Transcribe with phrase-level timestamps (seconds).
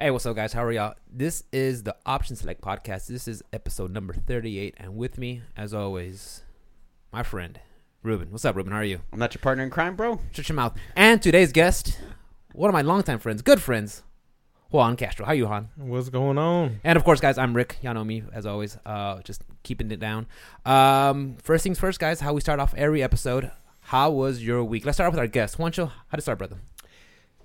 [0.00, 0.52] Hey, what's up, guys?
[0.52, 0.94] How are y'all?
[1.12, 3.08] This is the Option Select podcast.
[3.08, 4.76] This is episode number 38.
[4.76, 6.44] And with me, as always,
[7.12, 7.58] my friend,
[8.04, 8.30] Ruben.
[8.30, 8.72] What's up, Ruben?
[8.72, 9.00] How are you?
[9.12, 10.20] I'm not your partner in crime, bro.
[10.30, 10.76] Shut your mouth.
[10.94, 11.98] And today's guest,
[12.52, 14.04] one of my longtime friends, good friends,
[14.70, 15.26] Juan Castro.
[15.26, 15.70] How you, Juan?
[15.74, 16.78] What's going on?
[16.84, 17.78] And of course, guys, I'm Rick.
[17.82, 18.78] Y'all know me as always.
[18.86, 20.28] Uh, just keeping it down.
[20.64, 22.20] Um, first things first, guys.
[22.20, 23.50] How we start off every episode.
[23.80, 24.86] How was your week?
[24.86, 25.90] Let's start off with our guest, Juancho.
[26.06, 26.58] How to start, brother?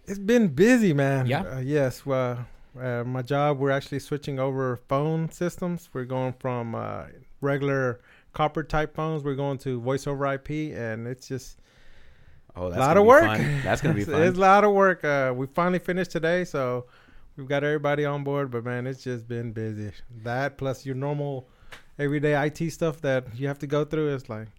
[0.05, 1.27] It's been busy, man.
[1.27, 1.41] Yeah?
[1.43, 2.05] Uh, yes.
[2.05, 2.45] Well,
[2.79, 5.89] uh, my job, we're actually switching over phone systems.
[5.93, 7.05] We're going from uh,
[7.41, 8.01] regular
[8.33, 9.23] copper type phones.
[9.23, 11.59] We're going to voice over IP, and it's just
[12.55, 13.23] Oh, that's a lot of work.
[13.23, 13.61] fun.
[13.63, 14.21] That's gonna be it's, fun.
[14.21, 15.03] it's a lot of work.
[15.03, 16.85] Uh, we finally finished today, so
[17.35, 18.51] we've got everybody on board.
[18.51, 19.91] But man, it's just been busy.
[20.23, 21.47] That plus your normal
[21.97, 24.49] everyday IT stuff that you have to go through is like,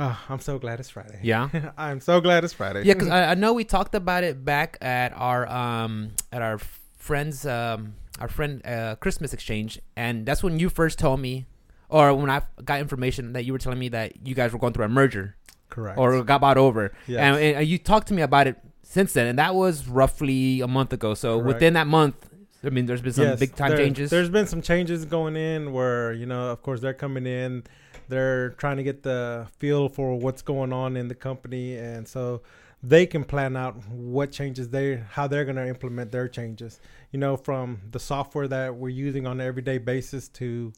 [0.00, 1.20] oh, I'm so glad it's Friday.
[1.22, 1.48] Yeah.
[1.78, 2.82] I'm so glad it's Friday.
[2.84, 6.58] Yeah, because I, I know we talked about it back at our um at our
[6.96, 11.46] friends um our friend uh Christmas exchange, and that's when you first told me,
[11.88, 14.72] or when I got information that you were telling me that you guys were going
[14.72, 15.36] through a merger
[15.68, 15.98] correct.
[15.98, 17.20] or got bought over, Yes.
[17.20, 20.66] and, and you talked to me about it since then, and that was roughly a
[20.68, 21.14] month ago.
[21.14, 21.46] So Correct.
[21.46, 22.16] within that month,
[22.62, 24.10] I mean, there's been some Yes, big time there- changes.
[24.10, 27.64] There's been some changes going in where, you know, of course they're coming in,
[28.08, 32.42] they're trying to get the feel for what's going on in the company and so
[32.82, 36.80] they can plan out what changes they how they're going to implement their changes.
[37.12, 40.72] You know, from the software that we're using on an everyday basis to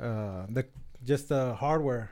[0.00, 0.66] uh the
[1.04, 2.10] just the hardware.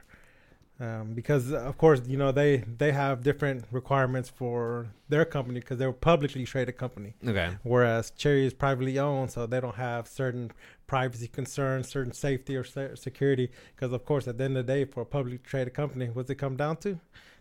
[0.80, 5.76] Um, because of course you know they they have different requirements for their company because
[5.76, 7.50] they're a publicly traded company okay.
[7.64, 10.52] whereas Cherry is privately owned, so they don't have certain
[10.86, 13.50] privacy concerns, certain safety or se- security.
[13.74, 16.30] Because of course, at the end of the day, for a publicly traded company, what's
[16.30, 16.98] it come down to?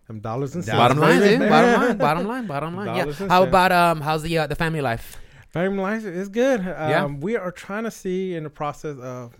[0.07, 0.77] Them dollars and cents.
[0.77, 1.39] Bottom line, dude.
[1.39, 1.97] Bottom line.
[2.07, 2.47] Bottom line.
[2.47, 2.95] Bottom line.
[2.95, 3.27] Yeah.
[3.27, 4.01] How about um?
[4.01, 5.17] How's the uh, the family life?
[5.49, 6.59] Family life is good.
[6.59, 7.05] Um, Yeah.
[7.05, 9.33] We are trying to see in the process of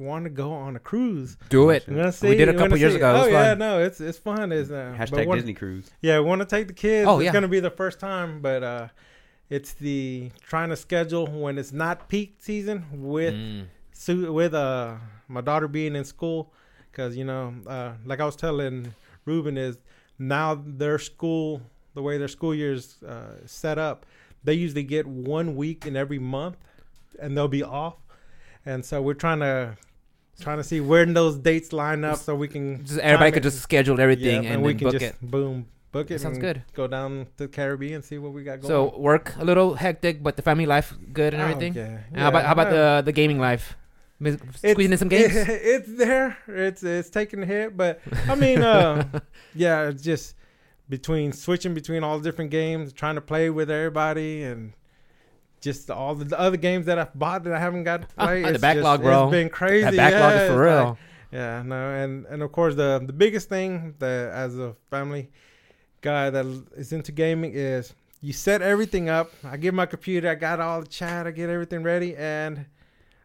[0.00, 1.36] want to go on a cruise.
[1.48, 1.84] Do it.
[1.88, 2.28] We're gonna see.
[2.30, 2.96] We did a couple years see.
[2.98, 3.14] ago.
[3.14, 3.58] It Oh was yeah, fun.
[3.58, 4.52] no, it's it's fun.
[4.52, 5.90] It's uh, but Hashtag one- Disney Cruise.
[6.00, 7.06] Yeah, we want to take the kids.
[7.08, 7.26] Oh, yeah.
[7.28, 8.88] it's gonna be the first time, but uh,
[9.50, 13.64] it's the trying to schedule when it's not peak season with Mm.
[13.92, 14.94] su- with uh
[15.28, 16.52] my daughter being in school
[16.90, 18.94] because you know uh like i was telling
[19.24, 19.78] ruben is
[20.18, 21.60] now their school
[21.94, 24.04] the way their school year is uh, set up
[24.44, 26.56] they usually get one week in every month
[27.20, 27.96] and they'll be off
[28.66, 29.76] and so we're trying to
[30.40, 33.50] trying to see when those dates line up so we can Just everybody could it.
[33.50, 35.16] just schedule everything Yeah, and, we then can book just it.
[35.20, 36.62] boom book it sounds good.
[36.74, 39.74] go down to the caribbean and see what we got going So work a little
[39.74, 41.74] hectic, but the family life good and Oh, everything.
[41.74, 43.00] yeah, how about how about yeah.
[43.00, 43.76] the the gaming life?
[44.56, 45.32] Squeezing in some games.
[45.36, 46.36] it's there.
[46.48, 49.04] It's it's taking a hit, but I mean, uh,
[49.54, 50.34] yeah, it's just
[50.88, 54.72] between switching between all the different games, trying to play with everybody, and
[55.60, 58.42] just all the other games that I've bought that I haven't got to Ah, play.
[58.42, 59.24] the it's backlog, just, bro.
[59.24, 59.84] It's been crazy.
[59.84, 60.84] that backlog yeah, is for real.
[60.90, 60.96] like-
[61.30, 65.30] yeah, no, and and of course the the biggest thing that as a family
[66.00, 66.46] guy that
[66.76, 67.92] is into gaming is
[68.22, 69.30] you set everything up.
[69.44, 72.64] I get my computer, I got all the chat, I get everything ready, and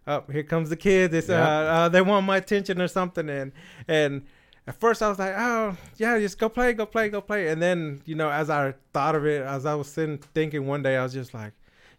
[0.05, 1.13] up here comes the kids.
[1.13, 3.53] It's uh, uh, they want my attention or something, and
[3.88, 4.23] and
[4.67, 7.61] at first I was like, oh yeah, just go play, go play, go play, and
[7.61, 10.97] then you know as I thought of it, as I was sitting thinking one day,
[10.97, 11.53] I was just like,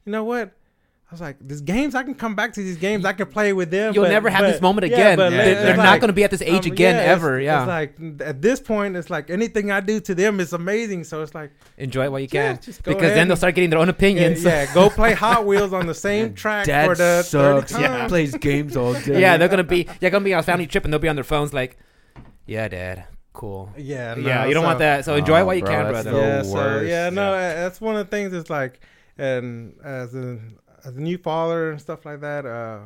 [0.04, 0.53] you know what?
[1.10, 3.04] I was like, these games, I can come back to these games.
[3.04, 3.94] I can play with them.
[3.94, 5.16] You'll but- never have but- this moment yeah, again.
[5.19, 7.38] but They- it's They're not going to be at this age um, again yeah, ever.
[7.38, 7.60] it's- Yeah.
[7.60, 7.69] It's
[8.00, 11.04] like at this point, it's like anything I do to them is amazing.
[11.04, 13.37] So it's like Enjoy it while you Yeah, can, just go because ahead then they'll
[13.37, 14.43] start getting their own opinions.
[14.43, 17.70] yeah, go play Hot Wheels on the same track Dad for the sucks.
[17.72, 18.10] 30 Yeah, times.
[18.10, 19.20] plays games all day.
[19.20, 21.16] Yeah, they're gonna be yeah gonna be on a family trip and they'll be on
[21.16, 21.76] their phones like,
[22.47, 23.04] yeah, dad,
[23.34, 23.70] cool.
[23.76, 25.04] Yeah, yeah, no, you don't so- want that.
[25.04, 26.10] So enjoy it Oh, while you bro, can, brother.
[26.12, 28.32] yeah, so yeah, no, uh, that's one of the things.
[28.32, 28.81] It's like,
[29.19, 30.38] and as a
[30.84, 32.80] as a new father and stuff like that, uh,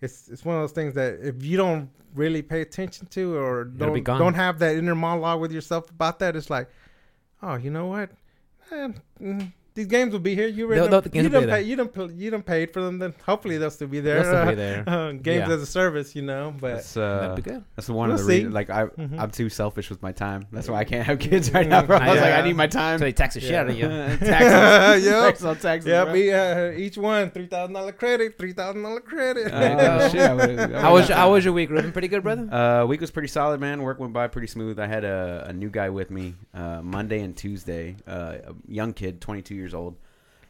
[0.00, 3.64] it's it's one of those things that if you don't really pay attention to or
[3.64, 6.68] don't don't have that inner monologue with yourself about that, it's like,
[7.42, 8.10] oh, you know what,
[8.72, 10.46] mm, these games will be here.
[10.46, 12.12] You They'll- already they'll- done, the you games will be done pay, you don't pl-
[12.12, 12.98] you don't paid for them.
[12.98, 14.22] Then hopefully they'll still be there.
[14.22, 14.84] They'll still be there.
[14.86, 15.54] uh, games Yeah.
[15.54, 16.54] as a service, you know.
[16.60, 17.64] But That's That'd uh, be good.
[17.76, 18.36] that's one We'll of the see.
[18.38, 18.54] reasons.
[18.54, 19.18] Like I, Mhm.
[19.20, 20.46] I'm too selfish with my time.
[20.52, 21.96] That's why I can't have kids right now, bro.
[21.96, 22.98] I was like, I need my time.
[22.98, 23.88] So they tax the shit out of you.
[23.88, 25.04] taxes.
[25.04, 25.22] Yep.
[25.24, 25.88] Taxes on taxes.
[25.88, 29.52] yeah, be uh, each one three thousand dollar credit, three thousand dollar credit.
[29.52, 31.92] Uh, shit, I would've- I would've How was got how was your week, Ruben?
[31.92, 32.52] Pretty good, brother.
[32.52, 33.82] Uh, week was pretty solid, man.
[33.82, 34.78] Work went by pretty smooth.
[34.78, 37.96] I had a, a new guy with me uh, Monday and Tuesday.
[38.06, 39.96] Uh, a young kid, 22 years old.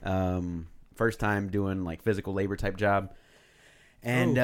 [0.03, 3.13] Um, first time doing like physical labor type job.
[4.03, 4.39] and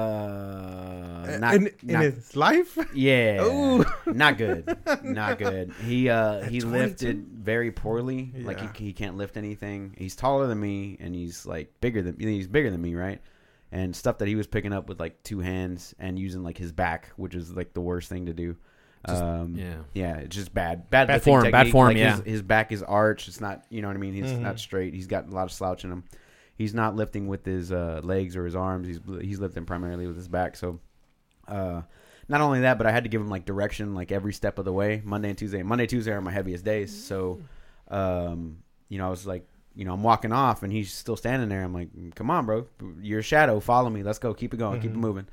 [0.00, 2.78] uh, not, in, in not- his life.
[2.94, 3.84] yeah, Ooh.
[4.06, 5.72] not good, not good.
[5.84, 6.68] He uh he 22?
[6.68, 8.32] lifted very poorly.
[8.36, 9.94] Like he he can't lift anything.
[9.96, 13.20] He's taller than me, and he's like bigger than he's bigger than me, right?
[13.72, 16.72] And stuff that he was picking up with like two hands and using like his
[16.72, 18.56] back, which is like the worst thing to do.
[19.06, 19.74] Just- um, yeah.
[19.94, 22.16] yeah, it's just bad, bad, Bad lifting form, bad form, Like, yeah.
[22.16, 23.28] his, his back is arched.
[23.28, 24.12] It's not, you know what I mean.
[24.14, 24.40] He's Mhm.
[24.40, 24.92] not straight.
[24.94, 26.04] He's got a lot of slouch in him.
[26.54, 28.86] He's not lifting with his uh, legs or his arms.
[28.86, 30.54] He's he's lifting primarily with his back.
[30.56, 30.80] So,
[31.48, 31.80] uh,
[32.28, 34.66] not only that, but I had to give him like direction, like every step of
[34.66, 35.00] the way.
[35.02, 35.62] Monday and Tuesday.
[35.62, 36.92] Monday, Tuesday are my heaviest days.
[37.04, 37.40] So,
[37.88, 38.58] um,
[38.90, 41.62] you know, I was like, you know, I'm walking off, and he's still standing there.
[41.62, 42.66] I'm like, come on, bro,
[43.00, 43.60] you're shadow.
[43.60, 44.02] Follow me.
[44.02, 44.34] Let's go.
[44.34, 44.80] Keep it going.
[44.80, 45.00] Keep it Mhm.
[45.00, 45.26] moving.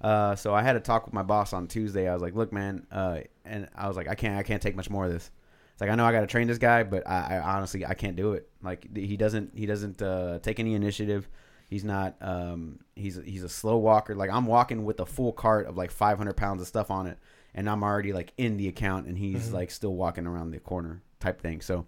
[0.00, 2.08] Uh, so I had to talk with my boss on Tuesday.
[2.08, 4.74] I was like, "Look, man," uh, and I was like, "I can't, I can't take
[4.76, 5.30] much more of this."
[5.72, 7.94] It's like I know I got to train this guy, but I, I honestly I
[7.94, 8.48] can't do it.
[8.62, 11.28] Like he doesn't, he doesn't uh, take any initiative.
[11.68, 12.16] He's not.
[12.20, 14.14] Um, he's he's a slow walker.
[14.14, 17.18] Like I'm walking with a full cart of like 500 pounds of stuff on it,
[17.54, 19.52] and I'm already like in the account, and he's Mhm.
[19.52, 21.60] like still walking around the corner type thing.
[21.60, 21.86] So.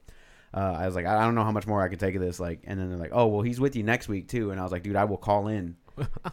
[0.54, 2.20] Uh, I was like, I I don't know how much more I can take of
[2.20, 2.38] this.
[2.38, 4.50] Like, and then they're like, oh, well, he's with you next week too.
[4.50, 5.76] And I was like, dude, I will call in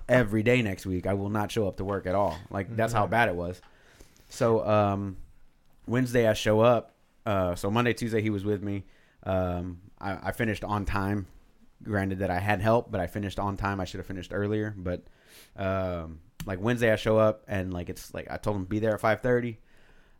[0.07, 1.05] every day next week.
[1.07, 2.37] I will not show up to work at all.
[2.49, 3.09] Like that's how Mhm.
[3.11, 3.61] bad it was.
[4.29, 5.17] So um,
[5.87, 6.93] Wednesday I show up.
[7.25, 8.85] Uh, so Monday, Tuesday he was with me.
[9.23, 11.27] Um, I, I finished on time.
[11.81, 13.79] Granted that I had help, but I finished on time.
[13.79, 14.73] I should have finished earlier.
[14.77, 15.03] But
[15.55, 18.93] um, like Wednesday I show up and like it's like I told him be there
[18.93, 19.59] at five thirty.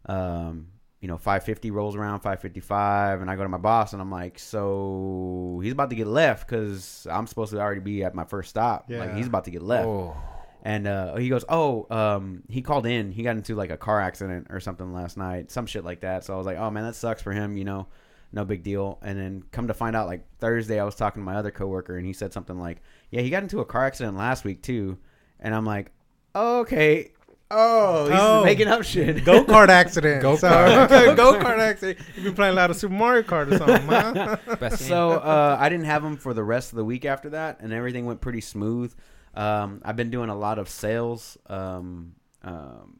[0.06, 0.68] Um,
[1.02, 3.94] you know, five fifty rolls around, five fifty five, and I go to my boss
[3.94, 8.04] and I'm like, so he's about to get left because I'm supposed to already be
[8.04, 8.90] at my first stop.
[9.00, 9.88] Like he's about to get left.
[9.88, 10.18] Oh.
[10.62, 13.12] And uh, he goes, "Oh, um, he called in.
[13.12, 16.26] He got into like a car accident or something last night, some shit like that."
[16.26, 17.56] So I was like, "Oh man, that sucks for him.
[17.56, 17.88] You know,
[18.34, 21.26] no big deal." And then come to find out, like Thursday, I was talking to
[21.26, 24.18] my other coworker, and he said something like, "Yeah, he got into a car accident
[24.18, 24.98] last week too."
[25.40, 25.94] And I'm like,
[26.36, 27.14] "Okay,
[27.52, 28.44] oh, he's Oh.
[28.44, 30.22] making up shit." Go kart accident.
[30.22, 30.90] Go-kart.
[30.90, 32.00] So, go kart accident.
[32.16, 34.38] You've been playing a lot of Super Mario Kart or something, huh?
[34.58, 34.88] Best game.
[34.88, 37.74] so uh, I didn't have him for the rest of the week after that, and
[37.74, 38.94] everything went pretty smooth.
[39.36, 42.14] Um, I've been doing a lot of sales, um,
[42.44, 42.98] um,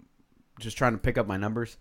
[0.60, 1.78] just trying to pick up my numbers.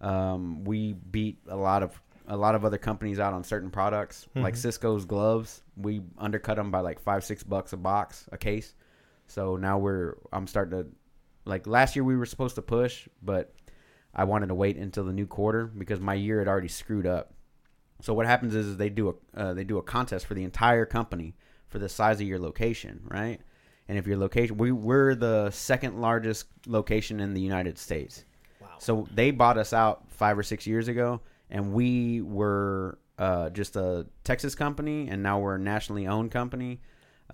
[0.00, 2.00] Um, we beat a lot of
[2.30, 4.58] a lot of other companies out on certain products, like Mhm.
[4.68, 5.62] Sysco's gloves.
[5.78, 8.74] We undercut them by like five six bucks a box, a case.
[9.28, 10.86] So now we're I'm starting to
[11.48, 13.54] like last year we were supposed to push, but
[14.14, 17.34] I wanted to wait until the new quarter because my year had already screwed up.
[18.00, 20.44] So what happens is, is they do a uh, they do a contest for the
[20.44, 21.34] entire company
[21.68, 23.40] for the size of your location, right?
[23.88, 28.24] And if your location, we we're the second largest location in the United States.
[28.60, 28.68] Wow.
[28.78, 33.76] So they bought us out five or six years ago, and we were uh, just
[33.76, 36.80] a Texas company, and now we're a nationally owned company,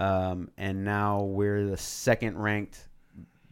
[0.00, 2.88] um, and now we're the second ranked,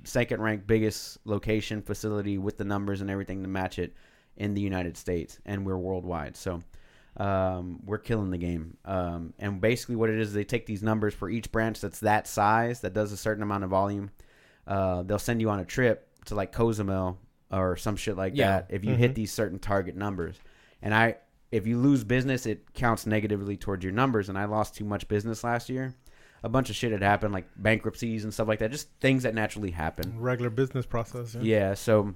[0.04, 3.94] second ranked biggest location facility with the numbers and everything to match it
[4.37, 6.37] in the United States, and we're worldwide.
[6.37, 6.62] So
[7.19, 8.76] um, we're killing the game.
[8.84, 12.26] Um, and basically, what it is, they take these numbers for each branch that's that
[12.26, 14.10] size, that does a certain amount of volume.
[14.66, 17.19] Uh, they'll send you on a trip to like Cozumel
[17.50, 18.48] or some shit like Yeah.
[18.60, 19.14] that if you hit Mhm.
[19.16, 20.37] these certain target numbers.
[20.81, 21.16] And I,
[21.50, 24.28] if you lose business, it counts negatively towards your numbers.
[24.31, 25.94] And I lost too much business last year.
[26.44, 28.70] A bunch of shit had happened, like bankruptcies and stuff like that.
[28.72, 30.18] Just things that naturally happen.
[30.18, 31.34] Regular business process.
[31.34, 31.40] Yeah.
[31.42, 31.74] Yeah.
[31.74, 32.14] So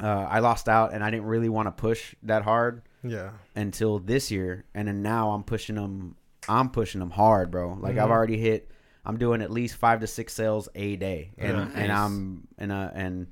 [0.00, 3.30] uh, I lost out, and I didn't really want to push that hard Yeah.
[3.56, 6.14] until this year, and then now I'm pushing them.
[6.48, 7.74] I'm pushing them hard, bro.
[7.80, 8.12] Like I've Mhm.
[8.12, 8.70] already hit.
[9.04, 11.62] I'm doing at least five to six sales a day, and Yeah.
[11.74, 11.98] and Nice.
[11.98, 13.26] I'm and uh, and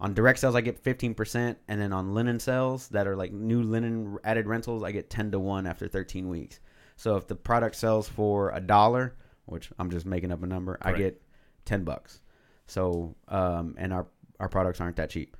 [0.00, 3.32] on direct sales I get 15 percent, and then on linen sales that are like
[3.32, 6.60] new linen added rentals I get 10 to one after 13 weeks.
[6.96, 10.78] So if the product sells for a dollar, which I'm just making up a number,
[10.82, 11.20] I get
[11.64, 12.20] 10 bucks.
[12.66, 14.06] So um and our
[14.40, 15.36] our products aren't that cheap.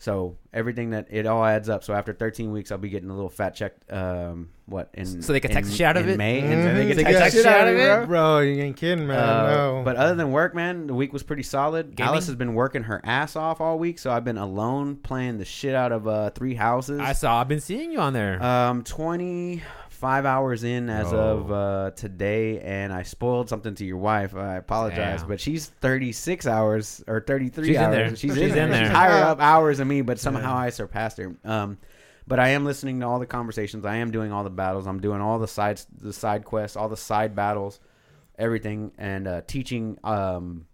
[0.00, 1.82] So everything that it all adds up.
[1.82, 3.72] So after 13 weeks, I'll be getting a little fat check.
[3.90, 6.16] Um, what in So they can tax in- the shit out of in it?
[6.18, 6.62] May, and Mhm.
[6.62, 8.06] then they They can can tax the shit out of it, bro.
[8.06, 9.18] Bro, you ain't kidding, man.
[9.18, 9.82] Uh, no.
[9.84, 11.96] But other than work, man, the week was pretty solid.
[11.96, 12.10] Gaming?
[12.12, 15.44] Alice has been working her ass off all week, so I've been alone playing the
[15.44, 17.00] shit out of uh, three houses.
[17.00, 17.40] I saw.
[17.40, 18.40] I've been seeing you on there.
[18.40, 19.64] Um, twenty
[19.98, 21.18] five hours in as Oh.
[21.18, 24.34] of uh, today, and I spoiled something to your wife.
[24.34, 25.28] I apologize, Damn.
[25.28, 27.94] but she's thirty six hours or thirty three She's in hours.
[27.94, 28.08] there.
[28.10, 28.68] She's, She's in, in there.
[28.68, 28.84] there.
[28.86, 30.62] She's higher up hours than me, but somehow Yeah.
[30.66, 31.34] I surpassed her.
[31.44, 31.78] Um,
[32.26, 33.84] but I am listening to all the conversations.
[33.86, 34.86] I am doing all the battles.
[34.86, 37.80] I'm doing all the sides, the side quests, all the side battles,
[38.38, 40.66] everything, and uh, teaching um,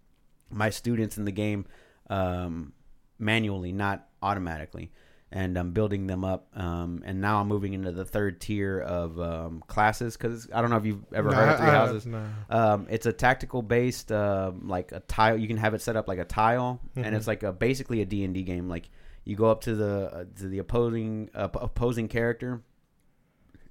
[0.51, 1.65] my students in the game
[2.09, 2.73] um,
[3.17, 4.91] manually, not automatically.
[5.35, 6.47] And I'm building them up.
[6.55, 10.69] Um, and now I'm moving into the third tier of um, classes because I don't
[10.69, 12.05] know if you've ever No, heard of Three I- Houses.
[12.05, 12.23] no.
[12.49, 15.37] Um, it's a tactical based, uh, like a tile.
[15.37, 17.13] You can have it set up like a tile, and Mhm.
[17.17, 18.69] it's like a basically a D and D game.
[18.69, 18.89] Like
[19.25, 22.61] you go up to the uh, to the opposing uh, opposing character,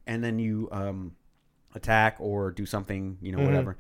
[0.07, 1.13] and then you um,
[1.75, 3.47] attack or do something, you know, Mhm.
[3.47, 3.77] whatever.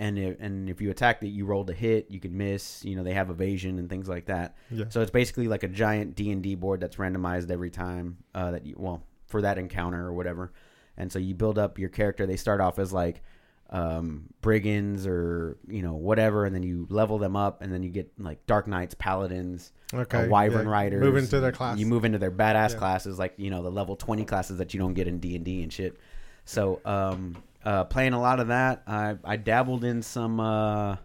[0.00, 2.10] And if, and if you attack it, you roll to hit.
[2.10, 2.82] You can miss.
[2.86, 4.56] You know, they have evasion and things like that.
[4.70, 4.86] Yeah.
[4.88, 8.52] So it's basically like a giant D and D board that's randomized every time uh,
[8.52, 10.52] that you well for that encounter or whatever.
[10.96, 12.24] And so you build up your character.
[12.26, 13.22] They start off as like
[13.68, 17.90] um, brigands or you know whatever, and then you level them up, and then you
[17.90, 20.24] get like dark knights, paladins, okay.
[20.24, 20.72] uh, wyvern yeah.
[20.72, 21.00] riders.
[21.02, 21.78] Move into their class.
[21.78, 22.78] You move into their badass Yeah.
[22.78, 25.44] classes, like you know the level twenty classes that you don't get in D and
[25.44, 25.98] D and shit.
[26.46, 28.82] So um, uh, playing a lot of that.
[28.86, 30.96] I I dabbled in some uh,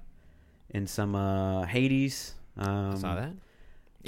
[0.69, 2.33] in some uh, Hades.
[2.57, 3.31] Um, I saw that.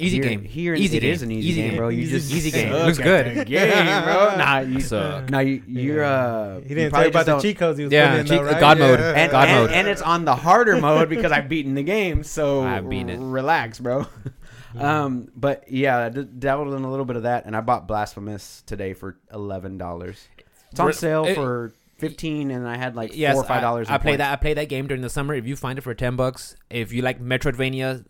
[0.00, 0.44] Easy here, game.
[0.44, 1.10] Here, Easy it game.
[1.12, 1.76] is an easy, Easy game, game.
[1.78, 1.88] bro.
[1.88, 2.72] You Easy- just easy game.
[2.72, 3.36] suck Looks good.
[3.38, 4.34] the game, bro.
[4.38, 5.28] Nah, you Suck.
[5.28, 6.60] Nah, you, you're uh.
[6.60, 8.20] he didn't tell probably you about just the don't- cheat codes he was Yeah, putting
[8.20, 8.60] in, cheat- though, right?
[8.60, 9.00] God mode.
[9.00, 9.12] Yeah.
[9.16, 9.70] and, God and, mode.
[9.72, 12.22] and it's on the harder mode because I've beaten the game.
[12.22, 13.18] So I've beaten it.
[13.18, 14.06] Relax, bro.
[14.78, 17.88] um, but yeah, I d- dabbled in a little bit of that, and I bought
[17.88, 20.28] Blasphemous today for eleven dollars.
[20.70, 23.60] It's on Re- sale it- for fifteen, and I had like yes, four or five
[23.62, 23.88] dollars.
[23.88, 24.32] I, I played that.
[24.32, 25.34] I played that game during the summer.
[25.34, 28.04] If you find it for ten bucks, if you like Metroidvania,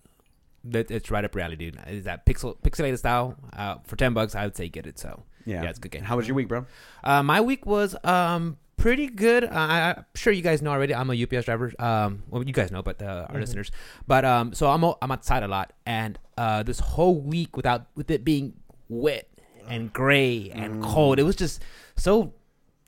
[0.64, 1.78] that it's right up your alley, dude.
[1.88, 3.36] Is that pixel pixelated style?
[3.52, 4.98] Uh, for ten bucks, I would say get it.
[4.98, 6.02] So Yeah, yeah, it's a good game.
[6.02, 6.66] How was your week, bro?
[7.02, 9.42] Uh, my week was um pretty good.
[9.44, 10.94] Uh, I, I'm sure you guys know already.
[10.94, 11.72] I'm a UPS driver.
[11.80, 13.40] Um, well, you guys know, but uh, our Mhm.
[13.40, 13.70] listeners.
[14.06, 18.10] But um, so I'm I'm outside a lot, and uh, this whole week without with
[18.10, 18.54] it being
[18.88, 19.28] wet
[19.68, 20.82] and gray and Mm.
[20.82, 21.62] cold, it was just
[21.96, 22.32] so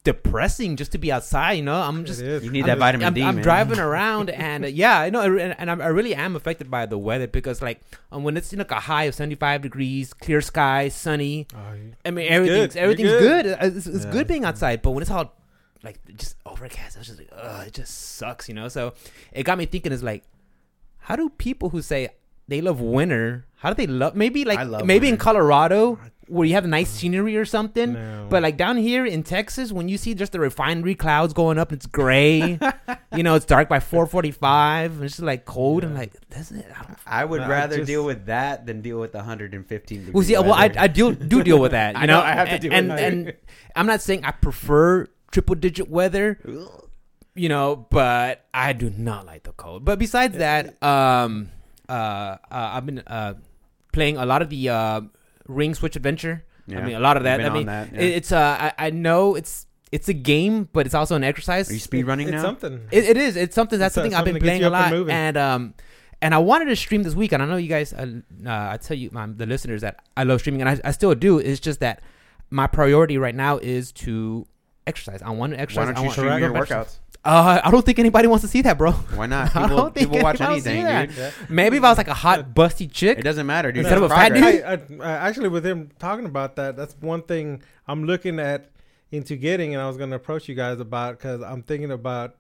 [0.04, 1.52] depressing just to be outside.
[1.52, 3.45] You know, I'm just You need I'm, that vitamin I'm, D, I'm man.
[3.45, 6.99] driving around and uh, yeah, I know, and, and I'm, really am affected by the
[6.99, 7.80] weather because like
[8.11, 11.47] um, when it's in like a high of 75 degrees, clear skies, sunny.
[11.54, 11.59] Oh.
[12.04, 12.80] I mean, everything's good.
[12.80, 13.45] Everything's good.
[13.45, 13.59] good.
[13.61, 14.11] It's, it's Yeah.
[14.12, 15.35] good being outside, but when it's all
[15.83, 18.69] like just overcast, it's just like, ugh, it just sucks, you know.
[18.69, 18.95] So
[19.33, 20.25] it got me thinking: is like,
[20.99, 22.09] how do people who say
[22.49, 24.14] they love winter, how do they love?
[24.16, 25.23] Maybe like I love maybe in winter.
[25.25, 25.99] Colorado
[26.30, 27.94] where you have nice scenery or something.
[27.94, 28.26] No.
[28.30, 31.72] But like down here in Texas, when you see just the refinery clouds going up,
[31.72, 32.58] it's gray.
[33.16, 35.02] you know, it's dark by four forty-five.
[35.02, 36.00] It's just like cold and Yeah.
[36.00, 36.66] like doesn't it?
[36.75, 39.18] I don't I would No, I rather just- deal with that than deal with the
[39.18, 40.70] 115 degree Well, see, well, I.
[40.78, 41.94] I deal, do deal with that.
[41.96, 43.12] You I know, know, I have to deal and, with that.
[43.12, 43.34] and
[43.76, 46.38] I'm not saying I prefer triple digit weather,
[47.34, 49.84] you know, but I do not like the cold.
[49.84, 51.50] But besides that, um,
[51.88, 53.34] uh, uh I've been uh
[53.92, 55.00] playing a lot of the uh
[55.50, 56.45] Ring Switch Adventure.
[56.71, 57.38] I mean, a lot of that.
[57.38, 58.00] been I on mean, that, yeah.
[58.00, 61.69] it, it's uh, I, I know it's it's a game, but it's also an exercise.
[61.69, 62.42] Are you speed running it's now?
[62.42, 62.87] something.
[62.92, 63.37] It, it is.
[63.37, 63.78] It's something.
[63.78, 65.75] That's It's, something I've been something that gets playing a up and lot, and um,
[66.23, 67.33] and I wanted to stream this week.
[67.33, 67.92] And I know you guys.
[67.92, 70.90] Uh, uh, I tell you, um, the listeners, that I love streaming, and I, I
[70.92, 71.38] still do.
[71.38, 72.02] It's just that
[72.50, 74.47] my priority right now is to
[74.87, 75.22] exercise.
[75.22, 75.87] I want to Why exercise.
[75.87, 76.70] don't I you want, stream your Correct.
[76.70, 76.99] workouts?
[77.22, 78.92] Uh, I don't think anybody wants to see that, bro.
[78.92, 79.54] Why not?
[79.54, 81.18] I People, don't think people watch anybody wants to anything, dude.
[81.18, 81.30] Yeah.
[81.50, 83.18] Maybe if I was like a hot, busty chick.
[83.18, 83.80] It doesn't matter, dude.
[83.84, 84.42] Instead of a fat dude?
[84.42, 88.70] I, I, I actually with him talking about that, that's one thing I'm looking at
[89.12, 92.37] into getting, and I was going to approach you guys about because I'm thinking about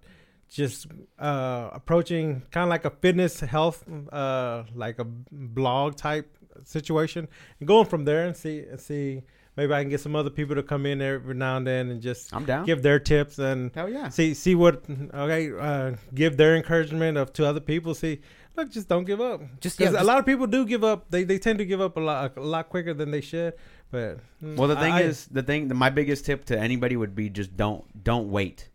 [0.48, 0.86] just
[1.18, 7.28] uh, approaching kind of like a fitness health, uh, like a blog type situation,
[7.58, 9.22] and going from there and see and see
[9.56, 12.00] maybe I can get some other people to come in every now and then and
[12.00, 12.64] just I'm down.
[12.66, 14.08] give their tips and Hell yeah.
[14.08, 14.82] see see what
[15.14, 18.20] okay uh, give their encouragement of to other people see
[18.56, 21.10] look just don't give up Just because yeah, a lot of people do give up
[21.10, 23.54] they, they tend to give up a lot a lot quicker than they should
[23.90, 26.96] but mm, Well, the thing I- is, the thing, the, my biggest tip to anybody
[26.96, 28.68] would be just don't, don't wait,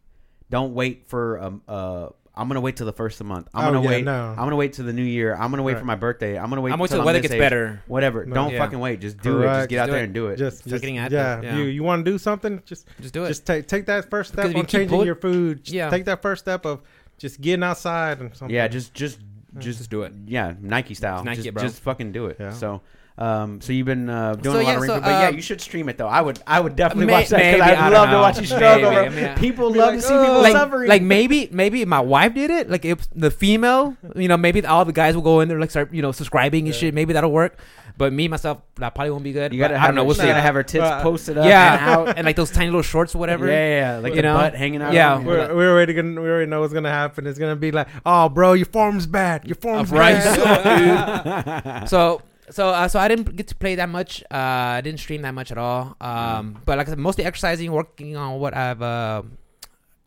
[0.50, 3.48] don't wait for um, uh, I'm gonna wait till the first of the month.
[3.54, 4.04] I'm Oh, gonna yeah, wait.
[4.06, 4.30] no.
[4.32, 5.34] I'm gonna wait till the new year.
[5.36, 5.80] I'm gonna wait Right.
[5.80, 6.38] for my birthday.
[6.38, 6.74] I'm gonna wait.
[6.74, 7.40] I'm waiting till till the weather this gets age.
[7.40, 7.82] better.
[7.88, 8.26] Whatever.
[8.26, 8.36] No.
[8.36, 8.60] Don't Yeah.
[8.60, 9.00] fucking wait.
[9.02, 9.42] Just do it.
[9.44, 9.56] Correct.
[9.60, 10.04] Just get Just out do there it.
[10.06, 10.36] and do it.
[10.38, 11.58] just, Start just getting yeah, active, yeah.
[11.58, 13.30] you you want to do something just Just do it.
[13.30, 15.64] just take take that first Because step if you on keep changing pull- your food
[15.64, 15.90] Just Yeah.
[15.90, 16.82] take that first step of
[17.18, 19.20] just getting outside and something yeah, just, just,
[19.58, 20.12] just, Just do it.
[20.26, 21.24] Yeah, Nike style.
[21.24, 21.64] Nike just, bro.
[21.64, 22.36] just fucking do it.
[22.40, 22.52] Yeah.
[22.52, 22.82] So,
[23.18, 25.28] um, so you've been uh, doing So, a lot yeah, of so, ring, but yeah,
[25.30, 26.08] um, you should stream it though.
[26.08, 28.40] I would, I would definitely May- watch that because I I'd don't love to watch
[28.40, 28.90] you struggle.
[28.92, 29.24] Maybe, bro.
[29.24, 30.90] I mean, people love like, to see people like, suffering.
[30.90, 34.84] like maybe maybe my wife did it like if the female you know maybe all
[34.84, 36.80] the guys will go in there like start you know subscribing and Yeah.
[36.80, 37.58] shit maybe that'll work
[37.98, 40.22] but me myself that probably won't be good you gotta I don't know we'll you
[40.22, 42.18] see gotta have her tits Well, posted up yeah and out.
[42.18, 43.98] and like those tiny little shorts or whatever Yeah, yeah, yeah.
[44.00, 44.34] like You the know?
[44.36, 44.92] butt hanging out.
[44.94, 45.20] Yeah.
[45.20, 48.28] we're, we're already gonna we already know what's gonna happen it's gonna be like oh
[48.28, 53.56] bro your form's bad your form's bad so so uh, so I didn't get to
[53.56, 54.22] play that much.
[54.32, 55.96] Uh, I didn't stream that much at all.
[56.02, 59.24] Um, but like I said, mostly exercising, working on what I've uh,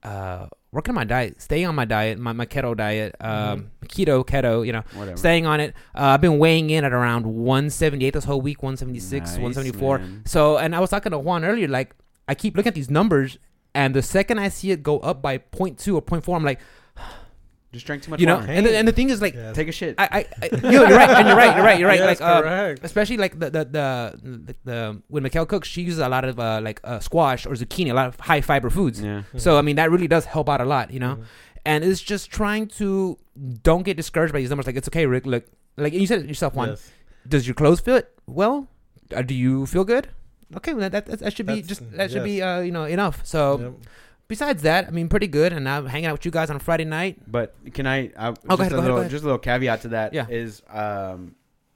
[0.02, 4.25] uh, working on my diet, staying on my diet, my, my keto diet, um, keto,
[4.25, 5.16] keto, you know, Whatever.
[5.16, 5.75] staying on it.
[5.95, 9.99] Uh, I've been weighing in at around 178 this whole week, 176, Nice, 174.
[9.99, 10.23] man.
[10.26, 11.95] So, and I was talking to Juan earlier, like,
[12.28, 13.38] I keep looking at these numbers,
[13.75, 16.61] and the second I see it go up by 0.2 or 0.4, I'm like,
[17.72, 18.50] Just drank too much you know, water.
[18.50, 19.54] and the, and the thing is, like, Yes.
[19.54, 19.94] Take a shit.
[19.98, 21.98] I, I, I you know, you're right, and you're right, you're right, you're right.
[21.98, 25.98] Yes, like, uh, especially like the the the, the, the when Mikhail cooks, she uses
[25.98, 29.02] a lot of uh, like uh, squash or zucchini, a lot of high fiber foods.
[29.02, 29.22] yeah.
[29.37, 31.16] So I mean, that really does help out a lot, you know.
[31.16, 31.25] Mhm.
[31.66, 33.18] And it's just trying to
[33.62, 34.66] don't get discouraged by these numbers.
[34.66, 35.26] Like it's okay, Rick.
[35.26, 35.44] Look,
[35.76, 36.70] like you said it yourself, one.
[36.70, 36.90] Yes.
[37.28, 38.68] Does your clothes fit well?
[39.14, 40.08] Uh, do you feel good?
[40.56, 42.84] Okay, well, that, that that should be That's- just that should be uh, you know
[42.84, 43.20] enough.
[43.26, 43.72] So Yep.
[44.28, 45.52] Besides that, I mean, pretty good.
[45.52, 47.18] And I'm hanging out with you guys on Friday night.
[47.30, 48.11] But can I?
[48.16, 49.11] I just, Oh, ahead, a go ahead, little, ahead.
[49.11, 50.26] just a little caveat to that Yeah.
[50.28, 51.35] is, um,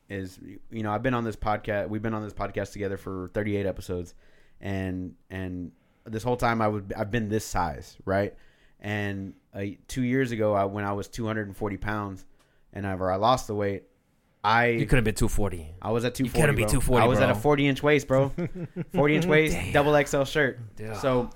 [0.08, 0.38] is
[0.70, 1.88] you know I've been on this podcast.
[1.88, 4.14] We've been on this podcast together for 38 episodes,
[4.60, 5.72] and and
[6.04, 8.34] this whole time I would I've been this size, right?
[8.80, 12.26] And uh, two years ago, I, when I was 240 pounds,
[12.74, 13.84] and I, I lost the weight,
[14.44, 15.76] I You couldn't be 240.
[15.80, 16.24] I was at 240.
[16.24, 18.32] You couldn't be 240, I was at a 40 inch waist, bro.
[18.94, 20.58] 40 inch waist, double XL shirt.
[20.78, 20.94] Yeah.
[20.94, 21.30] So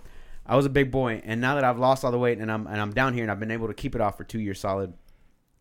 [0.48, 2.66] I was a big boy, and now that I've lost all the weight and I'm
[2.66, 4.60] and I'm down here and I've been able to keep it off for two years
[4.60, 4.92] solid.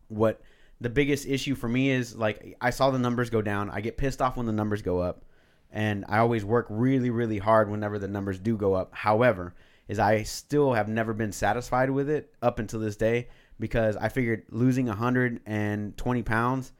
[0.08, 0.40] What
[0.80, 3.70] the biggest issue for me is like I saw the numbers go down.
[3.70, 5.24] I get pissed off when the numbers go up,
[5.70, 8.94] and I always work really really hard whenever the numbers do go up.
[8.94, 9.54] However,
[9.88, 13.28] is I still have never been satisfied with it up until this day
[13.58, 16.72] because I figured losing 120 pounds,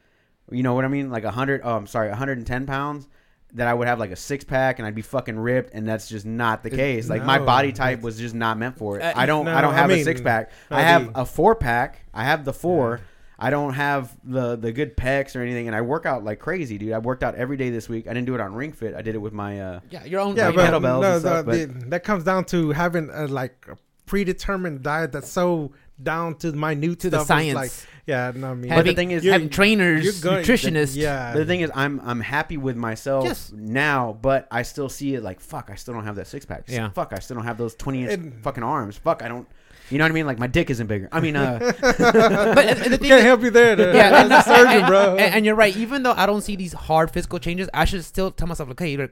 [0.51, 1.63] you know what I mean, like 100.
[1.65, 3.09] Oh, I'm sorry, 110 pounds.
[3.55, 6.09] That I would have like a six pack and I'd be fucking ripped, and that's
[6.09, 7.09] just not the case.
[7.09, 9.03] Like my no, body type was just not meant for it.
[9.03, 9.45] Uh, I don't.
[9.47, 10.51] no, I don't I have a mean, six pack.
[10.71, 12.01] no, I have the- a four pack.
[12.13, 13.01] I have the four.
[13.39, 16.77] I don't have the the good pecs or anything, and I work out like crazy,
[16.77, 16.93] dude.
[16.93, 18.07] I worked out every day this week.
[18.09, 18.95] I didn't do it on Ring Fit.
[18.95, 19.61] I did it with my.
[19.61, 20.37] uh Yeah, your own.
[20.37, 23.27] Yeah, like but kettlebells no, and stuff, no, the- that comes down to having a
[23.27, 23.77] like a
[24.07, 25.73] predetermined diet that's so
[26.03, 27.23] down to minute to the stuff.
[27.23, 27.55] It's science.
[27.55, 27.71] Like,
[28.07, 30.95] yeah, no, I mean, But the thing is- having you're trainers, going- nutritionists.
[30.97, 33.53] Yeah, the thing is, I'm I'm happy with myself Yes.
[33.55, 35.71] now, but I still see it like fuck.
[35.73, 36.65] I still don't have that six pack.
[36.69, 36.91] Yeah.
[36.91, 37.13] Fuck.
[37.15, 38.97] I still don't have those twenty inch And- fucking arms.
[38.97, 39.23] Fuck.
[39.23, 39.49] I don't.
[39.91, 40.27] You know what I mean?
[40.27, 41.09] Like my dick isn't bigger.
[41.13, 43.77] I mean, uh, but and, and the thing can't is- help you there.
[43.77, 45.11] To, yeah, as a surgeon, bro.
[45.17, 45.77] And, and you're right.
[45.77, 48.91] Even though I don't see these hard physical changes, I should still tell myself, okay,
[48.91, 49.11] you're,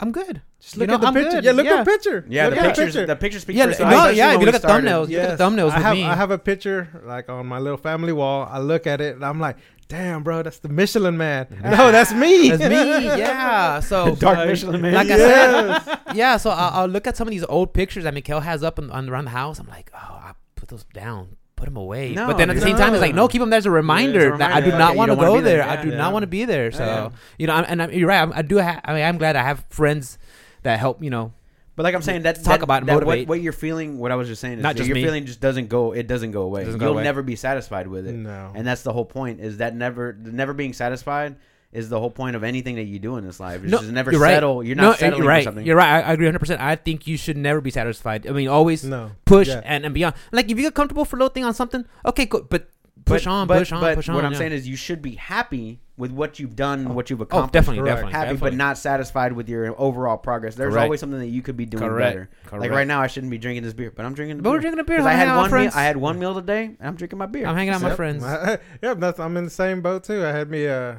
[0.00, 0.42] I'm good.
[0.60, 1.30] Just You look know, at the I'm picture.
[1.30, 1.44] good.
[1.44, 1.72] Yeah, look Yeah.
[1.74, 2.24] at the picture.
[2.28, 3.90] yeah, Look the at pictures, the pictures speak Yeah, for no, itself.
[3.92, 4.02] yeah.
[4.08, 4.88] Especially If you look at started.
[4.90, 6.04] thumbnails, look at the thumbnails I with have, me.
[6.04, 8.48] I have a picture like on my little family wall.
[8.50, 9.56] I look at it and I'm like,
[9.88, 11.46] damn, bro, that's the Michelin man.
[11.62, 12.50] No, that's me.
[12.50, 13.04] That's me.
[13.06, 13.78] Yeah.
[13.80, 14.94] So Dark Like- Michelin man.
[14.94, 15.84] Like I Yes.
[15.84, 16.36] said, yeah.
[16.38, 18.90] So I'll, I'll look at some of these old pictures that Mikhail has up on,
[18.90, 19.60] on around the house.
[19.60, 21.36] I'm like, oh, I put those down.
[21.56, 22.12] Put them away.
[22.14, 22.70] No, but then at the dude.
[22.70, 24.70] same time, it's like, no, keep them there as a reminder, a that I do
[24.70, 25.58] not Okay, want to go be there.
[25.58, 25.68] there.
[25.68, 25.96] I do Yeah.
[25.96, 26.72] not want to be there.
[26.72, 27.10] So Yeah.
[27.38, 28.20] you know, I'm, and I'm, you're right.
[28.22, 28.60] I'm, I do.
[28.60, 30.18] Ha- I mean, I'm glad I have friends
[30.64, 31.02] that help.
[31.02, 31.32] You know,
[31.76, 33.28] But like I'm saying, that Talk that- about it, that what, motivate.
[33.28, 33.98] what you're feeling.
[33.98, 35.04] What I was just saying is Not that just your me.
[35.04, 35.92] feeling just doesn't go.
[35.92, 36.64] It doesn't go away.
[36.64, 37.04] Doesn't go You'll away.
[37.04, 38.50] never be satisfied with it, No.
[38.54, 39.40] and that's the whole point.
[39.40, 41.36] Is that never never being satisfied
[41.74, 43.62] is the whole point of anything that you do in this life.
[43.62, 44.34] It's No, just never you're right.
[44.34, 44.62] settle.
[44.62, 45.40] You're no, not settling you're right.
[45.42, 45.66] for something.
[45.66, 46.04] You're right.
[46.04, 46.38] I, I agree 100.
[46.38, 48.26] percent I think you should never be satisfied.
[48.26, 49.10] I mean, always no.
[49.24, 49.60] push Yeah.
[49.64, 50.14] and, and beyond.
[50.32, 52.42] Like if you get comfortable for a little thing on something, okay, cool.
[52.48, 52.68] But
[53.04, 54.14] push But- on, but, push on, but push on.
[54.14, 54.38] What I'm yeah.
[54.38, 57.52] saying is, you should be happy with what you've done, what you've oh, accomplished.
[57.52, 57.96] definitely, Correct.
[57.98, 58.50] definitely, Happy, definitely.
[58.50, 60.54] but not satisfied with your overall progress.
[60.56, 60.84] There's Correct.
[60.84, 62.14] always something that you could be doing Correct.
[62.14, 62.30] better.
[62.46, 62.62] Correct.
[62.62, 64.56] Like right now, I shouldn't be drinking this beer, but I'm drinking the But beer.
[64.56, 64.96] we're drinking a beer.
[64.98, 65.70] 'Cause I'm had one with meal.
[65.74, 67.46] I had one meal today, and I'm drinking my beer.
[67.46, 68.24] I'm hanging out with my friends.
[68.82, 70.24] yeah, that's I'm in the same boat too.
[70.24, 70.94] I had me uh,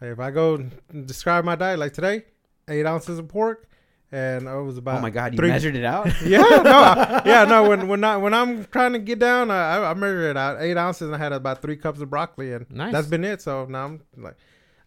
[0.00, 0.64] if I go
[1.04, 2.24] describe my diet like today,
[2.68, 3.68] eight ounces of pork,
[4.12, 6.06] and I was about Oh my god, you three- measured it out.
[6.24, 7.68] yeah, no, I- yeah, no.
[7.68, 10.60] When when I when I'm trying to get down, I, I- I measure it out
[10.60, 12.92] eight ounces, and I had about three cups of broccoli, and Nice.
[12.92, 13.40] that's been it.
[13.42, 14.36] So now I'm like,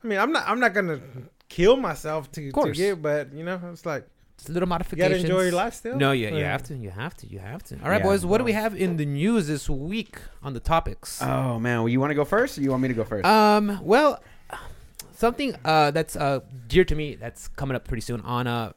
[0.04, 0.99] I mean, I'm not I'm not gonna
[1.49, 5.21] kill myself to, to get, but you know, it's like It's a little you modifications.
[5.21, 5.95] gotta enjoy your life still.
[5.97, 6.52] No, yeah, you Yeah.
[6.52, 6.76] have to.
[6.76, 7.28] You have to.
[7.28, 7.76] You have to.
[7.84, 8.04] All right, Yeah.
[8.08, 8.26] boys.
[8.26, 11.21] What do we have in the news this week on the topics?
[11.21, 13.26] Oh man, well, you want to go first, or you want me to go first?
[13.26, 14.21] Um, well,
[15.26, 18.72] something uh that's uh dear to me that's coming up pretty soon on uh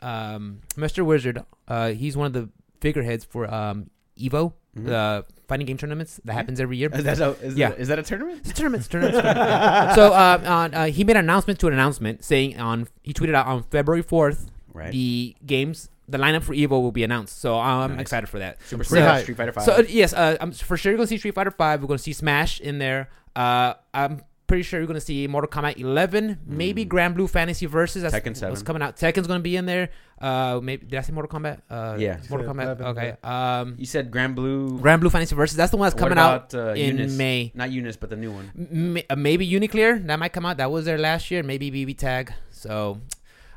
[0.00, 1.04] um Mr.
[1.04, 1.38] Wizard.
[1.68, 2.48] Uh, he's one of the
[2.80, 4.86] figureheads for um Evo, Mhm.
[4.86, 6.88] the fighting game tournaments that happens every year.
[6.92, 7.70] is that a, is yeah.
[7.70, 8.38] that, is that a tournament?
[8.40, 8.80] It's a tournament.
[8.80, 9.14] It's a tournament.
[9.16, 12.58] it's a tournament, so uh, on, uh, he made an announcement to an announcement saying
[12.58, 14.90] on he tweeted out on February fourth Right.
[14.90, 17.38] the games the lineup for Evo will be announced.
[17.40, 18.00] So I'm Nice.
[18.02, 18.58] excited for that.
[18.66, 19.64] Super Pretty Street, Fighter Five.
[19.64, 21.80] So uh, yes, uh, I'm for sure you're gonna see Street Fighter Five.
[21.80, 23.08] We're gonna see Smash in there.
[23.36, 26.88] Uh, I'm pretty sure you're gonna see Mortal Kombat 11, maybe Mm.
[26.90, 28.02] Granblue Fantasy Versus.
[28.02, 28.64] That's Tekken what's 7.
[28.66, 28.96] coming out.
[28.98, 29.88] Tekken's gonna be in there.
[30.20, 31.62] Uh, maybe did I say Mortal Kombat?
[31.70, 32.18] Uh, Yeah.
[32.28, 32.64] Mortal Kombat.
[32.64, 33.14] 11, Okay.
[33.24, 34.78] Um, you said Granblue.
[34.82, 35.56] Grand Blue Fantasy Versus.
[35.56, 37.16] That's the one that's What coming out about, uh, in Unist?
[37.16, 37.50] May.
[37.54, 38.50] Not Unist, but the new one.
[38.98, 40.58] M- uh, maybe UNICLR that might come out.
[40.58, 41.42] That was there last year.
[41.42, 42.34] Maybe BB Tag.
[42.50, 43.00] So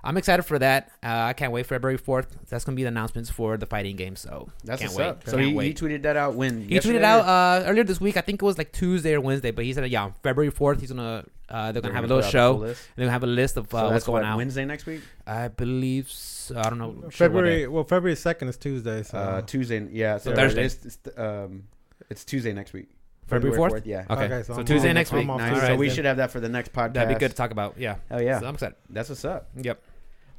[0.05, 0.91] I'm excited for that.
[1.03, 1.65] Uh, I can't wait.
[1.65, 2.27] February 4th.
[2.47, 4.15] That's gonna be the announcements for the fighting game.
[4.15, 5.05] So That's can't what's wait.
[5.07, 5.23] up.
[5.27, 7.99] So Can't he, he tweeted that out when He yesterday tweeted out uh, earlier this
[7.99, 8.15] week.
[8.15, 10.79] I think it was like Tuesday or Wednesday, but he said, "Yeah, February 4th.
[10.79, 12.53] He's gonna uh, they're gonna have a little show.
[12.53, 14.37] full And they're gonna have a list of uh, So what's going what, on.
[14.37, 15.01] Wednesday next week.
[15.25, 16.09] I believe.
[16.09, 17.09] So, I don't know.
[17.11, 17.67] February day.
[17.67, 20.17] well February second is Tuesday, so Uh, Tuesday, yeah.
[20.17, 20.65] So So Thursday.
[20.65, 21.63] It's, it's, um,
[22.09, 22.87] it's Tuesday next week.
[23.27, 23.81] February 4th?
[23.85, 24.05] Yeah.
[24.07, 24.25] Okay.
[24.25, 25.25] Okay, so, so Tuesday off- next week.
[25.25, 25.53] Nice.
[25.53, 25.95] All so we then.
[25.95, 26.93] should have that for the next podcast.
[26.93, 27.75] That'd be good to talk about.
[27.79, 27.95] Yeah.
[28.11, 28.75] Oh yeah, So I'm excited.
[28.89, 29.49] that's what's up.
[29.55, 29.81] Yep.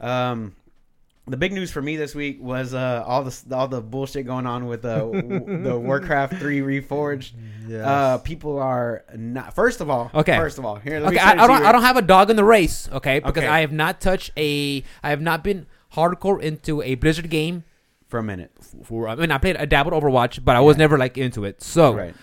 [0.00, 0.54] Um,
[1.28, 4.46] the big news for me this week was uh, all the all the bullshit going
[4.46, 7.32] on with uh, the Warcraft Three Reforged.
[7.66, 7.84] yes.
[7.84, 9.52] Uh, people are not.
[9.54, 10.36] First of all, Okay.
[10.36, 11.00] First of all, here.
[11.00, 11.64] Let Okay, say I, I don't.
[11.64, 12.88] I don't have a dog in the race.
[12.92, 13.48] Okay, because Okay.
[13.48, 14.84] I have not touched a.
[15.02, 17.64] I have not been hardcore into a Blizzard game.
[18.06, 18.52] for a minute.
[18.84, 19.56] For I mean, I played.
[19.58, 20.84] a dabbled Overwatch, but I was Yeah.
[20.84, 21.60] never like into it.
[21.60, 22.14] So Right.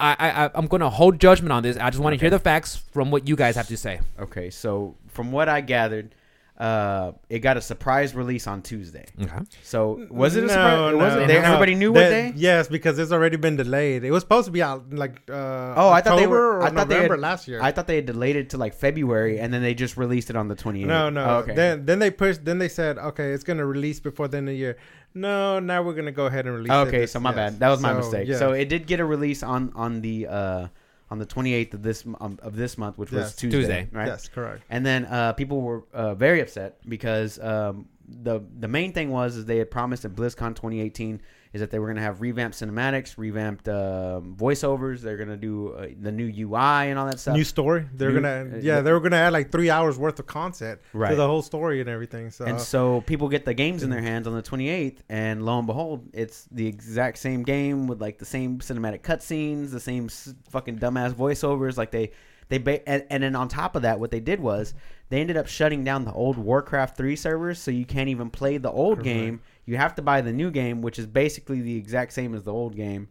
[0.00, 1.76] I, I, I- I'm gonna hold judgment on this.
[1.76, 2.24] I just want to Okay.
[2.24, 4.00] hear the facts from what you guys have to say.
[4.18, 4.50] Okay.
[4.50, 6.12] So from what I gathered,
[6.58, 9.04] uh, it got a surprise release on Tuesday.
[9.20, 9.38] Okay.
[9.62, 10.72] So was it a No, surprise?
[10.88, 11.20] It no, wasn't.
[11.22, 11.26] no.
[11.28, 12.32] They, everybody knew what That- day.
[12.34, 14.04] Yes, because it's already been delayed.
[14.04, 16.62] It was supposed to be out like uh, Oh, I thought they were- October or
[16.62, 17.60] I thought they November had- last year.
[17.62, 20.36] I thought they had delayed it to like February, and then they just released it
[20.36, 20.86] on the 28th.
[20.86, 21.24] no, no.
[21.24, 21.54] Oh, okay.
[21.54, 22.44] Then then they pushed.
[22.44, 24.76] Then they said, okay, it's gonna release before the end of the year.
[25.14, 26.72] No, now we're gonna go ahead and release.
[26.72, 27.36] it okay, this- so my yes.
[27.36, 27.60] bad.
[27.60, 28.28] That was my So, mistake.
[28.28, 28.38] yeah.
[28.38, 30.66] So it did get a release on on the uh
[31.10, 33.36] on the 28th of this um, of this month, which was Yes.
[33.36, 33.88] Tuesday, Tuesday.
[33.92, 34.06] right?
[34.08, 34.62] yes, correct.
[34.70, 39.36] And then uh, people were uh, very upset because um, the the main thing was
[39.36, 41.20] is they had promised at BlizzCon 2018
[41.56, 45.00] is that they were going to have revamped cinematics, revamped um, voiceovers.
[45.00, 47.34] They're going to do uh, the new UI and all that stuff.
[47.34, 47.86] New story.
[47.94, 50.26] They're New- gonna uh, yeah, the- they were gonna add like three hours worth of
[50.26, 51.10] content Right.
[51.10, 52.30] to the whole story and everything.
[52.30, 55.58] So and so people get the games in their hands on the 28th, and lo
[55.58, 60.04] and behold, it's the exact same game with like the same cinematic cutscenes, the same
[60.04, 61.76] s- fucking dumbass voiceovers.
[61.76, 62.12] Like they,
[62.48, 64.74] they, ba- and, and then on top of that, what they did was
[65.08, 68.58] they ended up shutting down the old Warcraft 3 servers, so you can't even play
[68.58, 69.04] the old Correct.
[69.04, 69.40] game.
[69.66, 72.52] You have to buy the new game, which is basically the exact same as the
[72.52, 73.08] old game.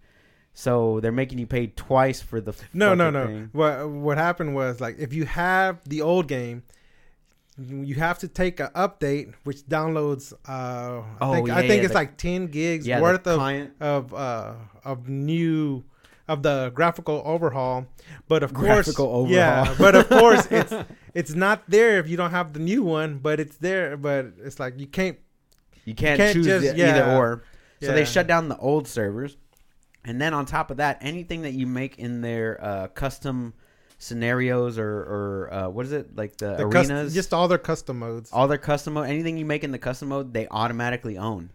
[0.53, 3.27] So they're making you pay twice for the no, no, no.
[3.27, 3.49] thing.
[3.51, 6.63] What what happened was like if you have the old game.
[7.57, 10.33] You have to take an update, which downloads.
[10.45, 13.25] Uh, I Oh, think, yeah, I think yeah, it's the- like ten gigs Yeah, worth
[13.27, 15.85] of client of uh of new
[16.27, 17.85] of the graphical overhaul
[18.27, 19.29] but of Graphical course overhaul.
[19.29, 20.73] yeah but of course it's
[21.13, 24.59] it's not there if you don't have the new one but it's there but it's
[24.59, 25.17] like you can't
[25.85, 26.89] You can't, can't choose just- yeah.
[26.89, 27.43] either or.
[27.81, 29.37] So they shut down the old servers,
[30.03, 33.53] and then on top of that, anything that you make in their uh, custom
[33.97, 37.57] scenarios or, or uh, what is it like the, the cus- arenas, just all their
[37.57, 41.17] custom modes all their custom mode, anything you make in the custom mode, they automatically
[41.17, 41.49] own.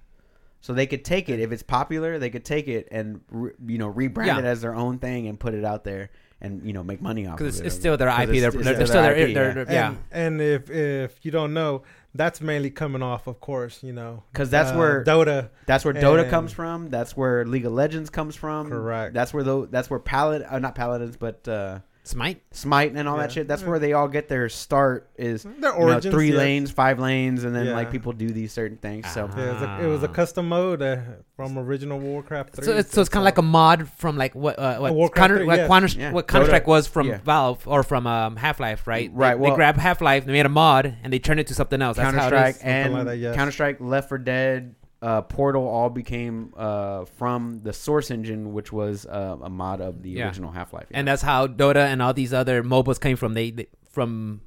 [0.62, 2.18] So they could take it if it's popular.
[2.18, 4.38] They could take it and re, you know rebrand Yeah.
[4.38, 7.26] it as their own thing and put it out there and you know make money
[7.26, 7.38] off.
[7.38, 7.76] Because of it's, it.
[7.76, 8.28] it's still their IP.
[8.28, 9.72] it's- They're, they're, still still their their, IP, they're- yeah.
[9.72, 9.94] yeah.
[10.12, 11.82] and, and if if you don't know
[12.14, 15.94] that's mainly coming off of course you know, because that's uh, where- dota That's where
[15.94, 16.88] Dota And- comes from.
[16.90, 18.68] That's where League of Legends comes from.
[18.68, 19.14] Correct.
[19.14, 22.40] That's where the that's where Paladin, uh, not Paladins, but uh, Smite.
[22.50, 23.46] Smite and all that shit.
[23.46, 23.68] That's Yeah.
[23.68, 25.10] where they all get their start.
[25.16, 26.38] Is their you know, origins three yeah.
[26.38, 27.74] lanes, five lanes, and then Yeah.
[27.74, 29.08] like people do these certain things.
[29.10, 29.36] So Ah.
[29.38, 30.96] Yeah, it was a, it was a custom mode uh,
[31.36, 32.64] from original Warcraft 3.
[32.64, 35.38] So it's, so it's kind of like a mod from like what uh, what Counter,
[35.38, 35.68] three, what, yes.
[35.68, 36.12] Counter, Yeah.
[36.12, 37.18] what Counter Strike was from yeah.
[37.18, 39.10] Valve or from um, Half Life, right?
[39.12, 41.46] Right, They, well- they grabbed Half Life, they made a mod, and they turned it
[41.48, 41.96] to something else.
[41.98, 43.36] Counter Strike and like that, yes.
[43.36, 48.70] Counter Strike, Left 4 Dead, uh, Portal all became uh, from the Source Engine, which
[48.72, 50.26] was uh, a mod of the Yeah.
[50.26, 50.86] original Half Life.
[50.90, 53.34] and that's how Dota and all these other MOBAs came from.
[53.34, 54.42] They, they from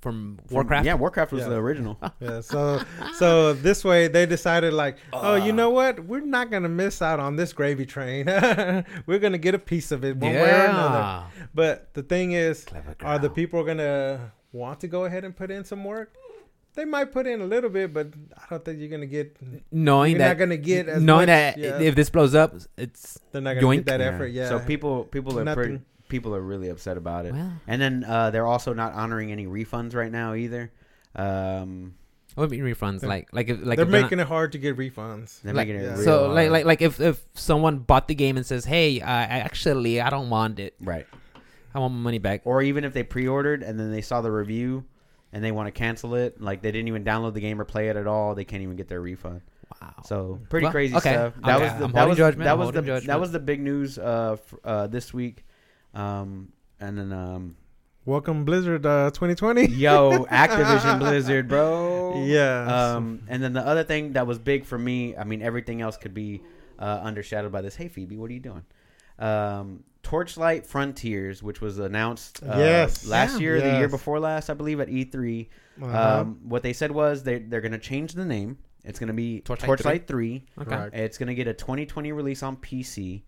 [0.00, 0.84] from Warcraft.
[0.84, 1.50] Yeah, Warcraft was Yeah.
[1.50, 1.96] the original.
[2.20, 2.82] Yeah, so
[3.14, 6.00] so this way they decided like, oh, you know what?
[6.04, 8.26] We're not gonna miss out on this gravy train.
[9.06, 11.26] We're gonna get a piece of it one way or another.
[11.54, 12.66] But the thing is,
[13.00, 16.14] are the people gonna want to go ahead and put in some work?
[16.76, 19.36] They might put in a little bit, but I don't think you're gonna get.
[19.72, 21.80] knowing You're that not gonna get as knowing much, that yeah.
[21.80, 23.76] if this blows up, it's They're not gonna Yoink.
[23.76, 24.06] get that Yeah.
[24.06, 24.26] effort.
[24.28, 24.48] Yeah.
[24.50, 27.32] So people people are pretty, people are really upset about it.
[27.34, 27.52] well.
[27.66, 30.70] And then uh, they're also not honoring any refunds right now either.
[31.16, 31.94] Um,
[32.34, 33.00] What mean refunds?
[33.00, 35.40] They're- Like like if like they're if not- making it hard to get refunds.
[35.40, 35.94] they're Like- making it yeah.
[35.94, 39.06] real so like like like if if someone bought the game and says, "Hey, uh,
[39.06, 40.74] actually, I don't want it.
[40.80, 41.06] right.
[41.74, 44.30] I want my money back." Or even if they pre-ordered and then they saw the
[44.30, 44.84] review
[45.32, 47.88] and they want to cancel it, like they didn't even download the game or play
[47.88, 49.40] it at all, they can't even get their refund.
[49.80, 49.94] Wow.
[50.04, 51.12] So pretty Well, crazy okay.
[51.12, 51.34] stuff.
[51.44, 53.32] That Okay, was the, I'm that was judgment, that I'm was the holding that was
[53.32, 55.44] the big news uh, f- uh this week.
[55.94, 57.56] Um, and then um,
[58.04, 59.66] Welcome Blizzard uh, 2020.
[59.66, 62.22] yo, Activision Blizzard, bro.
[62.24, 62.94] Yeah.
[62.94, 65.96] Um, and then the other thing that was big for me, I mean, everything else
[65.96, 66.40] could be
[66.78, 67.74] uh, undershadowed by this.
[67.74, 68.62] Hey, Phoebe, what are you doing?
[69.18, 73.06] Um, Torchlight Frontiers, which was announced uh, Yes.
[73.06, 73.38] last Yeah.
[73.40, 75.48] year, the year before last, I believe, at E3.
[75.82, 76.20] Uh-huh.
[76.20, 78.58] Um, what they said was they they're going to change the name.
[78.84, 80.44] It's going to be Torchlight Torchlight, 3.
[80.60, 80.90] Okay.
[80.92, 83.22] It's going to get a 2020 release on PC.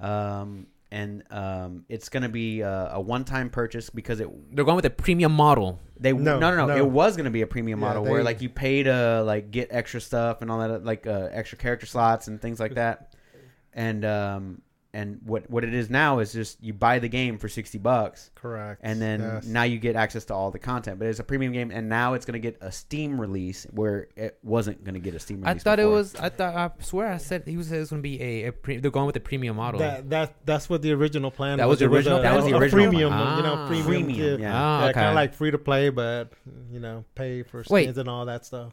[0.00, 4.74] Um, and um, it's going to be a, a one-time purchase because it They're going
[4.76, 5.78] with a premium model.
[5.98, 6.76] they No, no no no, no.
[6.76, 9.52] it was going to be a premium Yeah, model where like you pay to like
[9.52, 13.14] get extra stuff and all that like uh, extra character slots and things like that.
[13.72, 14.62] And um
[14.94, 18.30] and what what it is now is just you buy the game for 60 bucks
[18.34, 18.80] Correct.
[18.84, 19.44] and then Yes.
[19.46, 20.98] now you get access to all the content.
[20.98, 24.08] But it's a premium game, and now it's going to get a Steam release where
[24.16, 25.62] it wasn't going to get a Steam release I release.
[25.64, 26.14] thought it was.
[26.14, 26.54] I thought.
[26.54, 27.08] I swear.
[27.12, 27.70] I said he was.
[27.72, 28.46] It was going to be a.
[28.46, 29.80] a pre, they're going with a premium model.
[29.80, 31.58] That that that's what the original plan.
[31.58, 33.12] That was the original a- That was the original premium.
[33.12, 33.36] plan.
[33.38, 33.66] You know, Ah.
[33.66, 33.86] premium.
[33.86, 34.52] Premium, to- yeah.
[34.54, 34.92] Ah, yeah, okay.
[34.94, 36.32] kind of like free to play, but
[36.70, 37.96] you know, pay for Wait.
[37.96, 38.72] and all that stuff.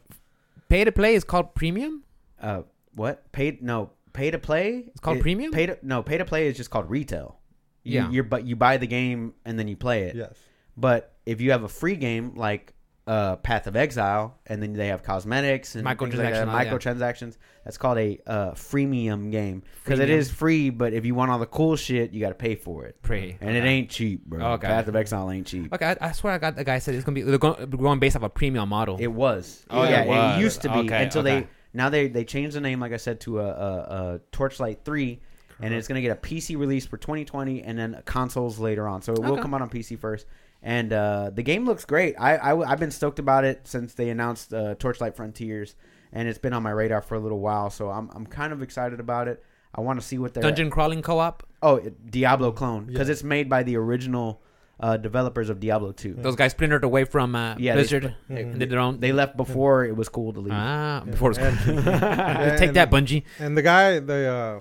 [0.68, 2.04] Pay to play is called premium.
[2.40, 2.62] Uh,
[2.94, 3.62] what paid?
[3.62, 4.84] No, pay to play.
[4.88, 5.52] It's called it- premium?
[5.52, 7.38] Pay to no, pay to play is just called retail.
[7.84, 8.10] You, Yeah.
[8.10, 10.16] you're but you buy the game and then you play it.
[10.16, 10.36] Yes.
[10.76, 14.86] But if you have a free game like uh, Path of Exile, and then they
[14.86, 16.72] have cosmetics and things like that, Microtransaction, yeah.
[16.72, 20.70] microtransactions, that's called a uh, freemium game because it is free.
[20.70, 23.36] But if you want all the cool shit, you got to pay for it, Pray.
[23.40, 24.52] and it ain't cheap, bro.
[24.52, 24.68] Okay.
[24.68, 25.74] Path of Exile ain't cheap.
[25.74, 28.14] Okay, I, I swear I got the guy said it's gonna be they're going, based
[28.14, 28.96] off a premium model.
[29.00, 29.64] It was.
[29.68, 30.38] Oh, yeah, it was.
[30.38, 31.40] it used to be Okay, until okay.
[31.40, 33.76] they now they they changed the name, like I said, to a, a,
[34.14, 35.20] a Torchlight Three,
[35.60, 39.02] and it's going to get a PC release for 2020, and then consoles later on.
[39.02, 39.42] So it will Okay.
[39.42, 40.26] come out on PC first.
[40.64, 42.14] And uh, the game looks great.
[42.20, 45.74] I, I have been stoked about it since they announced uh, Torchlight Frontiers,
[46.12, 47.68] and it's been on my radar for a little while.
[47.70, 49.42] So I'm I'm kind of excited about it.
[49.74, 51.42] I want to see what they're Dungeon crawling co-op.
[51.62, 53.12] oh it- Diablo clone because Yeah.
[53.12, 54.40] it's made by the original
[54.80, 56.14] uh, developers of Diablo 2.
[56.14, 58.98] Those guys splintered away from uh, Yeah, they Blizzard split- and did their own.
[59.00, 60.52] They left before it was cool to leave.
[60.54, 61.10] ah, Yeah.
[61.10, 61.58] before it was And-
[62.58, 63.22] take and- that, Bungie.
[63.38, 64.60] And the guy, the uh,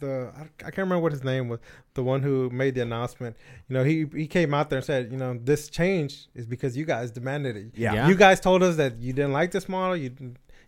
[0.00, 1.58] the I, I can't remember what his name was.
[1.94, 3.36] The one who made the announcement.
[3.68, 6.76] You know, he he came out there and said, you know, this change is because
[6.76, 7.66] you guys demanded it.
[7.74, 7.94] Yeah.
[7.94, 8.08] Yeah.
[8.08, 9.96] You guys told us that you didn't like this model.
[9.96, 10.10] You,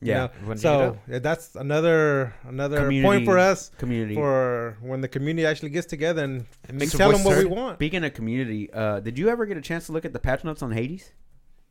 [0.00, 0.28] didn't- you Yeah.
[0.48, 4.14] know, so yeah, that's another another Community point for us community.
[4.14, 7.78] for when the community actually gets together and It makes tell them what we want.
[7.78, 10.44] Speaking of community, uh, did you ever get a chance to look at the patch
[10.44, 11.12] notes on Hades?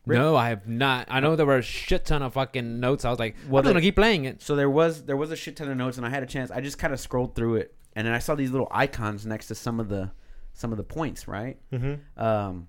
[0.05, 0.19] Rick?
[0.19, 1.07] No, I have not.
[1.09, 3.03] I know there were a shit ton of fucking notes.
[3.03, 4.41] I was like, Well, I'm they- gonna keep playing it.
[4.41, 6.49] So there was there was a shit ton of notes, and I had a chance.
[6.49, 9.47] I just kind of scrolled through it, and then I saw these little icons next
[9.47, 10.11] to some of the
[10.53, 11.57] some of the points, right?
[11.73, 12.21] Mm-hmm.
[12.21, 12.67] Um,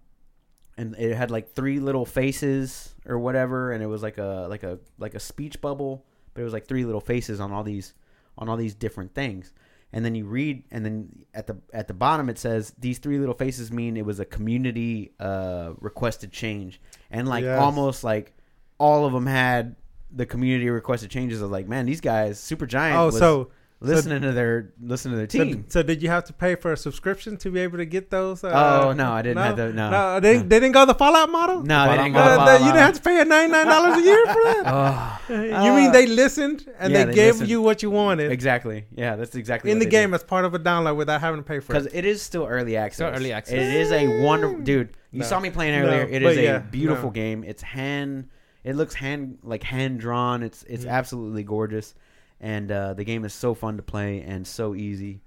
[0.77, 4.63] and it had like three little faces or whatever, and it was like a like
[4.63, 7.95] a like a speech bubble, but it was like three little faces on all these
[8.37, 9.53] on all these different things.
[9.93, 13.19] And then you read, and then at the at the bottom it says these three
[13.19, 17.59] little faces mean it was a community uh, requested change, and like Yes.
[17.59, 18.35] almost like
[18.79, 19.77] all of them had
[20.11, 21.41] the community requested changes.
[21.43, 25.29] of like, man, these guys, Supergiant, Oh, was so listening to their listening to their
[25.31, 25.65] so, team.
[25.69, 28.43] so did you have to pay for a subscription to be able to get those?
[28.43, 29.73] Uh, oh no, I didn't have to.
[29.73, 31.63] No, no, they, they didn't go the Fallout model.
[31.63, 32.19] no, they didn't go.
[32.19, 32.41] model.
[32.41, 32.75] Uh, to they- you Fallout.
[32.75, 35.21] didn't have to pay ninety nine dollars a year for that.
[35.31, 37.51] Oh, you mean they listened and yeah, they, they gave listened.
[37.51, 38.87] you what you wanted Exactly.
[38.97, 40.15] Yeah, that's exactly in what the game did.
[40.17, 41.79] as part of a download without having to pay for it.
[41.83, 41.95] because it?
[41.99, 42.97] it is still early access.
[42.97, 43.55] Still early access.
[43.55, 44.97] It is a wonderful dude.
[45.11, 45.27] You No.
[45.27, 46.01] saw me playing earlier.
[46.03, 47.13] It but a yeah, beautiful no.
[47.13, 47.45] game.
[47.45, 48.29] It's hand.
[48.65, 50.43] It looks hand like hand drawn.
[50.43, 50.91] It's it's Mhm.
[50.91, 51.95] absolutely gorgeous,
[52.41, 55.23] and uh, the game is so fun to play and so easy.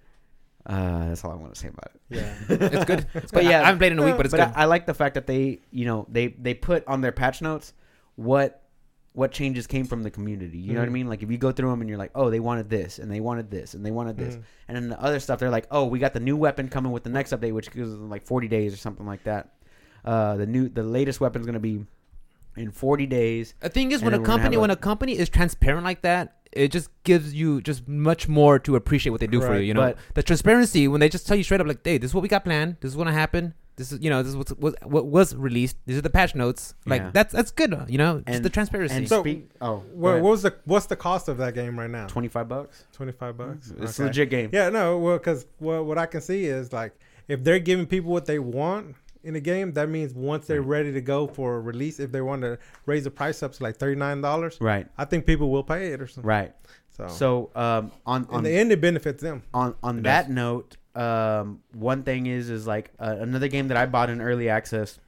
[0.65, 2.01] Uh, that's all I want to say about it.
[2.09, 2.33] Yeah.
[2.49, 3.07] it's good.
[3.15, 3.49] It's But good.
[3.49, 4.55] yeah, I haven't played in a week, but it's but good.
[4.57, 7.41] I, I like the fact that they, you know, they they put on their patch
[7.41, 7.73] notes
[8.15, 8.57] what
[9.13, 10.57] what changes came from the community.
[10.59, 10.93] You know what I Mhm.
[10.93, 11.07] mean?
[11.09, 13.19] Like if you go through them and you're like, oh, they wanted this and they
[13.19, 14.43] wanted this and they wanted this, Mhm.
[14.69, 17.03] and then the other stuff they're like, oh, we got the new weapon coming with
[17.03, 19.53] the next update, which goes in like 40 days or something like that.
[20.05, 21.83] Uh, the new the latest weapon's gonna be
[22.55, 23.53] in 40 days.
[23.59, 25.27] The thing is, when a then we're gonna company have when a- a company is
[25.27, 29.41] transparent like that, it just gives you just much more to appreciate what they do
[29.41, 29.61] for you.
[29.61, 32.11] You know, But- the transparency when they just tell you straight up, like, "Hey, this
[32.11, 32.77] is what we got planned.
[32.81, 33.53] This is what's gonna happen.
[33.77, 35.77] This is you know this is what's, what what was released.
[35.85, 36.75] These are the patch notes.
[36.85, 37.09] Like Yeah.
[37.13, 37.73] that's that's good.
[37.87, 38.95] You know, just the transparency.
[38.95, 41.89] And So- speak, oh, What, what was the what's the cost of that game right
[41.89, 42.05] now?
[42.07, 42.83] 25 bucks.
[42.91, 43.69] Twenty five bucks.
[43.71, 43.83] Mm-hmm.
[43.83, 44.03] It's Okay.
[44.03, 44.49] a legit game.
[44.51, 46.93] Yeah, no, well, because what what I can see is like
[47.29, 50.91] if they're giving people what they want in a game, that means once they're ready
[50.93, 53.77] to go for a release, if they want to raise the price up to like
[53.77, 54.87] thirty nine dollars, Right.
[54.97, 56.27] I think people will pay it or something.
[56.27, 56.53] Right.
[56.97, 59.43] So, So um, on in the end, it benefits them.
[59.53, 60.35] on on It that does.
[60.35, 64.49] note, um, one thing is is like uh, another game that I bought in early
[64.49, 64.99] access,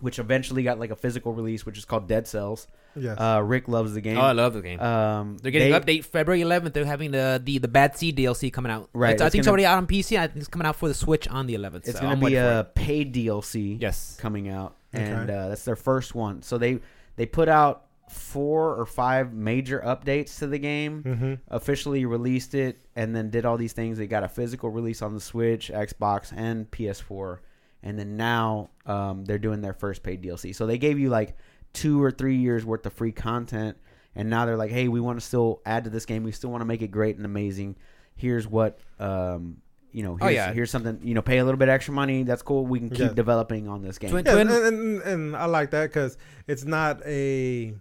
[0.00, 2.66] which eventually got like a physical release, which is called Dead Cells.
[2.96, 3.18] Yes.
[3.20, 4.16] Uh, Rick loves the game.
[4.18, 4.80] oh, I love the game.
[4.80, 6.72] um, They're getting they- update February 11th.
[6.72, 8.88] They're having the the the Bad Seed DLC coming out.
[8.92, 10.18] Right, It's- I it's think it's gonna- already out on PC.
[10.18, 11.86] I think it's coming out for the Switch on the 11th.
[11.88, 12.74] It's so gonna be a it.
[12.74, 14.16] paid DLC yes.
[14.20, 15.04] coming out, Okay.
[15.04, 16.42] and uh, that's their first one.
[16.42, 16.80] So they
[17.16, 21.02] they put out four or five major updates to the game.
[21.02, 21.34] Mm-hmm.
[21.48, 23.98] Officially released it, and then did all these things.
[23.98, 27.38] They got a physical release on the Switch, Xbox, and PS4,
[27.82, 30.54] and then now um, they're doing their first paid DLC.
[30.54, 31.36] So they gave you like
[31.72, 33.76] two or three years worth of free content,
[34.14, 36.24] and now they're like, hey, we want to still add to this game.
[36.24, 37.76] We still want to make it great and amazing.
[38.16, 38.78] Here's what.
[38.98, 39.58] Um,
[39.90, 40.52] you know, Oh, here's, yeah.
[40.52, 41.00] here's something.
[41.02, 42.22] You know, pay a little bit extra money.
[42.22, 42.66] That's cool.
[42.66, 43.08] We can keep Yeah.
[43.14, 44.10] developing on this game.
[44.10, 47.74] Twin- Yeah, Twin- and, and, and I like that because it's not a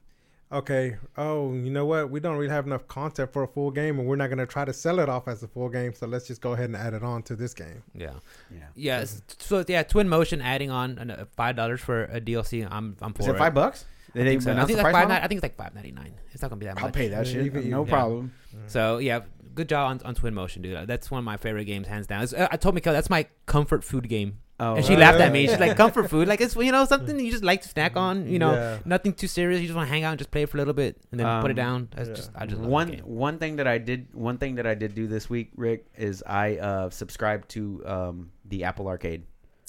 [0.52, 0.98] okay.
[1.18, 2.10] Oh, you know what?
[2.10, 4.46] We don't really have enough content for a full game, and we're not going to
[4.46, 5.94] try to sell it off as a full game.
[5.94, 7.84] So let's just go ahead and add it on to this game.
[7.94, 8.12] Yeah.
[8.52, 8.60] yeah.
[8.76, 8.98] Yeah.
[9.00, 12.68] s- So yeah, Twin Motion adding on uh, five dollars for a DLC.
[12.70, 13.86] I'm I'm for Is it five bucks?
[14.16, 14.52] I think, so.
[14.52, 15.12] I think it's like five.
[15.12, 16.14] I think it's like five ninety nine.
[16.32, 16.84] It's not gonna be that much.
[16.86, 17.46] I'll pay that shit.
[17.46, 17.90] even- no yeah.
[17.92, 18.34] problem.
[18.66, 19.22] So yeah,
[19.54, 20.88] good job on, on Twin Motion, dude.
[20.88, 22.24] That's one of my favorite games, hands down.
[22.36, 25.32] Uh, I told Mikhail that's my comfort food game, Oh, and she uh, laughed at
[25.32, 25.44] me.
[25.46, 25.52] yeah.
[25.52, 28.28] She's like, "Comfort food, like it's you know something you just like to snack on.
[28.28, 28.78] You know, Yeah.
[28.86, 29.62] nothing too serious.
[29.62, 31.20] You just want to hang out and just play it for a little bit, and
[31.20, 31.90] then put it Um, down.
[31.96, 32.16] That's yeah.
[32.16, 35.06] just I just one one thing that I did one thing that I did do
[35.06, 39.24] this week, Rick, is I uh, subscribed to um, the Apple Arcade.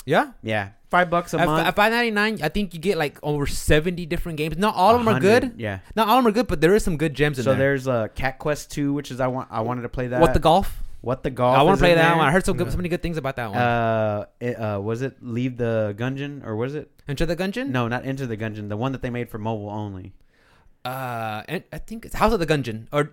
[0.06, 1.66] Yeah, Yeah, five bucks a at, month.
[1.68, 4.56] at five ninety nine, I think you get like over seventy different games.
[4.56, 5.52] Not all of them are good.
[5.58, 5.80] Yeah.
[5.96, 7.56] Not all of them are good, but there is some good gems in So there.
[7.56, 10.18] So there's uh, Cat Quest two, which is I want I wanted to play that.
[10.22, 10.82] What the golf?
[11.00, 11.56] What the golf?
[11.56, 12.16] I want to play that there.
[12.16, 12.26] one.
[12.26, 13.58] I heard so good, so many good things about that one.
[13.58, 16.90] Uh, it, uh, was it Leave the Gungeon or was it?
[17.06, 17.68] Enter the Gungeon?
[17.68, 18.68] No, not Enter the Gungeon.
[18.68, 20.12] The one that they made for mobile only.
[20.84, 23.12] Uh, and I think it's House of the Gungeon or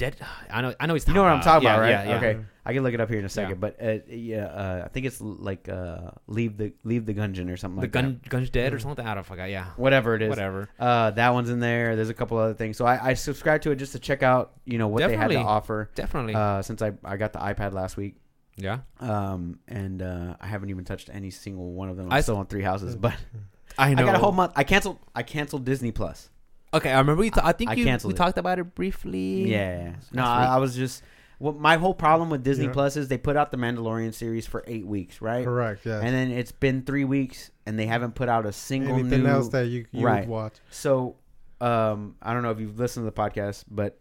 [0.00, 0.16] Dead.
[0.50, 0.74] I know.
[0.80, 0.94] I know.
[0.94, 1.90] He's You know what I'm talking yeah, about, right?
[1.90, 2.16] Yeah, yeah.
[2.16, 2.40] Okay.
[2.64, 5.04] I can look it up here in a second, but uh, yeah, uh, I think
[5.04, 8.72] it's like uh, leave the leave the Gungeon or something The like gun, gun's dead
[8.72, 9.06] or something.
[9.06, 9.50] I don't forget.
[9.50, 9.66] Yeah.
[9.76, 10.30] Whatever it is.
[10.30, 10.70] Whatever.
[10.78, 11.96] Uh, that one's in there.
[11.96, 12.78] There's a couple other things.
[12.78, 15.28] So I, I subscribed to it just to check out, you know, what they had
[15.32, 15.90] to offer.
[15.94, 16.34] Definitely.
[16.34, 18.16] Uh, since I, I got the iPad last week,
[18.56, 18.78] yeah.
[19.00, 22.06] um, and uh, I haven't even touched any single one of them.
[22.06, 23.14] I'm I- still on three houses, but
[23.76, 24.52] I I got a whole month.
[24.56, 24.98] I canceled.
[25.14, 26.30] I canceled Disney Plus.
[26.72, 27.20] Okay, I remember.
[27.20, 28.18] We ta- I think I you, canceled we it.
[28.18, 29.50] talked about it briefly.
[29.50, 29.94] Yeah.
[30.12, 30.44] No, I.
[30.44, 31.02] I was just.
[31.40, 32.72] Well, my whole problem with Disney Yeah.
[32.72, 35.42] Plus is they put out the Mandalorian series for eight weeks, right?
[35.42, 35.86] Correct.
[35.86, 35.96] Yeah.
[36.00, 39.28] And then it's been three weeks, and they haven't put out a single Anything new.
[39.30, 40.20] else that you, you Right.
[40.20, 40.52] would watch?
[40.68, 41.16] So,
[41.62, 43.98] um, I don't know if you've listened to the podcast, but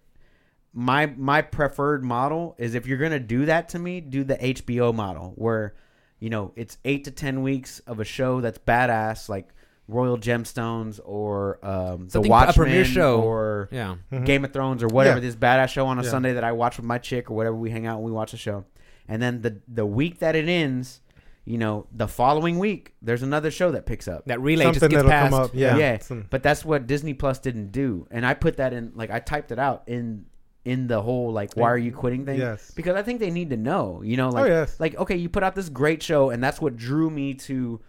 [0.74, 4.94] my my preferred model is if you're gonna do that to me, do the HBO
[4.94, 5.76] model where,
[6.20, 9.48] you know, it's eight to ten weeks of a show that's badass, like
[9.90, 13.22] Royal Gemstones or um, The Something- a Watchmen premiere show.
[13.22, 13.96] or Yeah.
[14.12, 14.26] Mhm.
[14.26, 15.22] Game of Thrones or whatever Yeah.
[15.22, 16.10] this badass show on a Yeah.
[16.10, 18.34] Sunday that I watch with my chick or whatever we hang out and we watch
[18.34, 18.66] a show,
[19.08, 21.02] and then the the week that it ends.
[21.46, 24.26] You know, the following week, there's another show that picks up.
[24.26, 25.32] That relay Something just gets that'll passed.
[25.32, 25.52] come up.
[25.56, 25.78] Yeah.
[25.78, 25.98] Yeah.
[25.98, 29.18] Some- But that's what Disney Plus didn't do, and I put that in like I
[29.20, 30.26] typed it out in
[30.66, 32.72] in the whole like why are you quitting thing Yes.
[32.76, 34.80] because I think they need to know, you know, like oh yes.
[34.80, 37.80] like okay, you put out this great show, and that's what drew me to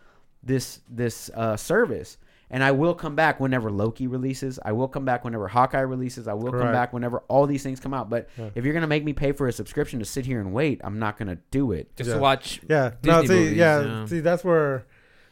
[0.42, 2.18] this this uh, service.
[2.52, 4.58] And I will come back whenever Loki releases.
[4.64, 6.26] I will come back whenever Hawkeye releases.
[6.26, 8.10] I will come back whenever all these things come out.
[8.10, 8.50] But Yeah.
[8.56, 10.98] if you're gonna make me pay for a subscription to sit here and wait, I'm
[10.98, 11.94] not gonna do it.
[11.96, 12.18] Just Yeah.
[12.18, 12.60] watch.
[12.68, 12.92] Yeah.
[13.04, 13.22] no.
[13.24, 13.28] See.
[13.34, 14.06] movies, yeah, yeah.
[14.06, 14.84] See, that's where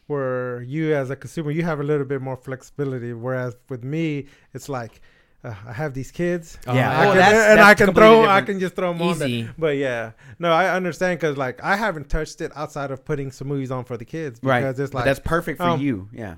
[0.06, 3.12] where you as a consumer you have a little bit more flexibility.
[3.12, 5.00] Whereas with me, it's like.
[5.44, 7.86] Uh, I have these kids, Oh, Yeah, I well, can, that's- and that's I can
[7.86, 9.54] completely throw, I can just throw them on there.
[9.56, 13.46] But yeah, no, I understand because like I haven't touched it outside of putting some
[13.46, 14.60] movies on for the kids Right.
[14.60, 16.08] because it's But like that's perfect for um, you.
[16.12, 16.36] Yeah.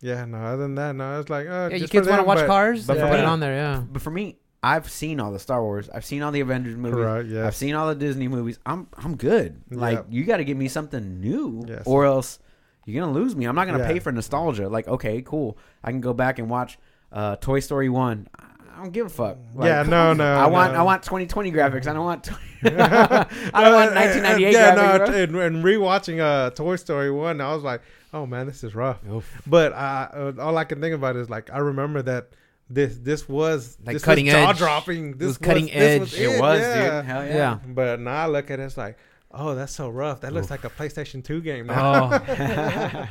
[0.00, 2.38] yeah, no, other than that, no, it's like uh, Yeah, you kids want to watch
[2.38, 2.86] but- cars.
[2.86, 3.54] but But for put it on there.
[3.54, 3.82] Yeah.
[3.88, 5.88] But for me, I've seen all the Star Wars.
[5.94, 6.96] I've seen all the Avengers movies.
[6.96, 7.46] Correct, yes.
[7.46, 8.58] I've seen all the Disney movies.
[8.66, 9.60] I'm I'm good.
[9.70, 10.06] Like Yep.
[10.10, 11.82] you got to give me something new, Yes.
[11.86, 12.40] or else
[12.84, 13.44] you're gonna lose me.
[13.44, 13.86] I'm not gonna Yeah.
[13.92, 14.68] pay for nostalgia.
[14.68, 15.56] Like okay, cool.
[15.84, 16.78] I can go back and watch
[17.14, 18.28] uh, Toy Story one.
[18.76, 19.38] I don't give a fuck.
[19.54, 20.80] Like, Yeah, no, no, I want no.
[20.80, 21.86] I want 2020 graphics.
[21.86, 22.24] I don't want.
[22.24, 25.08] 20 I don't want Uh, 1998 yeah, graphics.
[25.08, 28.74] no, and, and rewatching uh, Toy Story one, I was like, oh man, this is
[28.74, 28.98] rough.
[29.46, 32.30] But I, uh, all I can think about is like I remember that
[32.68, 34.46] this this was Like this cutting was edge.
[34.46, 35.18] jaw dropping.
[35.18, 36.14] This was cutting was edge.
[36.18, 36.96] it was, yeah.
[36.96, 37.04] dude.
[37.04, 37.34] Hell yeah.
[37.34, 37.58] Yeah.
[37.68, 38.98] But now I look at it, it's like,
[39.30, 40.22] oh, that's so rough.
[40.22, 42.10] That looks like a PlayStation Two game now.
[42.12, 42.24] Oh,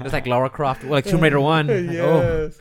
[0.01, 1.69] it's like Lara Croft, like Tomb Raider One.
[1.69, 2.51] Oh,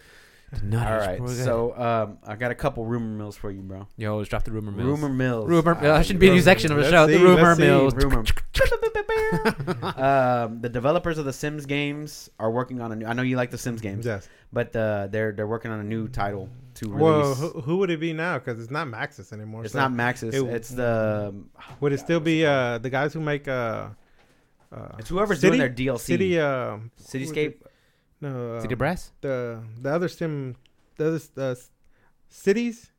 [0.53, 0.63] yes.
[0.63, 1.27] nutters, All right, bro.
[1.29, 3.87] so um, I got a couple rumor mills for you, bro.
[3.97, 4.87] yo, let's drop the rumor mills.
[4.89, 5.49] Rumor mills.
[5.49, 5.75] Rumor.
[5.75, 7.07] Uh, that should be a new section of the let's show.
[7.07, 7.65] see, the rumor let's see.
[7.67, 7.95] mills.
[7.95, 8.25] Rumor.
[9.97, 13.07] um, the developers of the Sims games are working on a new.
[13.07, 14.29] I know you like the Sims games, Yes.
[14.53, 17.01] but uh, they're they're working on a new title to release.
[17.03, 18.39] Well, who, who would it be now?
[18.39, 19.65] Because it's not Maxis anymore.
[19.65, 20.35] it's so not Maxis.
[20.35, 21.35] it- it's the.
[21.81, 23.89] Would it still be uh, the guys who make uh,
[24.73, 25.57] uh, It's whoever's City?
[25.57, 26.01] doing their DLC.
[26.01, 26.39] City?
[26.41, 27.55] Uh, Cityscape.
[28.23, 29.13] No, City um, Brass.
[29.21, 30.57] the the other sim,
[30.97, 31.55] the other uh,
[32.29, 32.91] cities,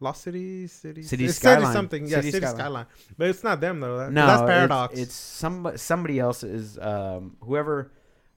[0.00, 1.72] Lost Cities, cities, City it's Skyline.
[1.72, 2.04] something.
[2.06, 2.56] Yeah, City City, Skyline.
[2.60, 2.86] Skyline.
[3.18, 3.98] But it's not them though.
[3.98, 4.98] That, No, that's it's- Paradox.
[4.98, 7.90] It's, somebody somebody else is um, whoever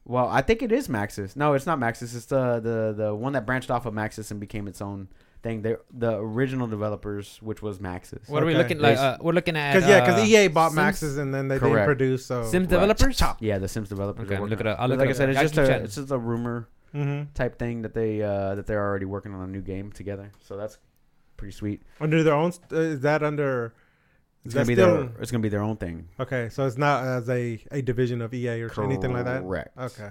[0.03, 1.35] Well, I think it is Maxis.
[1.35, 2.15] No, it's not Maxis.
[2.15, 5.07] It's the the the one that branched off of Maxis and became its own
[5.43, 5.61] thing.
[5.61, 8.29] The the original developers, which was Maxis.
[8.29, 8.57] What are we Okay.
[8.61, 8.95] looking like?
[8.97, 11.47] They- Uh, we're looking at Because yeah, because uh, EA bought Sims- Maxis and then
[11.47, 11.85] they didn't Correct.
[11.85, 12.25] produce.
[12.25, 12.69] So Sims Right.
[12.69, 13.21] developers.
[13.39, 14.25] Yeah, the Sims developers.
[14.25, 14.79] Okay, are I'll working look it up.
[14.79, 15.17] I'll look like it I up.
[15.17, 15.85] said, it's Gotta just keep a chatting.
[15.85, 19.41] it's just a rumor hmm type thing that they uh, that they're already working on
[19.41, 20.31] a new game together.
[20.41, 20.77] So that's
[21.37, 21.81] pretty sweet.
[21.99, 22.51] under their own.
[22.51, 23.73] st- Uh, is that under?
[24.43, 26.07] It's Is gonna that be still their it's gonna be their own thing.
[26.19, 26.49] okay?
[26.49, 29.43] So it's not as a a division of EA or anything like that.
[29.43, 29.77] Correct.
[29.77, 30.09] Okay.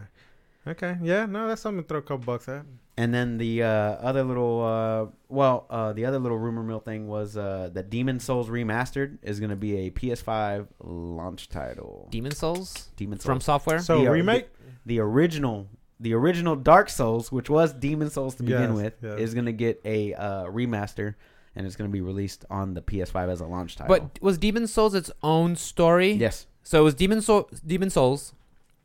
[0.67, 0.97] Okay.
[1.03, 1.27] Yeah.
[1.27, 2.65] No, that's something to throw a couple bucks at.
[2.97, 7.09] And then the uh, other little, uh, well, uh, the other little rumor mill thing
[7.09, 12.09] was uh, that Demon's Souls Remastered is going to be a PS5 launch title.
[12.11, 13.27] Demon's Souls Demon's Souls.
[13.27, 13.79] from software.
[13.79, 14.49] So The, uh, remake.
[14.85, 15.67] the original,
[15.99, 19.19] the original Dark Souls, which was Demon's Souls to begin Yes, with, yes.
[19.19, 21.15] is going to get a uh, remaster,
[21.57, 23.97] and it's going to be released on the PS5 as a launch title.
[23.99, 26.13] but was Demon's Souls its own story?
[26.13, 28.35] yes, So it was Demon Soul, Demon's Souls,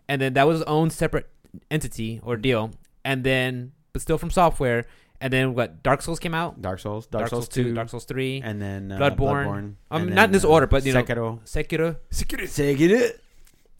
[0.07, 1.27] and then that was its own separate
[1.71, 2.71] entity or deal,
[3.03, 4.85] and then but still from software,
[5.21, 5.81] and then what?
[5.83, 6.61] Dark Souls came out.
[6.61, 9.17] Dark Souls, Dark, Souls, Two, Dark Souls Three, and then uh, Bloodborne.
[9.17, 11.39] Bloodborne Um, and not in this uh, order, but, you know- Sekiro.
[11.45, 11.95] Sekiro.
[12.11, 12.43] Sekiro.
[12.43, 13.11] Sekiro.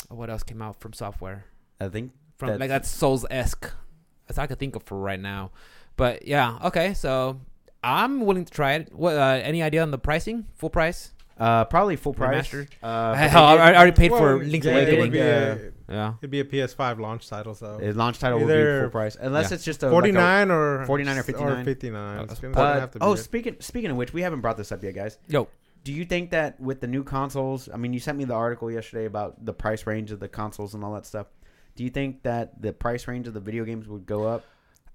[0.09, 1.45] What else came out from software?
[1.82, 3.69] I think From That's- like that's Souls esque.
[4.28, 5.51] That's all I could think of for right now.
[5.97, 6.93] But yeah, okay.
[6.93, 7.39] So
[7.84, 8.93] I'm willing to try it.
[8.93, 9.15] What?
[9.15, 10.45] Uh, any idea on the pricing?
[10.55, 11.11] Full price?
[11.38, 12.47] uh, probably full price.
[12.47, 12.67] Remastered?
[12.82, 15.11] Uh, but Hell, they I, I already paid Well, for Link's yeah, it would Awakening.
[15.11, 16.14] be a- yeah.
[16.22, 19.16] It'd be a PS5 launch title, so did- launch title will be Either full price,
[19.20, 19.56] unless Yeah.
[19.56, 21.48] it's just a forty like or 49 or 59?
[21.60, 22.28] or fifty nine.
[22.56, 25.18] Uh, oh, speaking speaking of which, we haven't brought this up yet, guys.
[25.28, 25.48] Yo,
[25.84, 28.72] Do you think that with the new consoles, I mean, you sent me the article
[28.72, 31.28] yesterday about the price range of the consoles and all that stuff.
[31.76, 34.44] Do you think that the price range of the video games would go up?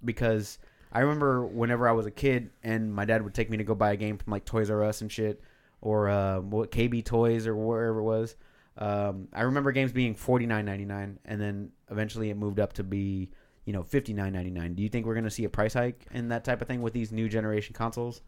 [0.05, 0.59] Because
[0.93, 3.75] I remember whenever I was a kid and my dad would take me to go
[3.75, 5.41] buy a game from like Toys R Us and shit,
[5.81, 8.35] or uh, what KB Toys or wherever it was.
[8.81, 12.73] Um, I remember games being forty nine ninety nine, and then eventually it moved up
[12.75, 13.29] to be
[13.67, 14.75] you know fifty nine ninety nine.
[14.75, 16.93] Do you think we're gonna see a price hike and that type of thing with
[16.95, 18.23] these new generation consoles?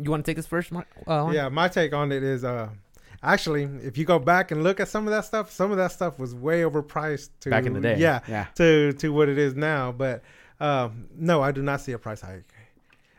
[0.00, 0.86] you want to take this first, Mark?
[1.08, 2.68] Uh, Yeah, my take on it is uh
[3.20, 5.90] actually if you go back and look at some of that stuff, some of that
[5.90, 8.46] stuff was way overpriced to Back in the day, Yeah, yeah.
[8.54, 9.90] to to what it is now.
[9.90, 10.22] But
[10.60, 12.54] um, no, I do not see a price hike.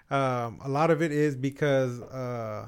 [0.09, 2.65] Um, a lot of it is because, uh,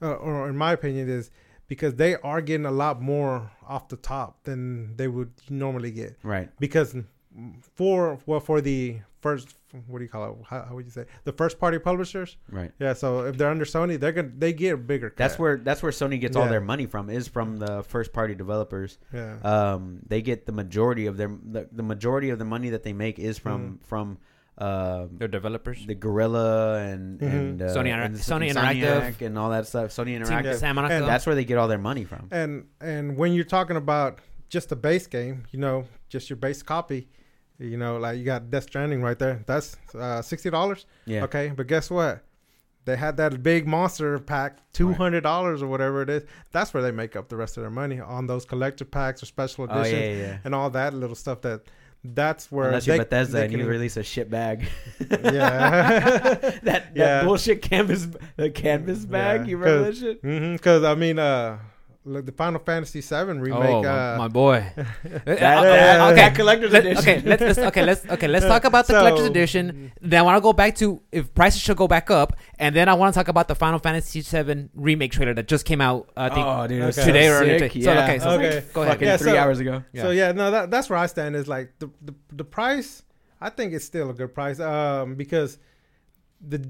[0.00, 1.30] uh, or in my opinion, is
[1.68, 6.16] because they are getting a lot more off the top than they would normally get.
[6.22, 6.50] Right.
[6.58, 6.94] Because
[7.74, 9.54] for well for the first
[9.86, 10.36] what do you call it?
[10.46, 12.36] How, how would you say the first party publishers?
[12.50, 12.72] Right.
[12.78, 12.92] Yeah.
[12.92, 15.08] So if they're under Sony, they're gonna they get a bigger.
[15.08, 15.16] Cut.
[15.16, 18.34] That's where that's where Sony gets all their money from is from the first party
[18.34, 18.98] developers.
[19.14, 19.36] Yeah.
[19.42, 22.92] Um, they get the majority of their the, the majority of the money that they
[22.92, 23.84] make is from Mm-hmm.
[23.86, 24.18] from
[24.58, 25.84] uh, They're developers.
[25.86, 27.32] the Guerrilla and Mhm.
[27.32, 28.80] and uh, Sony Intera- and Sony Insomniac
[29.18, 29.26] Interactive.
[29.26, 29.90] and all that stuff.
[29.90, 30.56] Sony Team Interactive.
[30.56, 30.94] Santa Monica.
[30.94, 32.28] And That's where they get all their money from.
[32.30, 36.62] and and when you're talking about just a base game, you know, just your base
[36.62, 37.08] copy,
[37.58, 39.42] you know, like you got Death Stranding right there.
[39.46, 40.84] That's uh, sixty dollars.
[41.06, 41.24] Yeah.
[41.24, 42.22] Okay, but guess what?
[42.84, 46.24] They had that big monster pack, two hundred dollars or whatever it is.
[46.50, 49.26] That's where they make up the rest of their money on those collector packs or
[49.26, 50.38] special Oh yeah, editions yeah, yeah.
[50.44, 51.40] and all that little stuff.
[51.42, 51.62] That
[52.04, 54.66] that's where Unless you're Bethesda they and you can- release a shit bag.
[55.10, 55.18] yeah.
[56.62, 57.24] that that Yeah.
[57.24, 59.42] bullshit canvas the canvas bag.
[59.42, 60.22] Yeah, you remember that shit?
[60.22, 61.58] Because I mean, uh,
[62.04, 63.52] look, the Final Fantasy VII remake.
[63.52, 64.64] oh, uh, my, my boy.
[64.76, 67.00] That, Uh, that, okay, that collector's Let, edition.
[67.18, 69.92] okay, let's, let's okay let's okay let's talk about the So- collector's edition.
[70.00, 72.88] Then I want to go back to if prices should go back up, and then
[72.88, 76.10] I want to talk about the Final Fantasy VII remake trailer that just came out.
[76.16, 77.04] I think oh, dude, Okay.
[77.04, 77.72] today or sick.
[77.72, 77.80] today.
[77.80, 77.94] Yeah.
[77.94, 78.64] So okay, so Okay.
[78.72, 78.92] go ahead.
[78.94, 79.84] Fucking Yeah, three so- hours ago.
[79.94, 81.36] So yeah, no, that that's where I stand.
[81.36, 83.02] Is like the the, the price.
[83.40, 84.60] I think it's still a good price.
[84.60, 85.58] Um, because
[86.40, 86.64] the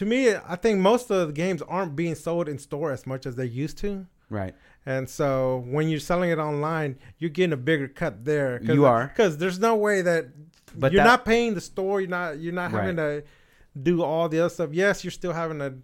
[0.00, 3.26] to me, I think most of the games aren't being sold in store as much
[3.26, 4.06] as they used to.
[4.30, 4.54] Right.
[4.86, 8.60] And so when you're selling it online, you're getting a bigger cut there.
[8.60, 9.08] Cause, You are.
[9.08, 10.28] because there's no way that
[10.74, 12.00] But you're that- not paying the store.
[12.00, 13.24] You're not you're not having to
[13.82, 14.70] do all the other stuff.
[14.72, 15.74] Yes, you're still having to,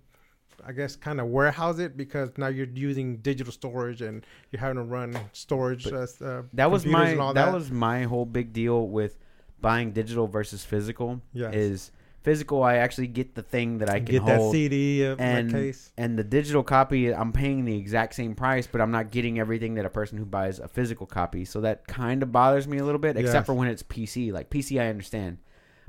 [0.67, 4.77] I guess, kind of warehouse it because now you're using digital storage and you're having
[4.77, 5.85] to run storage.
[5.85, 9.19] But uh, that was my all that, was my whole big deal with
[9.61, 11.21] buying digital versus physical.
[11.35, 11.53] Yes.
[11.55, 11.91] Is
[12.27, 15.49] physical I actually get the thing that I can get that hold, CD of and
[15.49, 15.93] that case.
[15.97, 19.75] and the digital copy I'm paying the exact same price, but I'm not getting everything
[19.75, 21.45] that a person who buys a physical copy.
[21.45, 23.47] So that kind of bothers me a little bit, except Yes.
[23.47, 24.33] for when it's PC.
[24.33, 25.39] Like PC, I understand,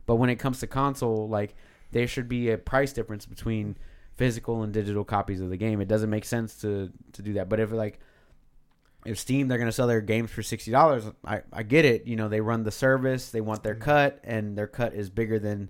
[0.05, 1.55] but when it comes to console, like
[1.91, 3.75] there should be a price difference between
[4.13, 5.81] physical and digital copies of the game.
[5.81, 7.49] It doesn't make sense to to do that.
[7.49, 7.99] But if like
[9.05, 12.05] if Steam they're gonna sell their games for sixty dollars, I I get it.
[12.05, 13.81] You know they run the service, they want their Mm.
[13.81, 15.69] cut, and their cut is bigger than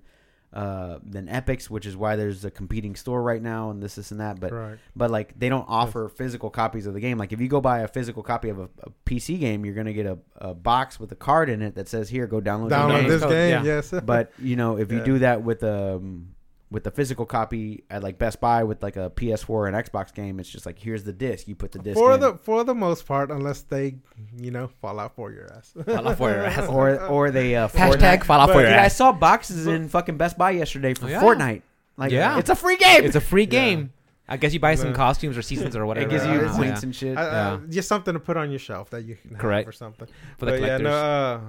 [0.54, 4.12] uh, than Epic's, which is why there's a competing store right now and this, this,
[4.12, 4.40] and that.
[4.40, 4.78] But right.
[4.96, 7.18] but like they don't offer physical copies of the game.
[7.18, 9.94] Like if you go buy a physical copy of a, a PC game, you're gonna
[9.94, 12.76] get a, a box with a card in it that says, "Here, go download, the
[12.76, 13.64] Download game." this Code, game, yeah.
[13.64, 13.94] yes.
[14.04, 16.30] But you know, if you do that with um
[16.70, 20.38] with the physical copy at like Best Buy with like a PS4 and Xbox game,
[20.40, 21.48] it's just like here's the disc.
[21.48, 22.20] You put the disc for in.
[22.20, 23.96] the for the most part, unless they,
[24.38, 25.74] you know, fall out for your ass.
[25.86, 26.68] Fall out for your ass.
[26.70, 28.24] or or they uh, Hashtag Fortnite.
[28.26, 31.06] fall out But- for your Dude, I saw boxes in fucking Best Buy yesterday for
[31.06, 31.22] Oh, yeah.
[31.22, 31.62] Fortnite.
[31.96, 32.38] Like, Yeah.
[32.38, 33.06] it's a free game.
[33.06, 33.48] It's a free Yeah.
[33.50, 33.94] game.
[34.30, 36.06] I guess you buy some costumes or seasons or whatever.
[36.08, 36.80] it gives you points yeah.
[36.86, 37.18] and shit.
[37.18, 37.60] I- I- Yeah.
[37.70, 39.70] just something to put on your shelf that you can have Correct.
[39.70, 40.08] or something.
[40.38, 40.84] for the But yeah, collectors.
[40.84, 41.40] no, uh,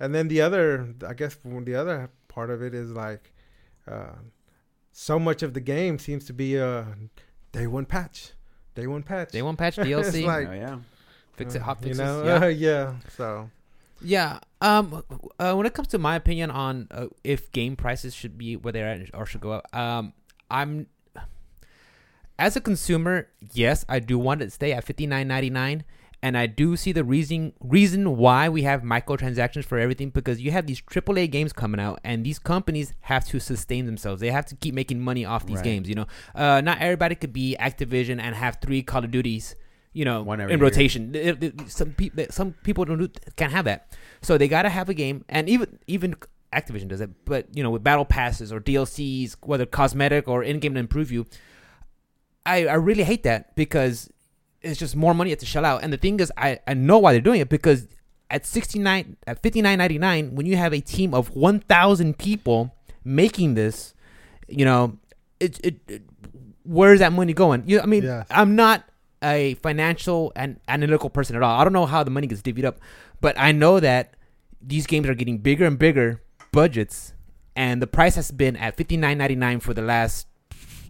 [0.00, 3.32] and then the other, I guess, the other part of it is like,
[3.90, 4.10] uh,
[4.98, 6.86] so much of the game seems to be a
[7.52, 8.32] day one patch,
[8.74, 9.30] day one patch.
[9.30, 10.24] Day one patch DLC.
[10.24, 10.78] like- oh yeah.
[11.34, 11.98] fix it, Uh, hot you fixes.
[11.98, 12.46] know, yeah.
[12.66, 12.94] yeah.
[13.16, 13.50] So
[14.00, 14.38] Yeah.
[14.62, 15.02] Um.
[15.38, 18.72] Uh, when it comes to my opinion on uh, if game prices should be where
[18.72, 20.14] they're at or should go up, um,
[20.50, 20.86] I'm
[22.38, 25.84] as a consumer, yes, I do want it to stay at fifty nine ninety nine,
[26.26, 30.50] and I do see the reason reason why we have microtransactions for everything because you
[30.50, 34.20] have these AAA games coming out, and these companies have to sustain themselves.
[34.20, 35.64] They have to keep making money off these Right.
[35.70, 35.88] games.
[35.88, 39.54] You know, uh, not everybody could be Activision and have three Call of Duties.
[39.92, 40.58] You know, in year.
[40.58, 41.14] rotation.
[41.14, 43.96] It- it- Some people, some people don't do, can't have that.
[44.20, 46.16] So they gotta have a game, and even even
[46.52, 47.10] Activision does it.
[47.24, 51.10] But you know, with battle passes or DLCs, whether cosmetic or in game to improve
[51.10, 51.24] you,
[52.44, 54.10] I I really hate that because
[54.66, 55.82] it's just more money you have to shell out.
[55.82, 57.88] And the thing is, I I know why they're doing it because
[58.30, 61.60] at sixty nine at fifty nine ninety nine, when you have a team of one
[61.60, 63.94] thousand people making this,
[64.48, 64.98] you know,
[65.40, 65.76] it it.
[65.88, 66.02] it
[66.68, 67.62] Where's that money going?
[67.66, 68.26] You, I mean, Yes.
[68.28, 68.82] I'm not
[69.22, 71.60] a financial and analytical person at all.
[71.60, 72.80] I don't know how the money gets divvied up,
[73.20, 74.14] but I know that
[74.60, 77.12] these games are getting bigger and bigger budgets,
[77.54, 80.26] and the price has been at fifty nine ninety nine for the last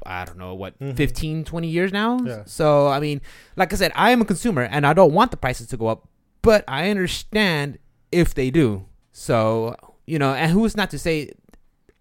[0.06, 0.96] I don't know what Mhm.
[0.96, 2.18] 15, 20 years now.
[2.24, 2.42] Yeah.
[2.46, 3.20] So I mean,
[3.56, 5.88] like I said, I am a consumer and I don't want the prices to go
[5.88, 6.08] up,
[6.42, 7.78] but I understand
[8.12, 8.86] if they do.
[9.12, 9.76] So
[10.06, 11.32] you know, and who's not to say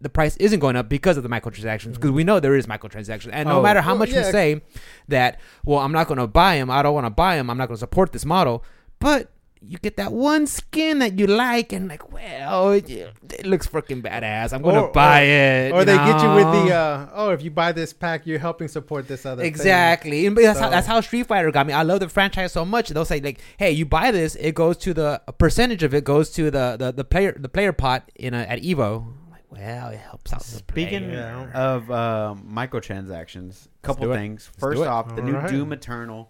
[0.01, 1.93] the price isn't going up because of the microtransactions?
[1.93, 3.62] Because we know there is microtransactions, and no Oh.
[3.64, 4.26] matter how Well, much yeah.
[4.26, 4.62] we say
[5.08, 6.70] that, well, I'm not going to buy them.
[6.70, 7.49] I don't want to buy them.
[7.49, 8.64] I'm not going to support this model,
[8.99, 9.32] but
[9.68, 14.01] you get that one skin that you like, and like, well, it, it looks freaking
[14.01, 14.53] badass.
[14.53, 15.72] I'm going to Or- buy or- it.
[15.74, 18.68] or they get you with the uh, oh, if you buy this pack, you're helping
[18.68, 19.41] support this other.
[19.41, 19.47] thing.
[19.47, 21.74] Exactly, and that's, how, that's how Street Fighter got me.
[21.74, 22.89] I love the franchise so much.
[22.89, 26.03] They'll say like, "Hey, you buy this, it goes to the a percentage of it
[26.03, 29.89] goes to the the, the player the player pot in a, at Evo." Like, well,
[29.89, 30.41] it helps out.
[30.43, 31.51] Speaking player.
[31.53, 34.49] Of uh, microtransactions, couple things.
[34.57, 34.88] First it.
[34.88, 35.49] off, the new Alright.
[35.49, 36.30] Doom Eternal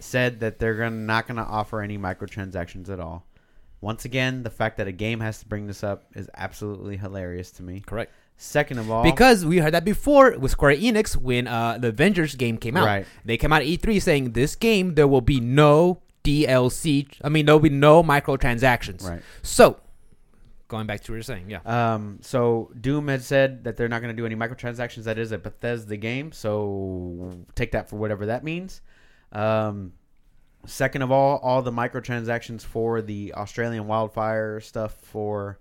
[0.00, 3.26] said that they're gonna, not going to offer any microtransactions at all.
[3.80, 7.50] Once again, the fact that a game has to bring this up is absolutely hilarious
[7.52, 7.80] to me.
[7.80, 11.88] correct Second of all, because we heard that before with Square Enix when uh, the
[11.88, 12.84] Avengers game came out.
[12.84, 13.06] Right.
[13.24, 17.08] They came out at E3 saying this game there will be no DLC.
[17.24, 19.08] I mean, there will be no microtransactions.
[19.08, 19.22] right.
[19.40, 19.80] So,
[20.68, 21.60] going back to what you're saying, yeah.
[21.64, 25.04] Um, so Doom had said that they're not going to do any microtransactions.
[25.04, 28.82] That is a Bethesda game, so take that for whatever that means.
[29.32, 29.92] Um,
[30.66, 35.58] second of all, all the microtransactions for the Australian wildfire stuff for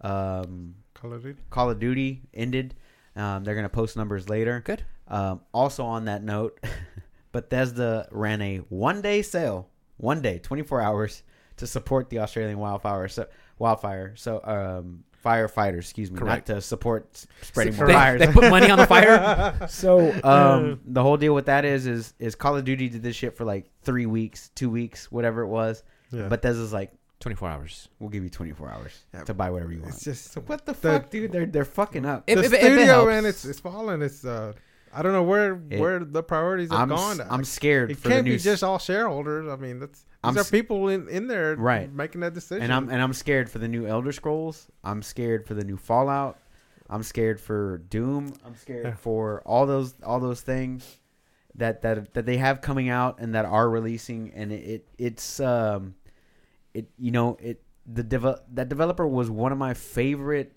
[0.00, 1.40] um, Call of Duty.
[1.50, 2.74] Call of Duty ended.
[3.14, 4.60] Um, they're going to post numbers later.
[4.64, 4.82] Good.
[5.08, 6.58] Um, also on that note,
[7.32, 11.22] Bethesda ran a one day sale, one day, 24 hours
[11.58, 13.08] to support the Australian wildfire.
[13.08, 13.26] So
[13.58, 16.48] wildfire, so um, firefighters, excuse me, Correct.
[16.48, 18.20] not to support spreading more fires.
[18.20, 19.54] they put money on the fire.
[19.68, 23.16] so um, the whole deal with that is, is, is Call of Duty did this
[23.16, 25.82] shit for like three weeks, two weeks, whatever it was.
[26.12, 26.28] Yeah.
[26.32, 27.88] is like, 24 hours.
[27.98, 29.24] we'll give you 24 hours Yeah.
[29.24, 29.94] to buy whatever you want.
[29.94, 31.32] it's just so what the, the- fuck, dude?
[31.32, 32.24] They're they're fucking up.
[32.26, 33.08] If- the if it- if it studio, helps.
[33.08, 34.02] man, it's it's falling.
[34.02, 34.52] It's uh,
[34.92, 37.20] I don't know where It- where the priorities have I'm gone.
[37.30, 39.48] I'm scared it for can't new be s- just all shareholders.
[39.48, 41.92] I mean, that's I'm these are people in in there Right.
[41.92, 42.62] making that decision.
[42.64, 44.68] And I'm and I'm scared for the new Elder Scrolls.
[44.84, 46.38] I'm scared for the new Fallout.
[46.88, 48.32] I'm scared for Doom.
[48.44, 48.94] I'm scared Yeah.
[48.94, 50.98] for all those all those things
[51.54, 54.32] that that that they have coming out and that are releasing.
[54.34, 55.94] And it, it it's um
[56.74, 60.56] it you know it the devel- that developer was one of my favorite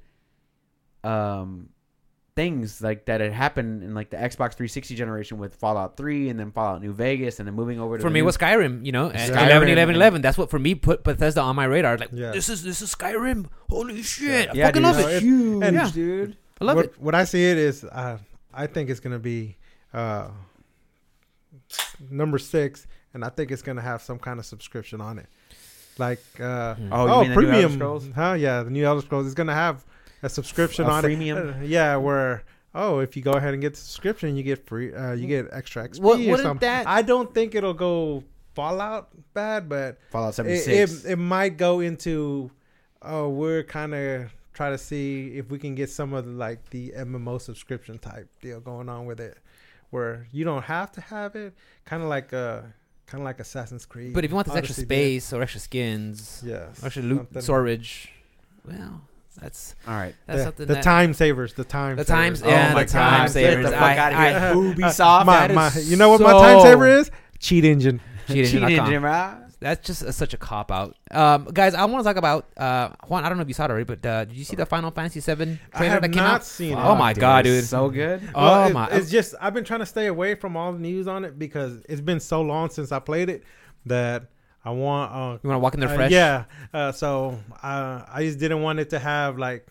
[1.04, 1.70] um
[2.40, 6.40] things like that had happened in like the Xbox 360 generation with Fallout 3 and
[6.40, 8.38] then Fallout New Vegas and then moving over to For the me, it new- was
[8.38, 8.86] Skyrim.
[8.86, 10.22] You know, and Skyrim 11, 11, and- 11.
[10.22, 11.98] That's what for me put Bethesda on my radar.
[11.98, 12.32] Like, Yeah.
[12.32, 13.48] this is this is Skyrim.
[13.70, 14.50] Holy shit!
[14.50, 15.14] I yeah, fucking dude, love it's it.
[15.16, 15.24] it.
[15.24, 15.92] huge, And- Yeah.
[15.94, 16.38] dude.
[16.62, 17.02] I love what, it.
[17.02, 18.18] What I see it is, uh,
[18.54, 19.58] I think it's gonna be
[19.94, 20.30] uh,
[22.10, 25.28] number six, and I think it's gonna have some kind of subscription on it,
[25.98, 26.76] like uh.
[26.92, 28.34] Oh, oh, mean the new Elder premium, huh?
[28.40, 29.86] Yeah, the new Elder Scrolls is gonna have
[30.24, 31.56] a subscription A on freemium?
[31.58, 31.62] it.
[31.62, 32.44] Uh, yeah, where
[32.76, 34.94] oh, if you go ahead and get the subscription, you get free.
[34.94, 36.68] Uh, you get extra XP What- or wouldn't something.
[36.68, 38.24] that- I don't think it'll go
[38.56, 41.06] Fallout bad, but Fallout it, 76.
[41.06, 42.52] it, it might go into
[43.02, 46.70] oh, we're kind of try to see if we can get some of the, like
[46.72, 49.38] the MMO subscription type deal going on with it,
[49.90, 51.54] where you don't have to have it,
[51.86, 52.74] kind of like a.
[53.08, 54.14] kind of like Assassin's Creed.
[54.14, 54.88] But if you want this extra Odyssey did.
[54.88, 58.12] space or extra skins, yes, or extra loot something- storage,
[58.66, 59.02] well,
[59.42, 60.16] that's All right.
[60.26, 62.42] that's the, something the that time savers, the time The savers.
[62.42, 63.30] times- yeah, oh my the time God.
[63.32, 63.64] savers.
[63.66, 64.74] Get the fuck I- out of I- here.
[64.76, 65.26] Ubisoft.
[65.26, 67.12] my, that my, you know what my time saver is?
[67.40, 68.02] Cheat engine.
[68.28, 68.68] cheat engine.
[68.68, 69.38] cheat engine, right?
[69.62, 71.74] That's just a, such a cop out, um, guys.
[71.76, 73.26] I want to talk about uh, Juan.
[73.26, 74.90] I don't know if you saw it already, but uh, did you see the Final
[74.90, 76.44] Fantasy VII I trailer have that came not out?
[76.46, 76.96] seen Oh it.
[76.98, 77.66] my God, dude!
[77.66, 78.22] So good.
[78.34, 78.88] oh Well, it- my!
[78.88, 81.82] It's just I've been trying to stay away from all the news on it because
[81.90, 83.44] it's been so long since I played it
[83.86, 84.28] that
[84.66, 85.12] I want.
[85.12, 86.12] Uh, you want to walk in there uh, fresh?
[86.12, 86.44] yeah.
[86.74, 89.66] Uh, so uh, I just didn't want it to have like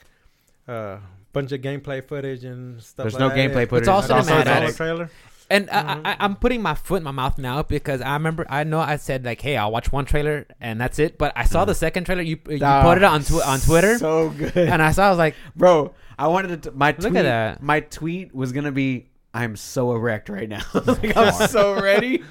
[0.66, 0.98] a uh,
[1.32, 3.04] bunch of gameplay footage and stuff.
[3.04, 3.36] There's like no that.
[3.36, 3.82] gameplay It- footage.
[3.82, 4.70] It's all It's all cinematic.
[4.70, 5.10] a trailer.
[5.50, 6.00] And I, Mhm.
[6.04, 8.96] I, I'm putting my foot in my mouth now because I remember I know I
[8.96, 11.16] said like, hey, I'll watch one trailer and that's it.
[11.16, 12.20] But I saw the second trailer.
[12.20, 14.54] You you put it on tw- on Twitter, So good.
[14.56, 15.06] and I saw.
[15.06, 16.72] I was like, Bro, I wanted to.
[16.72, 17.62] My Look at that.
[17.62, 20.60] My tweet was gonna be, "I'm so erect right now.
[20.74, 22.24] like, I'm so ready.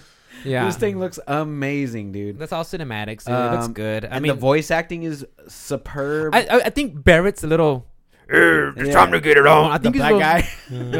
[0.47, 2.39] Yeah, This thing looks amazing, dude.
[2.39, 3.25] That's all cinematics.
[3.25, 3.35] Dude.
[3.35, 4.05] it looks Um, good.
[4.05, 6.33] I and mean, the voice acting is superb.
[6.33, 7.85] I, I I think Barret's a little.
[8.29, 8.93] "Eh, It's Yeah.
[8.93, 9.71] time to get it on.
[9.71, 10.91] I the think he's a black little-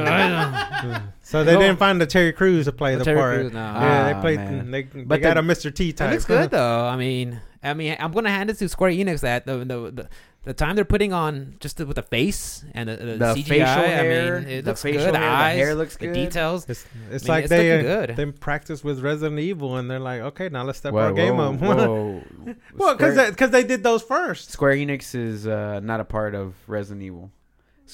[0.91, 1.01] guy.
[1.27, 1.59] So they No.
[1.59, 3.35] didn't find the Terry Crews to play The the, Terry part.
[3.35, 3.59] Crews, no.
[3.59, 4.39] Yeah, Ah, they played.
[4.39, 4.71] man.
[4.71, 5.75] They, they But got the- a Mr.
[5.75, 6.09] T type.
[6.09, 6.85] It looks good though.
[6.85, 10.09] I mean, I mean, I'm gonna hand it to Square Enix that the the the,
[10.45, 13.43] the time they're putting on just with the face and the, the, the CGI.
[13.43, 15.13] facial hair, I mean, it the looks facial good.
[15.15, 16.65] The hair, eyes, the hair looks the details.
[16.69, 18.15] It's, it's mean, like it's they looking uh, good.
[18.15, 21.35] they practice with Resident Evil, and they're like, okay, now let's step Whoa, our game
[21.35, 21.59] whoa, up.
[21.59, 22.23] whoa.
[22.77, 24.51] well, because Square, because they, did those first.
[24.51, 27.31] Square Enix is uh, not a part of Resident Evil.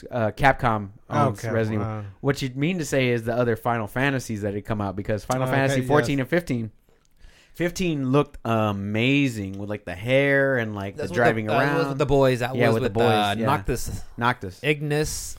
[0.09, 1.93] Uh, Capcom owns Okay, Resident Evil.
[1.93, 2.03] wow.
[2.21, 5.23] What you mean to say is the other Final Fantasies that had come out because
[5.25, 5.87] Final Okay, Fantasy yes.
[5.87, 6.71] 14 and 15.
[7.55, 11.67] 15 looked amazing with like the hair and like That's the what driving that was
[11.67, 11.89] around.
[11.89, 12.39] with the boys.
[12.39, 13.45] That Yeah, was with with, the boys, uh, yeah.
[13.45, 14.59] Noctis, Noctis.
[14.63, 15.37] Ignis.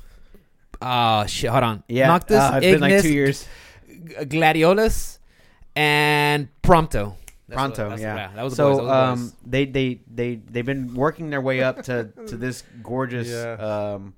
[0.82, 1.50] Oh shit!
[1.50, 1.82] Hold on.
[1.88, 3.48] Yeah, Noctis, uh, it's Ignis, been like two years.
[3.88, 5.18] G- Gladiolus,
[5.74, 7.14] and Prompto.
[7.48, 8.30] That's Pronto, what- that's- yeah.
[8.34, 8.78] That was the so boys.
[8.78, 9.34] Those um, boys.
[9.46, 13.92] they they they they've been working their way up to to this gorgeous Yeah.
[13.94, 14.14] um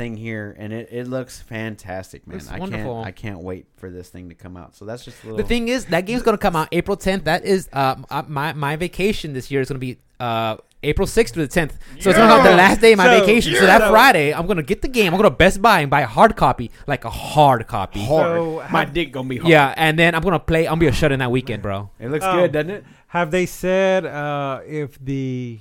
[0.00, 2.38] thing here, and it, it looks fantastic, man.
[2.38, 2.94] Looks I wonderful.
[2.94, 4.74] can't I can't wait for this thing to come out.
[4.74, 5.36] So that's just a little.
[5.36, 7.24] The thing is, that game's gonna come out April 10th.
[7.24, 11.32] That is uh, uh, my my vacation this year is gonna be uh, April 6th
[11.34, 11.72] to the 10th.
[12.00, 13.54] So it's gonna be the last day of my So- vacation.
[13.56, 15.12] So that so- Friday, I'm gonna get the game.
[15.12, 18.00] I'm gonna Best Buy and buy a hard copy, like a hard copy.
[18.02, 18.38] hard.
[18.38, 19.50] So, My have- dick gonna be hard.
[19.50, 20.62] Yeah, and then I'm gonna play.
[20.66, 21.90] I'm gonna be a shut in that weekend, bro.
[22.00, 22.84] It looks Um, good, doesn't it?
[23.08, 25.58] Have they said uh, if the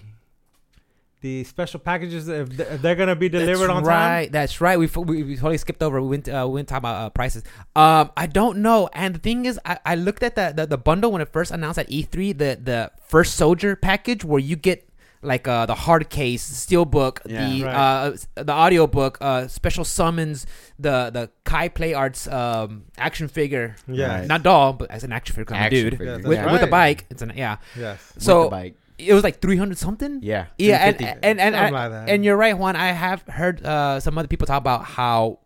[1.21, 2.49] the special packages if
[2.81, 4.23] they're gonna be delivered That's on right.
[4.25, 4.31] time?
[4.31, 4.79] That's right.
[4.79, 6.01] We, f- we we totally skipped over.
[6.01, 7.43] We went uh, we went to talk about uh, prices.
[7.75, 8.89] Um, I don't know.
[8.93, 11.51] And the thing is, I, I looked at the, the the bundle when it first
[11.51, 12.37] announced at E3.
[12.37, 14.85] The the first soldier package where you get
[15.21, 17.49] like uh, the hard case steel book, Yeah.
[17.49, 17.75] the Right.
[17.75, 20.45] uh, the audio book, uh, special summons,
[20.79, 23.75] the the Kai Play Arts um, action figure.
[23.89, 24.19] Yeah.
[24.19, 24.27] Right.
[24.27, 25.93] Not doll, but as an action figure, I'm a Action dude.
[25.97, 26.05] figure.
[26.05, 26.51] Yeah, With, that's Yeah.
[26.53, 27.57] with a bike, it's an yeah.
[27.77, 28.13] Yes.
[28.15, 28.75] With So the bike.
[28.99, 30.19] It was like three hundred something.
[30.21, 30.47] Yeah.
[30.57, 31.27] Yeah, and 350.
[31.27, 32.75] and and, and, like and you're right, Juan.
[32.75, 35.39] I have heard uh, some other people talk about how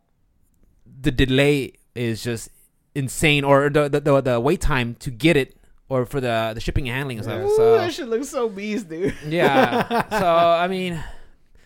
[1.01, 2.49] the delay is just
[2.95, 5.55] insane, or the the, the, the wait time to get it,
[5.89, 7.41] or for the the shipping and handling and stuff.
[7.43, 9.13] Ooh, So that should look so beast, dude.
[9.27, 11.01] yeah, so I mean,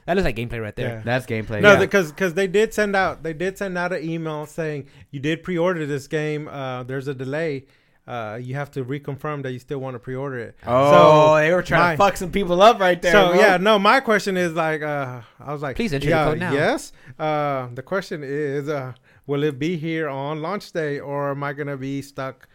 [0.06, 0.98] that looks like gameplay right there.
[0.98, 1.02] Yeah.
[1.04, 1.62] That's gameplay.
[1.62, 1.80] No, yeah.
[1.80, 5.44] because because they did send out they did send out an email saying you did
[5.44, 6.48] pre-order this game.
[6.48, 7.66] Uh, there's a delay.
[8.08, 10.56] Uh, you have to reconfirm that you still want to pre-order it.
[10.66, 13.12] oh, So, they were trying my- to fuck some people up right there.
[13.12, 13.40] so bro.
[13.40, 13.78] yeah, no.
[13.78, 16.54] My question is like, uh, I was like, Please enter your yeah, code now.
[16.54, 16.94] Yes.
[17.20, 18.94] Uh, the question is, uh,
[19.26, 22.48] will it be here on launch day, or am I gonna be stuck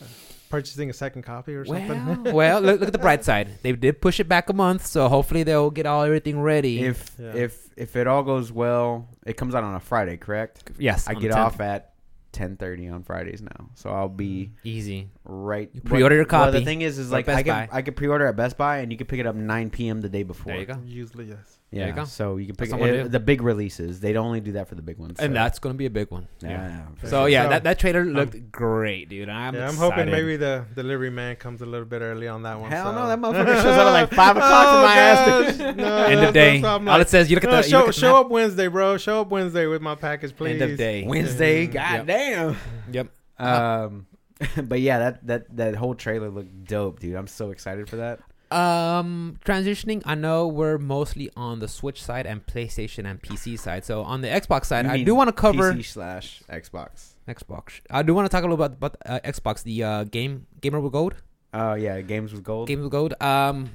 [0.00, 0.06] uh,
[0.48, 2.24] purchasing a second copy or something?
[2.24, 3.58] Well, well, look, look at the bright side.
[3.62, 6.82] They did push it back a month, so hopefully they'll get all everything ready.
[6.82, 7.34] If Yeah.
[7.34, 10.70] if if it all goes well, it comes out on a Friday, correct?
[10.78, 11.90] yes, I get off at
[12.34, 14.50] ten thirty on Fridays now, so I'll be mm.
[14.64, 15.08] easy.
[15.24, 15.70] right.
[15.72, 17.68] You pre-order your Well, the thing is, is at like Best I can Buy.
[17.72, 20.02] I can pre-order at Best Buy, and you can pick it up nine p.m.
[20.02, 20.52] the day before.
[20.52, 20.78] There you go.
[20.84, 21.58] Usually, yes.
[21.74, 22.04] There Yeah, you go.
[22.04, 23.08] so you can pick That's it, gonna do.
[23.08, 23.98] the big releases.
[23.98, 25.18] They don't only do that for the big ones.
[25.18, 26.28] And so- that's gonna be a big one.
[26.40, 26.82] yeah.
[26.98, 27.28] for So sure.
[27.28, 29.28] yeah, So- that, that trailer looked great, dude.
[29.28, 29.78] I'm yeah, I'm excited.
[29.96, 32.70] hoping maybe the delivery man comes a little bit early on that one.
[32.70, 32.94] Hell so.
[32.94, 35.26] no, that motherfucker shows up at like five o'clock for my ass.
[35.28, 35.58] gosh, dude.
[35.58, 36.50] no, End that's- of day.
[36.52, 37.88] that's what I'm All like, it says, you look at no, the you show look
[37.88, 38.24] at the show map.
[38.26, 38.96] up Wednesday, bro.
[38.96, 40.62] Show up Wednesday with my package, please.
[40.62, 41.04] End of day.
[41.06, 41.96] Wednesday, Yeah.
[41.98, 42.56] goddamn.
[42.92, 43.08] Yep.
[43.38, 44.06] Um,
[44.62, 47.16] but yeah, that that that whole trailer looked dope, dude.
[47.16, 48.20] I'm so excited for that.
[48.54, 50.02] Um, transitioning.
[50.04, 53.84] I know we're mostly on the Switch side and PlayStation and PC side.
[53.84, 57.14] So on the Xbox side, You I mean do want to cover PC slash Xbox.
[57.28, 57.80] Xbox.
[57.90, 59.62] I do want to talk a little bit about uh, Xbox.
[59.62, 61.14] The uh, game Gamer with Gold.
[61.52, 62.68] Oh yeah, games with gold.
[62.68, 63.14] Games with Gold.
[63.20, 63.70] Um,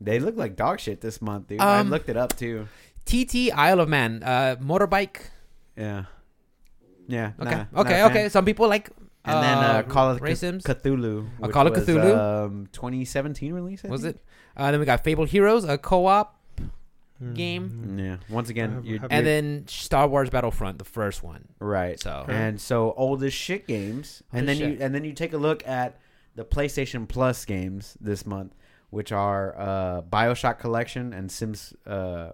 [0.00, 1.60] They look like dog shit this month, dude.
[1.60, 2.68] I Um, looked it up too.
[3.04, 4.22] TT Isle of Man.
[4.22, 5.30] Uh, motorbike.
[5.76, 6.04] Yeah.
[7.08, 7.32] Yeah.
[7.40, 7.50] Okay.
[7.50, 7.90] nah, not a okay.
[8.02, 8.10] fan.
[8.10, 8.28] Okay.
[8.28, 8.90] Some people like.
[9.24, 10.64] And then uh, Call of Race Cth- Sims.
[10.64, 11.28] Cthulhu.
[11.42, 12.44] A Call of was, Cthulhu?
[12.46, 13.84] Um, 2017 release.
[13.84, 14.16] I Was think?
[14.16, 14.22] it?
[14.56, 16.38] Uh, then we got Fable Heroes, a co-op,
[17.22, 17.34] Mm.
[17.36, 17.96] Game.
[18.00, 18.16] Yeah.
[18.28, 21.44] Once again, Have- you have- and then Star Wars Battlefront, the first one.
[21.60, 22.00] right.
[22.00, 24.78] So And so old as shit games, Old and as then shit.
[24.80, 25.98] you and then you take a look at
[26.34, 28.56] the PlayStation Plus games this month,
[28.90, 31.72] which are uh, Bioshock Collection and Sims.
[31.86, 32.30] Uh,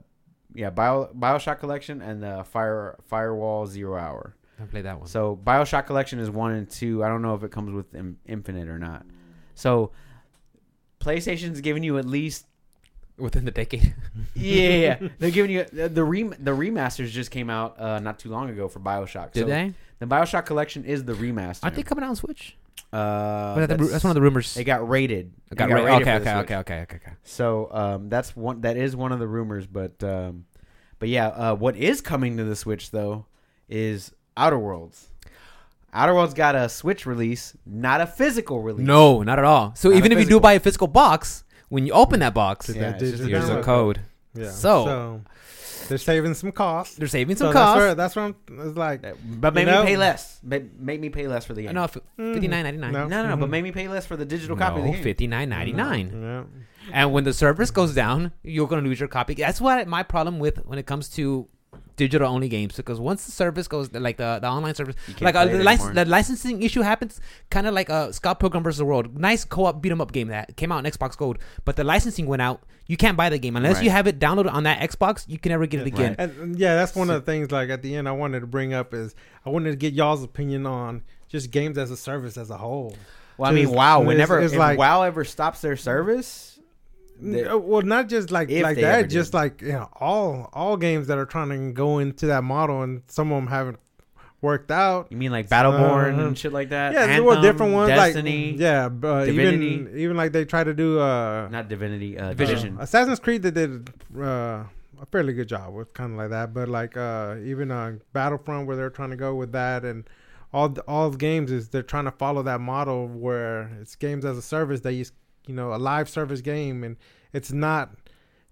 [0.55, 4.37] yeah, Bio, Bioshock Collection and the Fire Firewall Zero Hour.
[4.61, 5.09] I played that one.
[5.09, 7.05] So Bioshock Collection is one and two.
[7.05, 9.07] I don't know if it comes with in- Infinite or not.
[9.55, 9.93] So
[11.01, 12.47] PlayStation's giving you at least
[13.19, 13.95] Within the decade.
[14.35, 18.21] yeah, yeah, they're giving you the the, rem- the remasters just came out uh, not
[18.21, 19.33] too long ago for Bioshock.
[19.33, 19.75] Did so they?
[19.99, 21.65] The Bioshock Collection is the remaster.
[21.65, 22.57] Aren't they coming out on Switch?
[22.93, 24.57] Uh, that's, that's one of the rumors.
[24.57, 25.33] It got rated.
[25.51, 27.13] It got It ra- rated okay, okay, okay, okay, okay, okay.
[27.25, 28.61] So um, that's one.
[28.61, 29.67] That is one of the rumors.
[29.67, 30.47] But um,
[31.01, 33.27] but yeah, uh, what is coming to the Switch though
[33.69, 35.09] is Outer Worlds.
[35.93, 38.87] Outer Worlds got a Switch release, not a physical release.
[38.87, 39.73] No, not at all.
[39.75, 40.41] So Not a even if you do physical.
[40.41, 43.49] buy a physical box, when you open that box, Yeah, Yeah, it's just a here's
[43.49, 44.01] a download code.
[44.35, 44.51] Yeah.
[44.51, 45.23] So-
[45.89, 46.97] they're saving some costs.
[46.97, 47.79] They're saving some so costs.
[47.79, 49.01] That's where, that's where I'm, it's like
[49.41, 50.39] But You make know- me pay less.
[50.43, 51.75] Make, make me pay less for the game.
[51.75, 52.93] no, f- mm, fifty nine ninety nine.
[52.93, 53.07] no.
[53.09, 53.51] no, no, no, But Mhm.
[53.51, 55.03] make me pay less for the digital copy of the No, game.
[55.03, 56.11] fifty nine ninety nine.
[56.23, 56.43] Yeah.
[56.93, 59.33] And when the service goes down, you're gonna lose your copy.
[59.35, 61.49] That's what my problem with when it comes to
[61.99, 65.45] digital only games because once the service goes like the, the online service like uh,
[65.45, 67.21] the, lic- the licensing issue happens
[67.51, 68.79] kind of like uh, Scott Pilgrim vs.
[68.79, 71.77] the World nice co-op beat 'em up game that came out on Xbox Gold but
[71.77, 73.85] the licensing went out you can't buy the game unless Right.
[73.85, 76.31] you have it downloaded on that Xbox you can never get it again right.
[76.31, 77.51] And, and yeah, that's one of the things.
[77.51, 80.23] Like at the end, I wanted to bring up is I wanted to get y'all's
[80.25, 82.97] opinion on just games as a service as a whole.
[83.37, 83.97] Well, I mean, Just- WoW.
[84.01, 86.58] it's- Whenever it's if like- WoW ever stops their service,
[87.21, 89.39] Uh, well, not just like like that, just did.
[89.39, 93.03] like you know, all all games that are trying to go into that model, and
[93.09, 93.79] some of them haven't
[94.41, 95.09] worked out.
[95.11, 96.93] you mean like Battleborn Uh, and shit like that?
[96.93, 97.89] Yeah, there were different ones.
[97.89, 99.67] Destiny, like yeah, uh, Divinity.
[99.67, 102.55] even even like they try to do uh, not Divinity, uh, Division.
[102.55, 102.79] Division.
[102.79, 104.65] Uh, Assassin's Creed they did uh,
[105.01, 108.67] a fairly good job with kind of like that, but like uh, even uh, Battlefront
[108.67, 110.09] where they're trying to go with that and
[110.53, 114.39] all all the games is they're trying to follow that model where it's games as
[114.39, 115.05] a service that you
[115.49, 116.97] you know a live service game and
[117.33, 117.91] it's not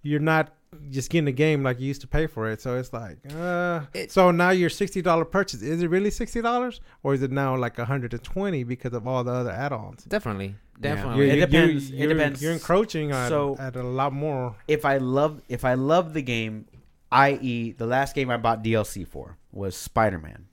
[0.02, 0.52] you're not
[0.90, 2.60] just getting a game like you used to pay for it.
[2.60, 6.40] So it's like uh, It- so now your sixty dollar purchase is it really sixty
[6.42, 10.04] dollars or is it now like hundred and twenty because of all the other add-ons?
[10.04, 10.94] definitely Yeah.
[10.94, 11.90] definitely It depends.
[11.90, 12.42] It You're, depends.
[12.42, 14.56] You're encroaching on So- at a lot more.
[14.68, 16.66] If I love, if I love the game,
[17.12, 20.46] i.e., the last game I bought DLC for was Spider Man.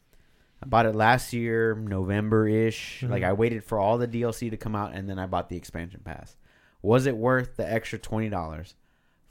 [0.64, 3.02] I bought it last year, November ish.
[3.06, 3.10] Mhm.
[3.10, 5.58] Like I waited for all the DLC to come out, and then I bought the
[5.58, 6.38] expansion pass.
[6.82, 8.76] Was it worth the extra twenty dollars?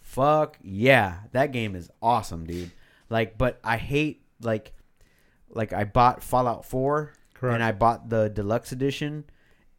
[0.00, 2.70] Fuck yeah, that game is awesome, dude.
[3.08, 4.72] Like, but I hate like,
[5.48, 7.54] like I bought Fallout Four, Correct.
[7.54, 9.24] and I bought the deluxe edition,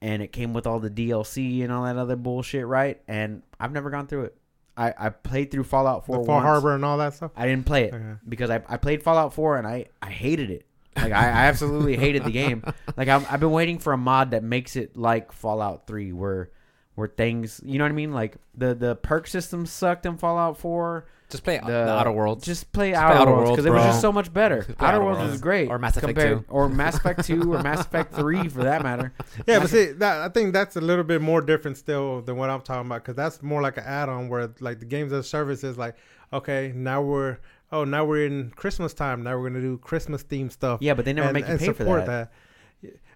[0.01, 3.01] and it came with all the DLC and all that other bullshit, right?
[3.07, 4.37] And I've never gone through it.
[4.75, 6.45] I, I played through Fallout 4 the Far once.
[6.47, 7.31] Harbor and all that stuff.
[7.35, 8.15] I didn't play it Okay.
[8.27, 10.65] because I, I played Fallout 4 and I, I hated it.
[10.95, 12.63] Like I, I absolutely hated the game.
[12.97, 16.49] Like I'm, I've been waiting for a mod that makes it like Fallout 3 where
[16.95, 18.13] where things, you know what I mean?
[18.13, 21.05] Like the the perk system sucked in Fallout 4.
[21.29, 23.71] just play The, the, Outer Worlds Just play Just Outer Outer Worlds Worlds, because it
[23.73, 24.57] was just so much better.
[24.63, 25.33] Just Outer Outer Worlds Worlds.
[25.33, 25.69] is great.
[25.69, 26.53] Or Mass Effect compared- 2.
[26.53, 29.11] or Mass Effect 2 or Mass Effect 3 for that matter.
[29.47, 32.37] Yeah, Mass but see, that I think that's a little bit more different still than
[32.37, 35.25] what I'm talking about because that's more like an add-on where like the games as
[35.25, 35.95] a service is like,
[36.31, 37.39] okay, now we're
[37.73, 40.79] oh now we're in Christmas time, now we're gonna do Christmas themed stuff.
[40.81, 42.31] Yeah, but they never and- make you pay for support that.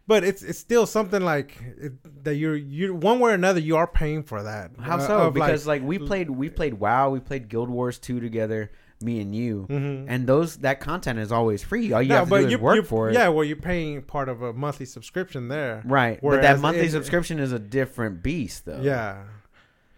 [0.08, 3.76] But it's it's still something like it, that you're you one way or another you
[3.76, 4.72] are paying for that.
[4.80, 5.18] How Uh, so?
[5.18, 8.72] of, like- Because like, we played we played WoW, we played Guild Wars 2 together,
[9.01, 9.68] me and you.
[9.70, 10.05] Mhm.
[10.08, 11.91] And those that content is always free.
[11.91, 13.16] All you No, have to do is work you- for it.
[13.16, 15.82] Yeah, well, you're paying part of a monthly subscription there.
[15.84, 16.20] Right.
[16.22, 18.80] but that monthly it- subscription is a different beast though.
[18.82, 19.24] Yeah.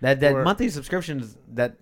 [0.01, 1.75] That that Or- monthly subscription is that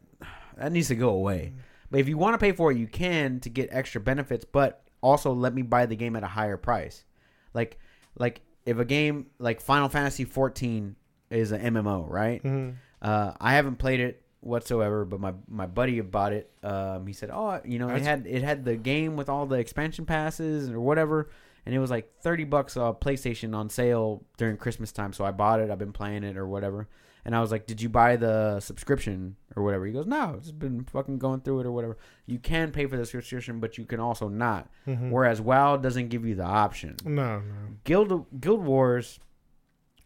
[0.57, 1.53] that needs to go away.
[1.89, 4.83] But if you want to pay for it, you can to get extra benefits, but
[5.01, 7.05] also let me buy the game at a higher price.
[7.53, 7.79] Like
[8.17, 10.95] like if a game like Final Fantasy 14
[11.29, 12.41] is an MMO, right?
[12.41, 12.71] hmm
[13.01, 16.51] Uh, I haven't played it whatsoever, but my my buddy bought it.
[16.63, 19.57] Um, he said, "Oh, you know, it had it had the game with all the
[19.57, 21.29] expansion passes or whatever,
[21.65, 25.13] and it was like thirty bucks uh, PlayStation on sale during Christmas time.
[25.13, 25.69] So I bought it.
[25.69, 26.87] I've been playing it or whatever,
[27.27, 30.49] And I was like, "Did you buy the subscription or whatever?" He goes, "No, it's
[30.51, 33.83] been fucking going through it or whatever." You can pay for the subscription, but you
[33.85, 34.69] can also not.
[34.87, 35.11] Mhm.
[35.11, 36.95] Whereas WoW doesn't give you the option.
[37.03, 37.43] No, no.
[37.83, 39.19] Guild Guild Wars,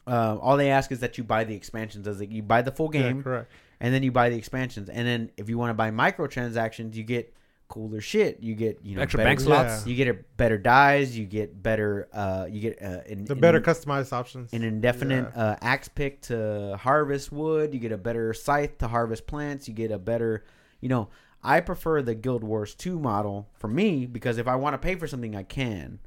[0.08, 2.08] uh, all they ask is that you buy the expansions.
[2.08, 3.52] As like you buy the full Yeah, game, correct.
[3.80, 4.90] and then you buy the expansions.
[4.90, 7.34] And then if you want to buy microtransactions, you get
[7.72, 8.42] cooler shit.
[8.44, 9.86] You get you know Extra better, bank slots.
[9.86, 9.90] Yeah.
[9.90, 11.18] You get a better dies.
[11.18, 12.08] You get better.
[12.14, 14.54] Uh, you get uh, an, The an- better customized options.
[14.54, 17.74] an indefinite uh, axe pick to harvest wood.
[17.74, 19.68] You get a better scythe to harvest plants.
[19.68, 20.44] You get a better,
[20.82, 21.10] you know.
[21.44, 24.94] I prefer the Guild Wars 2 model for me because if I want to pay
[24.94, 25.98] for something, I can.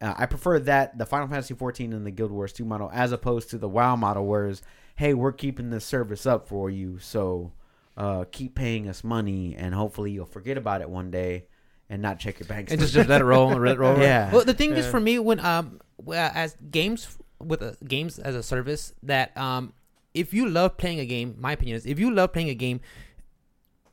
[0.00, 3.12] Uh, I prefer that the Final Fantasy 14 and the Guild Wars 2 model as
[3.12, 4.62] opposed to the WoW model, whereas
[4.96, 7.52] hey, we're keeping this service up for you, so
[7.96, 11.46] uh, keep paying us money, and hopefully you'll forget about it one day
[11.88, 12.70] and not check your bank.
[12.70, 13.98] and just, just let it roll, let it roll.
[14.00, 14.32] Yeah.
[14.32, 18.34] Well, the thing is for me when um well, as games with a, games as
[18.34, 19.72] a service that um
[20.14, 22.80] if you love playing a game, my opinion is if you love playing a game,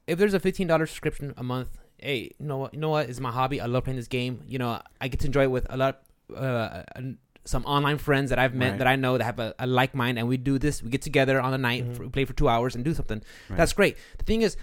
[0.08, 2.74] if there's a fifteen dollars subscription a month, hey, you know what?
[2.74, 3.10] You know what?
[3.10, 3.62] It's my hobby.
[3.62, 4.42] I love playing this game.
[4.48, 6.02] You know, I get to enjoy it with a lot.
[6.36, 8.78] Uh, an- some online friends that I've met Right.
[8.80, 10.82] that I know that have a, a like mind, and we do this.
[10.82, 11.96] We get together on the night, Mhm.
[11.98, 13.22] for, we play for two hours, and do something.
[13.50, 13.58] Right.
[13.58, 13.98] That's great.
[14.18, 14.56] The thing is,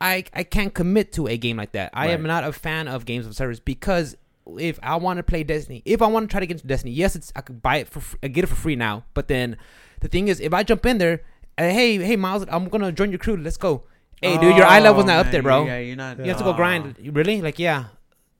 [0.00, 1.90] I I can't commit to a game like that.
[1.92, 4.16] I am not a fan of games of service because
[4.58, 6.92] if I want to play Destiny, if I want to try to get into Destiny,
[6.92, 9.04] yes, it's I could buy it for I get it for free now.
[9.14, 9.56] But then
[10.00, 11.22] the thing is, if I jump in there,
[11.58, 13.36] uh, hey hey Miles, I'm gonna join your crew.
[13.36, 13.82] Let's go.
[14.22, 15.66] Hey dude, your eye level's not Oh, up there, bro.
[15.66, 16.18] Yeah, you're not.
[16.18, 16.94] You have to go grind.
[17.12, 17.42] Really?
[17.42, 17.86] Like yeah.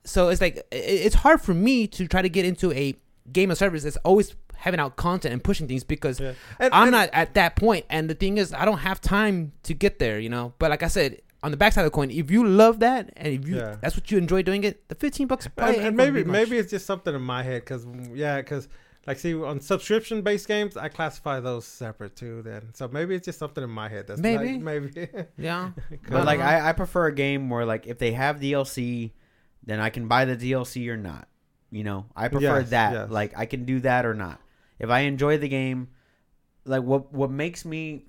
[0.04, 2.94] So it's like it's hard for me to try to get into a
[3.32, 6.32] game of service that's always having out content and pushing things because Yeah.
[6.58, 7.68] And- I'm and- not at that point.
[7.68, 10.54] point, and the thing is, I don't have time to get there, you know.
[10.58, 13.28] But like I said, on the backside of the coin, if you love that and
[13.28, 13.76] if you Yeah.
[13.80, 16.22] that's what you enjoy doing it, the 15 bucks and, probably and ain't gonna maybe
[16.24, 16.32] be much.
[16.48, 18.68] maybe it's just something in my head because yeah because
[19.06, 23.24] like see on subscription based games i classify those separate too then so maybe it's
[23.24, 24.54] just something in my head that's Maybe.
[24.54, 25.08] like, maybe
[25.38, 25.70] yeah.
[26.10, 26.40] But like.
[26.40, 29.12] I, I prefer a game where like if they have DLC,
[29.64, 31.28] then I can buy the DLC or not.
[31.70, 32.92] You know, I prefer Yes, that.
[32.92, 33.10] yes.
[33.10, 34.40] Like, I can do that or not.
[34.78, 35.88] If I enjoy the game,
[36.64, 38.04] like what what makes me,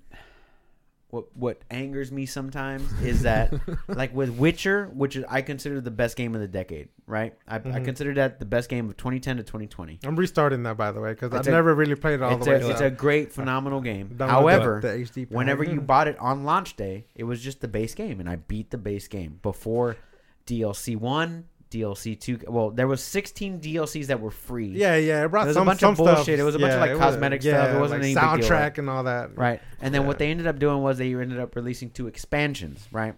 [1.10, 3.52] what what angers me sometimes is that
[3.88, 6.90] like with Witcher, which is I consider the best game of the decade.
[7.08, 7.86] Right, I, I Mhm.
[7.86, 10.00] consider that the best game of 2010 to 2020.
[10.04, 12.46] i'm restarting that by the way because i've a- never really played it all It's
[12.46, 14.16] the way a, it's so a great, phenomenal game.
[14.20, 14.94] However, the, the
[15.26, 18.30] HD whenever you bought it on launch day, it was just the base game, and
[18.30, 19.98] I beat the base game before
[20.46, 22.40] DLC one, DLC two.
[22.48, 24.68] Well, there was 16 DLCs that were free.
[24.70, 26.24] yeah yeah it brought It was a some, bunch some of bullshit.
[26.24, 26.40] stuff.
[26.40, 27.76] It was a bunch of, like, cosmetic yeah, stuff.
[27.76, 29.62] It wasn't like any big deal, soundtrack and all that Right.
[29.82, 33.16] And then what they ended up doing was they ended up releasing two expansions, right?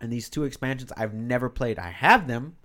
[0.00, 1.78] And these two expansions I've never played.
[1.78, 2.56] I have them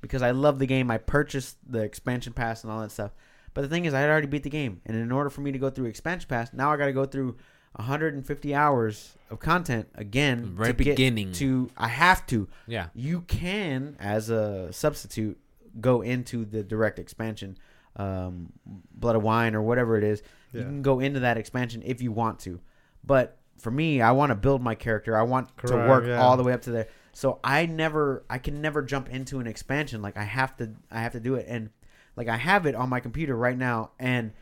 [0.00, 0.90] because I love the game.
[0.90, 3.12] I purchased the expansion pass and all that stuff.
[3.54, 5.50] But the thing is, I had already beat the game, and in order for me
[5.50, 7.36] to go through expansion pass, now I got to go through
[7.76, 10.54] 150 hours of content again.
[10.56, 11.32] right to get beginning.
[11.32, 12.48] to I have to.
[12.66, 12.88] Yeah.
[12.94, 15.38] You can, as a substitute,
[15.80, 17.58] go into the direct expansion,
[17.96, 20.22] um, Blood of Wine or whatever it is.
[20.52, 22.60] You can go into that expansion if you want to.
[23.04, 25.14] But for me, I want to build my character.
[25.14, 26.22] I want to work yeah.
[26.22, 26.88] all the way up to there.
[27.12, 30.00] So I never, I can never jump into an expansion.
[30.00, 31.44] Like I have to, I have to do it.
[31.46, 31.68] And
[32.16, 34.32] like I have it on my computer right now, and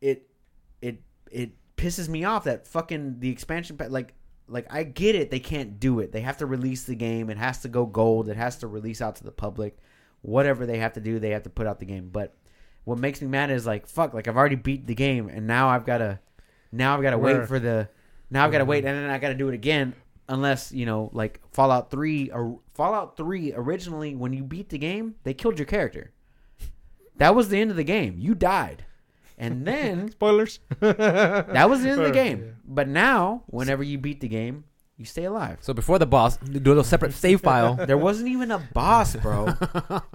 [0.00, 0.28] it,
[0.80, 1.02] it,
[1.32, 1.50] it
[1.80, 4.14] pisses me off that fucking the expansion pa- like.
[4.52, 6.10] Like I get it, they can't do it.
[6.10, 7.30] They have to release the game.
[7.30, 8.28] It has to go gold.
[8.28, 9.78] It has to release out to the public.
[10.22, 12.08] Whatever they have to do, they have to put out the game.
[12.10, 12.34] But
[12.82, 14.12] what makes me mad is like fuck.
[14.12, 16.18] Like I've already beat the game, and now I've got to,
[16.72, 17.88] now I've got to wait for the,
[18.28, 18.68] now I've got to Mhm.
[18.68, 19.94] wait, and then I got to do it again.
[20.28, 25.14] Unless you know, like Fallout Three or Fallout Three originally, when you beat the game,
[25.22, 26.10] they killed your character.
[27.18, 28.16] That was the end of the game.
[28.18, 28.84] You died,
[29.40, 32.24] and then spoilers that was the end of the Yeah.
[32.24, 32.56] game.
[32.64, 34.64] But now, whenever you beat the game,
[34.96, 35.58] you stay alive.
[35.62, 37.74] So before the boss, do a little separate save file.
[37.74, 39.48] There wasn't even a boss, bro.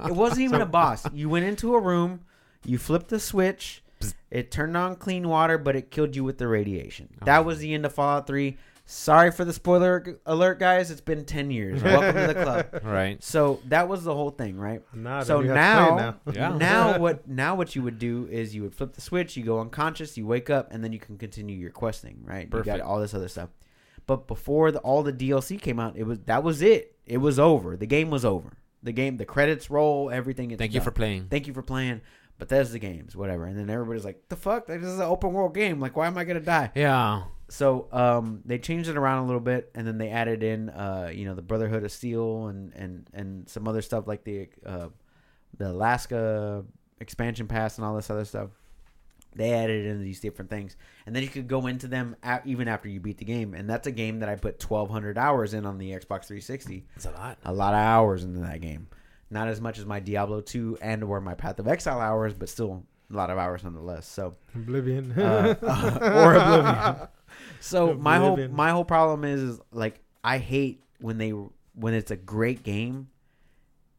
[0.05, 1.05] It wasn't even a boss.
[1.11, 2.21] You went into a room,
[2.63, 3.83] you flipped the switch,
[4.29, 7.09] it turned on clean water, but it killed you with the radiation.
[7.25, 8.57] That was the end of Fallout 3.
[8.87, 10.91] Sorry for the spoiler alert, guys.
[10.91, 11.81] It's been 10 years.
[11.83, 12.67] Welcome to the club.
[12.83, 13.21] right.
[13.23, 14.81] So that was the whole thing, right?
[14.93, 16.57] Nah, So then you have to play now, Yeah.
[16.59, 19.59] now what now what you would do is you would flip the switch, you go
[19.59, 22.47] unconscious, you wake up, and then you can continue your questing, right?
[22.53, 23.49] You got all this other stuff.
[24.07, 26.95] But before the, all the DLC came out, it was that was it.
[27.07, 27.75] It was over.
[27.75, 28.53] The game was over.
[28.83, 30.51] The game, the credits roll, everything.
[30.51, 31.27] Is Thank you for playing.
[31.29, 32.01] thank you for playing.
[32.37, 33.45] Bethesda games, whatever.
[33.45, 34.67] And then everybody's like, "The fuck?
[34.67, 35.79] This is an open world game.
[35.79, 37.23] Like, why am I gonna die?" Yeah.
[37.47, 41.11] So um, they changed it around a little bit, and then they added in, uh,
[41.13, 44.87] you know, the Brotherhood of Steel and and and some other stuff like the uh,
[45.57, 46.65] the Alaska
[46.99, 48.49] expansion pass and all this other stuff.
[49.35, 50.75] they added in these different things,
[51.05, 53.53] and then you could go into them a even after you beat the game.
[53.53, 56.85] And that's a game that I put 1,200 hours in on the Xbox 360.
[56.95, 57.37] It's a lot.
[57.45, 58.87] A lot of hours into that game.
[59.29, 62.47] Not as much as my Diablo 2 and or my Path of Exile hours, but
[62.49, 64.07] still a lot of hours nonetheless.
[64.07, 65.11] So Oblivion.
[65.11, 65.55] uh,
[66.23, 67.07] or Oblivion.
[67.59, 71.29] So my whole my whole problem is, is like I hate when they
[71.73, 73.07] when it's a great game.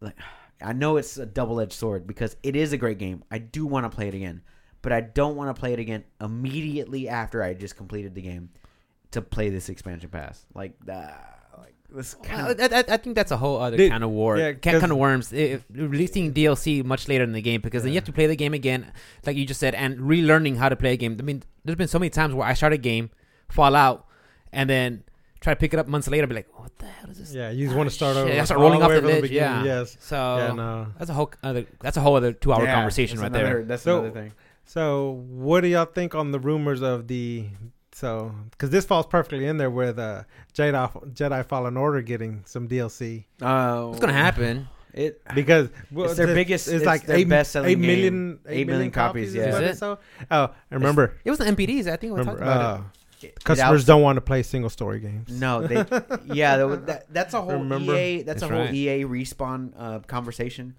[0.00, 0.16] Like
[0.62, 3.24] I know it's a double edged sword because it is a great game.
[3.30, 4.42] I do want to play it again,
[4.82, 8.50] but I don't want to play it again immediately after I just completed the game
[9.12, 10.44] to play this expansion pass.
[10.54, 11.32] Like that.
[11.58, 14.10] Like this Well, kind I, I, I think that's a whole other Dude, kind of
[14.10, 14.36] war.
[14.36, 15.32] yeah, kind of worms.
[15.32, 18.36] If, releasing DLC much later in the game because then you have to play the
[18.36, 18.92] game again,
[19.24, 21.16] like you just said, and relearning how to play a game.
[21.18, 23.10] I mean, there's been so many times where I start a game,
[23.48, 24.06] fall out,
[24.52, 25.02] and then
[25.40, 27.32] try to pick it up months later, be like, what the hell is this?
[27.34, 28.40] yeah, you just want to start Shit, over.
[28.40, 29.80] I start rolling off way the from ledge, beginning, yeah.
[29.80, 29.96] Yes.
[30.00, 30.86] So Yeah, no.
[30.98, 33.62] that's a whole other that's a whole other two hour Yeah, conversation right another- there.
[33.64, 34.32] That's So- another thing.
[34.68, 37.44] So, what do y'all think on the rumors of the
[37.92, 38.34] so?
[38.50, 40.24] Because this falls perfectly in there with uh,
[40.54, 44.66] Jedi Jedi Fallen Order getting some DLC Uh, What's gonna happen?
[44.92, 47.80] It because well, It's their the- biggest- It's it's like their eight, best-selling eight game.
[47.82, 49.34] million, Eight eight million copies, copies.
[49.36, 49.42] yeah.
[49.50, 49.78] Is what Is it it?
[49.78, 49.98] so?
[50.32, 51.86] Oh, and remember, It was the NPDs.
[51.86, 53.05] I think we talked remember about uh, it
[53.44, 55.28] customers outs- don't want to play single story games.
[55.30, 55.76] No, they
[56.34, 57.94] yeah, that, that, that's a whole Remember?
[57.94, 58.22] EA.
[58.22, 58.74] That's, That's a whole right.
[58.74, 60.76] EA respawn uh, conversation.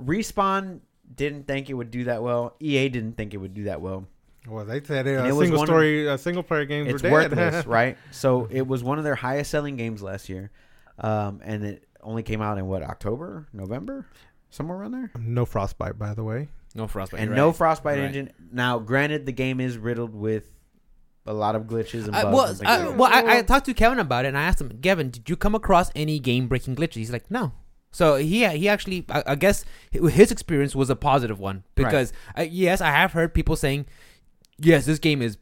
[0.00, 0.80] Respawn
[1.14, 2.56] didn't think it would do that well.
[2.60, 4.06] EA didn't think it would do that well.
[4.48, 6.88] Well, they said uh, And it was single one of- story, uh, single player games
[6.88, 7.30] It's were dead.
[7.36, 7.96] worthless, right?
[8.10, 10.50] So it was one of their highest selling games last year,
[10.98, 14.06] um, and it only came out in what October, November,
[14.50, 15.12] somewhere around there.
[15.18, 16.48] no frostbite, by the way.
[16.74, 17.20] No frostbite.
[17.20, 18.04] and you're no frostbite Right.
[18.06, 18.32] engine.
[18.50, 20.50] Now, granted, the game is riddled with
[21.26, 22.24] a lot of glitches and bugs.
[22.24, 24.42] I, well, and I, like well, I, I talked to Kevin about it, and I
[24.42, 26.94] asked him, Kevin, did you come across any game breaking glitches?
[26.94, 27.52] He's like, no.
[27.92, 32.42] So he he actually, I, I guess his experience was a positive one because uh,
[32.42, 33.86] yes, I have heard people saying,
[34.58, 35.36] yes, this game is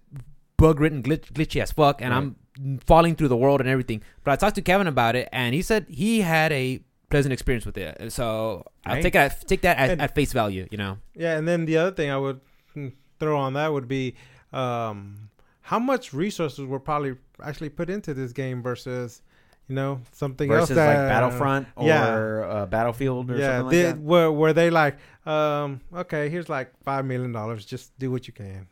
[0.57, 2.37] bug ridden, glitch, glitchy as fuck, and I'm
[2.85, 4.03] falling through the world and everything.
[4.24, 7.64] But I talked to Kevin about it, and he said he had a pleasant experience
[7.64, 8.12] with it.
[8.12, 10.66] So I'll take it, take that at, And- at face value.
[10.70, 12.41] You know, Yeah, and then the other thing I would
[12.76, 14.16] mm, throw on that would be
[14.53, 15.30] um,
[15.63, 19.23] how much resources were probably actually put into this game versus,
[19.69, 22.07] you know, something versus else that, like Battlefront or yeah.
[22.07, 23.99] uh, Battlefield or yeah, something like they, that.
[24.01, 24.97] were were they like,
[25.27, 28.67] um, okay, here's like five million dollars, just do what you can.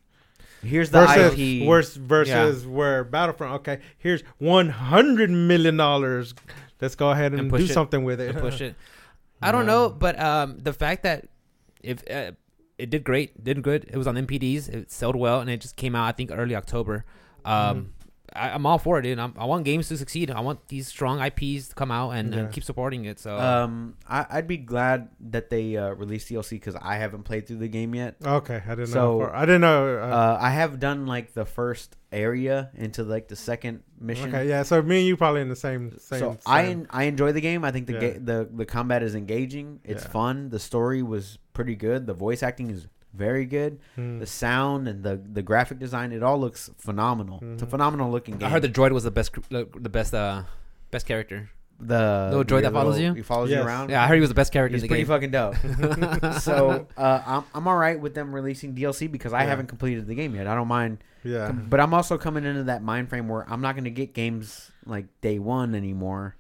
[0.63, 1.67] Here's the versus IP.
[1.69, 6.35] worse versus where Battlefront, okay, here's one hundred million dollars.
[6.81, 7.69] Let's go ahead and, And do it.
[7.69, 8.33] something with it.
[8.33, 8.75] to push it.
[9.43, 9.73] I don't Yeah.
[9.73, 11.27] know, but um, the fact that
[11.83, 12.33] if uh,
[12.79, 13.85] it did great, did good.
[13.93, 14.69] It was on NPDs.
[14.69, 16.05] It sold well, and it just came out.
[16.07, 17.05] I think early October.
[17.45, 17.93] Um,
[18.37, 19.19] I, I'm all for it, dude.
[19.19, 20.31] I'm, I want games to succeed.
[20.31, 22.41] I want these strong IPs to come out and, Yeah.
[22.41, 23.19] and keep supporting it.
[23.19, 27.47] So um, I, I'd be glad that they uh, released DLC because I haven't played
[27.47, 28.17] through the game yet.
[28.23, 29.19] Okay, I didn't So, know.
[29.21, 29.99] how far- I didn't know.
[29.99, 34.29] Uh, Uh, I have done like the first area into like the second mission.
[34.29, 34.63] okay, yeah.
[34.63, 36.21] So me and you probably in the same same.
[36.21, 36.81] so I same.
[36.81, 37.65] en- I enjoy the game.
[37.65, 38.01] I think the Yeah.
[38.01, 39.81] ga- the the combat is engaging.
[39.85, 40.11] It's Yeah.
[40.11, 40.49] fun.
[40.51, 42.07] The story was pretty good.
[42.07, 43.73] The voice acting is very good.
[43.97, 44.19] Hmm.
[44.23, 47.39] The sound and the the graphic design, it all looks phenomenal.
[47.55, 47.71] It's a Mhm.
[47.75, 48.47] phenomenal looking game.
[48.47, 50.43] I heard the droid was the best, the the best, uh,
[50.95, 51.39] best character.
[51.81, 53.15] the little droid that follows little- you?
[53.15, 53.61] He follows Yes.
[53.63, 53.91] you around.
[53.91, 55.15] Yeah, I heard he was the best character he's in the pretty game.
[55.15, 55.55] fucking dope.
[56.49, 59.51] so uh, I'm I'm all right with them releasing DLC because I Yeah.
[59.51, 60.47] haven't completed the game yet.
[60.49, 61.53] I don't mind, yeah.
[61.53, 64.73] but I'm also coming into that mind frame where I'm not going to get games
[64.87, 66.35] like day one anymore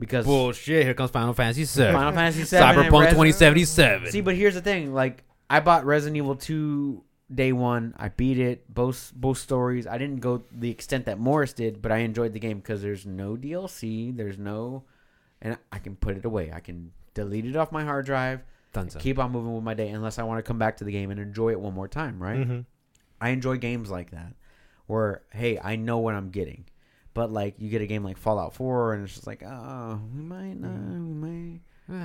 [0.00, 0.84] because Bullshit!
[0.84, 4.10] Here comes Final Fantasy VII, Final Fantasy VII, and Cyberpunk Resi- 2077.
[4.10, 7.94] See, but here's the thing: like I bought Resident Evil 2 day one.
[7.98, 9.86] I beat it both both stories.
[9.86, 13.06] I didn't go the extent that Morris did, but I enjoyed the game because there's
[13.06, 14.16] no DLC.
[14.16, 14.84] There's no,
[15.40, 16.50] and I can put it away.
[16.52, 18.42] I can delete it off my hard drive.
[18.72, 19.00] Dunzo.
[19.00, 21.10] Keep on moving with my day unless I want to come back to the game
[21.10, 22.22] and enjoy it one more time.
[22.22, 22.38] Right?
[22.46, 22.64] Mhm.
[23.20, 24.34] I enjoy games like that
[24.86, 26.64] where hey, I know what I'm getting.
[27.14, 30.22] But like you get a game like Fallout 4 and it's just like, oh, we
[30.22, 31.60] might not, we may,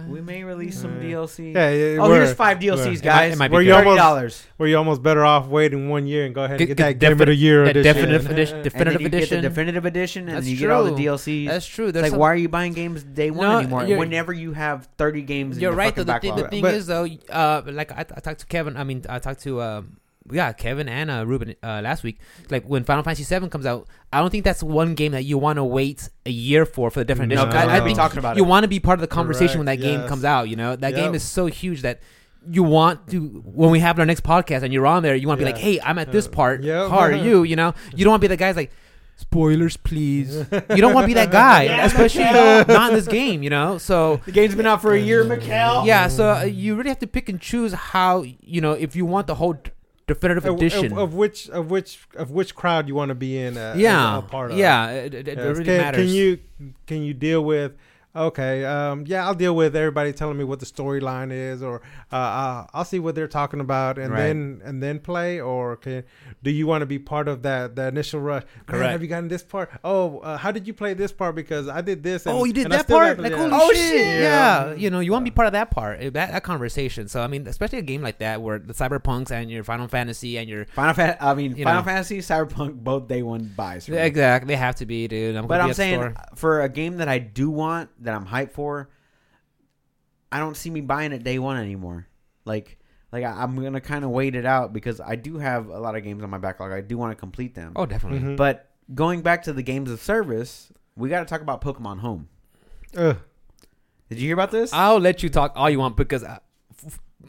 [0.09, 1.53] we may release some DLC.
[1.53, 1.97] Yeah, yeah.
[2.01, 3.33] Oh, here's five DLCs, where- might- guys.
[3.33, 3.67] it might be Where good.
[3.67, 4.47] you thirty almost dollars.
[4.57, 6.93] where you're almost better off waiting one year and go ahead and Get- get, that
[6.99, 7.83] get Game of Year edition.
[7.93, 9.41] definitive edition, And then definitive you get the edition.
[9.43, 10.91] definitive edition, and That's then you get all the.
[10.91, 11.45] DLCs.
[11.49, 11.85] That's true.
[11.85, 13.85] it's There's like, some- why are you buying games day one No, anymore?
[13.99, 15.95] Whenever you have thirty games, You're your right.
[15.95, 18.47] Though fucking the, thing, the thing But- is though, uh, like I, I talked to
[18.47, 18.75] Kevin.
[18.77, 19.97] I mean, I talked to um,
[20.31, 22.19] yeah, Kevin and uh, Ruben uh, last week.
[22.49, 25.37] Like when Final Fantasy VII comes out, I don't think that's one game that you
[25.37, 27.51] want to wait a year for for the different No, edition.
[27.51, 29.65] 'cause I, I think talking about you want to be part of the conversation when
[29.67, 30.49] that Correct, game comes out.
[30.49, 30.99] You know, that Yep.
[30.99, 31.99] game is so huge that
[32.49, 35.39] you want to when we have our next podcast and you're on there, you want
[35.39, 36.63] to be like, hey, I'm at this Uh, part.
[36.63, 36.89] yep.
[36.89, 37.43] How are you?
[37.43, 38.71] You know, you don't want to be the guys like.
[39.17, 40.35] Spoilers, please.
[40.51, 43.43] You don't want to be that guy, Yeah, especially not in this game.
[43.43, 45.85] You know, so the game's been out for a year, Mikhail.
[45.85, 49.05] yeah, so uh, you really have to pick and choose how you know if you
[49.05, 49.55] want the whole
[50.07, 50.97] definitive Of, of, edition.
[50.97, 53.57] of which of which of which crowd you want to be in.
[53.57, 54.57] Uh, yeah, a part of.
[54.57, 56.05] yeah, it, it, it really can, matters.
[56.05, 56.39] can you
[56.87, 57.73] can you deal with?
[58.15, 62.15] Okay, um, yeah, I'll deal with everybody telling me what the storyline is, or uh,
[62.15, 64.21] uh, I'll see what they're talking about, and Right.
[64.27, 65.41] then and then play.
[65.41, 66.03] Or can,
[66.41, 68.43] do you want to be part of that the initial rush?
[68.43, 68.91] Man, Correct.
[68.91, 69.69] have you gotten this part?
[69.83, 71.35] Oh, uh, how did you play this part?
[71.35, 72.25] Because I did this.
[72.25, 73.19] And, oh, you did and that part?
[73.19, 73.37] Like, yeah.
[73.37, 73.77] holy Oh, shit!
[73.77, 74.21] shit.
[74.21, 74.67] Yeah.
[74.69, 74.73] Yeah.
[74.75, 77.07] you know, you want to be part of that part, eh, that, that conversation.
[77.07, 80.37] So, I mean, especially a game like that where the Cyberpunks and your Final Fantasy
[80.37, 81.83] and your Final Fan- I mean, Final know.
[81.85, 83.85] Fantasy, Cyberpunk, both day one buys.
[83.85, 83.97] for me.
[83.97, 85.35] exactly, they have to be, dude.
[85.35, 86.13] I'm But gonna I'm be at the saying store.
[86.35, 88.89] for a game that I do want, that I'm hyped for,
[90.31, 92.07] I don't see me buying it day one anymore.
[92.45, 92.77] Like,
[93.11, 95.95] like I, I'm gonna kind of wait it out because I do have a lot
[95.95, 96.71] of games on my backlog.
[96.71, 97.73] I do want to complete them.
[97.75, 98.19] oh, definitely.
[98.19, 98.37] Mhm.
[98.37, 102.27] But going back to the games of service, we got to talk about Pokemon Home.
[102.97, 103.17] Ugh.
[104.09, 104.71] Did you hear about this?
[104.73, 106.41] I'll let you talk all you want because I, f-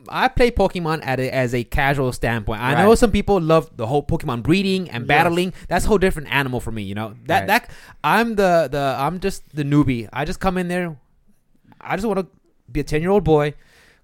[0.09, 2.61] I play Pokemon at a, as a casual standpoint.
[2.61, 5.09] I know some people love the whole Pokemon breeding and Yes.
[5.09, 5.53] battling.
[5.69, 6.83] That's a whole different animal for me.
[6.83, 7.47] You know that Right.
[7.49, 7.71] that
[8.05, 10.09] I'm the the I'm just the newbie.
[10.13, 10.97] I just come in there.
[11.81, 12.27] I just want to
[12.71, 13.55] be a ten year old boy.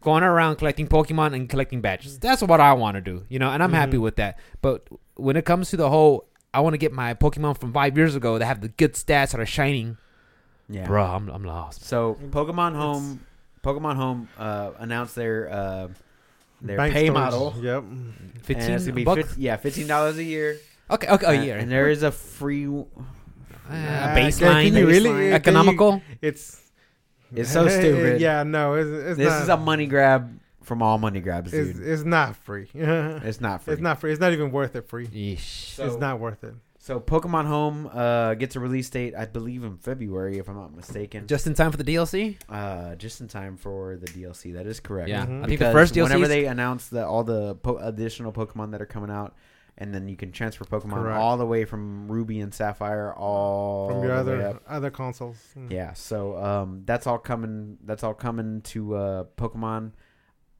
[0.00, 2.18] Going around collecting Pokemon and collecting badges.
[2.18, 4.00] That's what I want to do, you know, and I'm happy Mhm.
[4.02, 4.36] with that.
[4.60, 7.96] But when it comes to the whole, I want to get my Pokemon from five
[7.96, 9.98] years ago that have the good stats that are shining,
[10.68, 10.86] yeah.
[10.86, 11.04] bro.
[11.04, 11.84] I'm, I'm lost.
[11.84, 13.20] So Pokemon Home,
[13.62, 15.88] Pokemon Home uh, announced their uh,
[16.60, 17.14] their Bank pay stores.
[17.14, 17.54] model.
[17.60, 17.82] Yep.
[17.82, 19.22] and it's Fifteen gonna be bucks.
[19.28, 20.58] 50 yeah, fifteen dollars a year.
[20.90, 21.56] Okay, okay, a And- year.
[21.58, 22.66] and there is a free.
[22.66, 22.84] Uh,
[23.70, 25.14] Uh, baseline, can you really- baseline.
[25.18, 26.02] can you- economical.
[26.20, 26.60] It's
[27.34, 28.20] It's so stupid.
[28.26, 29.42] yeah, no, it's, it's this not.
[29.42, 31.86] is a money grab from all money grabs, it's, dude.
[31.86, 32.68] it's not free.
[32.74, 33.72] it's It's not free.
[33.74, 34.12] It's not free.
[34.12, 34.88] It's not even worth it.
[34.88, 35.06] Free.
[35.06, 35.74] Yeesh.
[35.76, 36.54] So- it's not worth it.
[36.82, 40.74] So Pokemon Home uh, gets a release date, I believe, in February, if I'm not
[40.74, 41.28] mistaken.
[41.28, 42.38] Just in time for the DLC.
[42.48, 44.54] uh, just in time for the DLC.
[44.54, 45.08] That is correct.
[45.08, 45.44] Yeah, Mhm.
[45.44, 46.02] I think the first DLC.
[46.02, 49.36] whenever they announce that all the po- additional Pokemon that are coming out,
[49.78, 51.18] and then you can transfer Pokemon Correct.
[51.20, 55.36] all the way from Ruby and Sapphire all From your other other consoles.
[55.56, 55.70] Mm.
[55.70, 57.78] Yeah, so um, that's all coming.
[57.84, 59.92] That's all coming to uh, Pokemon.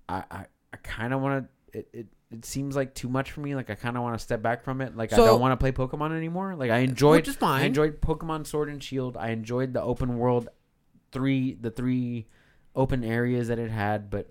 [0.09, 1.79] I I, I kind of want to.
[1.81, 3.55] It, it it seems like too much for me.
[3.55, 4.97] Like I kind of want to step back from it.
[4.97, 6.55] Like I don't want to play Pokemon anymore.
[6.57, 7.17] Like I enjoyed.
[7.17, 7.63] which is fine.
[7.63, 9.17] I enjoyed Pokemon Sword and Shield.
[9.17, 10.49] I enjoyed the open world,
[11.13, 12.27] three the three
[12.75, 14.11] open areas that it had.
[14.11, 14.29] But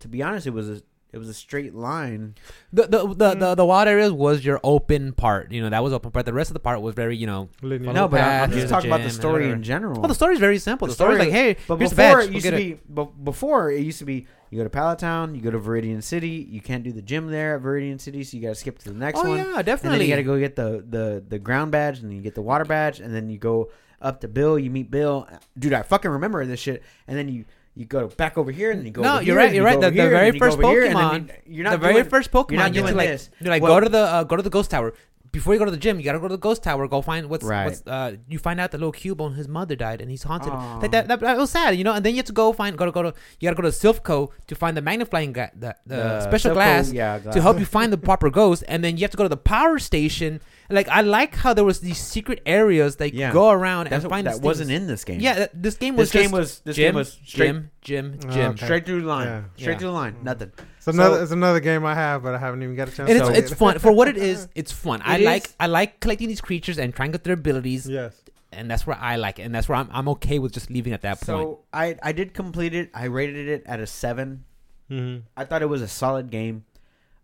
[0.00, 2.36] to be honest, it was a it was a straight line.
[2.72, 3.40] the the the, Mm.
[3.40, 5.50] the the wild areas was your open part.
[5.50, 6.24] You know that was open part.
[6.24, 7.48] The rest of the part was very you know.
[7.62, 7.92] Linear.
[7.92, 10.00] No, but I'm, I'm just talking about the story in general.
[10.00, 10.86] Well, the story is very simple.
[10.86, 12.24] The, The story's story- is like, hey, But here's the before badge.
[12.26, 14.70] it Go used get to be, be- before it used to be, you go to
[14.70, 16.46] Pallet Town, you go to Viridian City.
[16.50, 18.90] You can't do the gym there at Viridian City, so you got to skip to
[18.92, 19.36] the next Oh one.
[19.38, 20.04] yeah, And then definitely.
[20.06, 22.42] you got to go get the, the the ground badge, and then you get the
[22.42, 23.70] water badge, and then you go
[24.02, 24.58] up to Bill.
[24.58, 25.28] You meet Bill,
[25.58, 25.72] dude.
[25.72, 26.82] I fucking remember this shit.
[27.06, 27.44] And then you
[27.76, 29.02] you go back over here, and then you go.
[29.02, 29.74] No, over you're here, right, and you're you right.
[29.76, 31.04] go The- over the here, and very then you go first over here, and then
[31.04, 33.30] Pokemon- you- You're not the very doing- first Pokemon, You're not you doing like, this.
[33.40, 34.92] you like Well- go to the uh, go to the ghost tower.
[35.32, 36.88] Before you go to the gym, you gotta go to the ghost tower.
[36.88, 37.66] Go find what's Right.
[37.66, 37.82] what's.
[37.86, 40.52] Uh, you find out the little Cubone, his mother died, and he's haunted.
[40.52, 40.78] Aw.
[40.78, 41.92] Like that, that, that was sad, you know.
[41.92, 43.14] And then you have to go find, go to go to.
[43.38, 46.54] You gotta go to Silph Co to find the magnifying ga- the, the, special Silco-
[46.54, 48.64] glass yeah, to help you find the proper ghost.
[48.66, 50.40] And then you have to go to the power station.
[50.70, 53.32] Like I like how there was these secret areas that you Yeah.
[53.32, 54.26] go around That's and what, find.
[54.26, 55.20] that these wasn't in this game.
[55.20, 58.18] Yeah, that- this game was this game was this gym, game was straight gym, gym,
[58.28, 58.64] Oh, okay.
[58.64, 59.42] straight through the line, Yeah.
[59.56, 59.78] straight Yeah.
[59.78, 60.16] through the line.
[60.22, 60.52] Nothing.
[60.78, 61.16] It's another.
[61.16, 63.10] So- it's another game I have, but I haven't even got a chance.
[63.10, 63.54] and to it's play it's it.
[63.56, 64.48] fun for what it is.
[64.54, 65.02] It's fun.
[65.04, 65.50] I It like.
[65.58, 68.14] I like collecting these creatures and trying to get their abilities, Yes.
[68.52, 70.92] and that's where I like it, and that's where I'm I'm okay with just leaving
[70.92, 71.26] at that point.
[71.26, 72.90] So I I did complete it.
[72.94, 74.44] I rated it at a seven.
[74.90, 75.20] Mm-hmm.
[75.36, 76.64] I thought it was a solid game.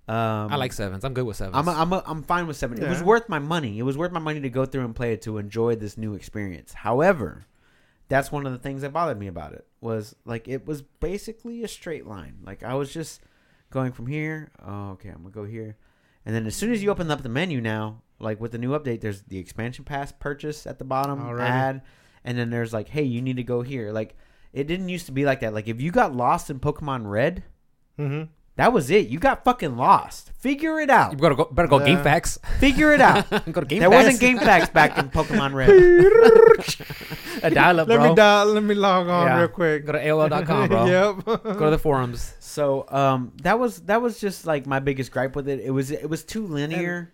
[0.08, 1.04] Um, I like sevens.
[1.04, 1.56] I'm good with sevens.
[1.56, 2.80] I'm a, I'm a, I'm fine with seven.
[2.82, 3.78] It was worth my money.
[3.78, 6.14] It was worth my money to go through and play it to enjoy this new
[6.14, 6.72] experience.
[6.72, 7.46] However,
[8.08, 11.64] that's one of the things that bothered me about it was like it was basically
[11.64, 12.36] a straight line.
[12.44, 13.20] Like I was just
[13.70, 14.52] going from here.
[14.64, 15.76] Oh, okay, I'm gonna go here,
[16.24, 18.78] and then as soon as you open up the menu now, like with the new
[18.78, 21.40] update, there's the expansion pass purchase at the bottom, Alrighty.
[21.40, 21.82] add,
[22.24, 23.90] and then there's like, hey, you need to go here.
[23.90, 24.14] Like
[24.52, 25.52] it didn't used to be like that.
[25.52, 27.42] Like if you got lost in Pokemon Red,
[27.98, 28.30] Mm-hmm.
[28.56, 29.08] That was it.
[29.08, 30.32] You got fucking lost.
[30.38, 31.12] Figure it out.
[31.12, 31.44] you gotta go.
[31.44, 32.02] Better go Yeah.
[32.02, 32.38] GameFAQs.
[32.58, 33.28] Figure it out.
[33.30, 33.78] go to GameFAQs.
[33.80, 35.68] There wasn't GameFAQs back in Pokemon Red.
[37.42, 38.08] a dial up, Let bro.
[38.10, 38.46] me dial.
[38.46, 39.38] Let me log on Yeah.
[39.40, 39.84] real quick.
[39.86, 40.86] Go to AOL.com, bro.
[41.16, 41.24] yep.
[41.24, 41.36] Go
[41.66, 42.34] to the forums.
[42.40, 45.60] So um, that was that was just like my biggest gripe with it.
[45.60, 47.12] It was it was too linear,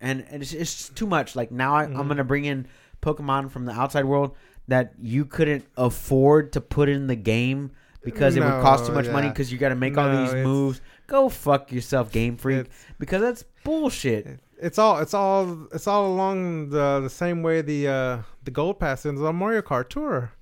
[0.00, 1.34] and, and it's, it's just too much.
[1.34, 2.08] Like now I, I'm Mhm.
[2.08, 2.66] gonna bring in
[3.02, 4.36] Pokemon from the outside world
[4.68, 7.72] that you couldn't afford to put in the game
[8.04, 10.34] because it would cost too No, much money because you got to make all these
[10.34, 10.80] moves.
[11.06, 12.66] Go fuck yourself, Game Freak,
[12.98, 14.40] because that's bullshit.
[14.58, 14.98] it's all.
[14.98, 15.66] It's all.
[15.72, 19.62] It's all along the the same way the uh the gold pass is on Mario
[19.62, 20.32] Kart Tour.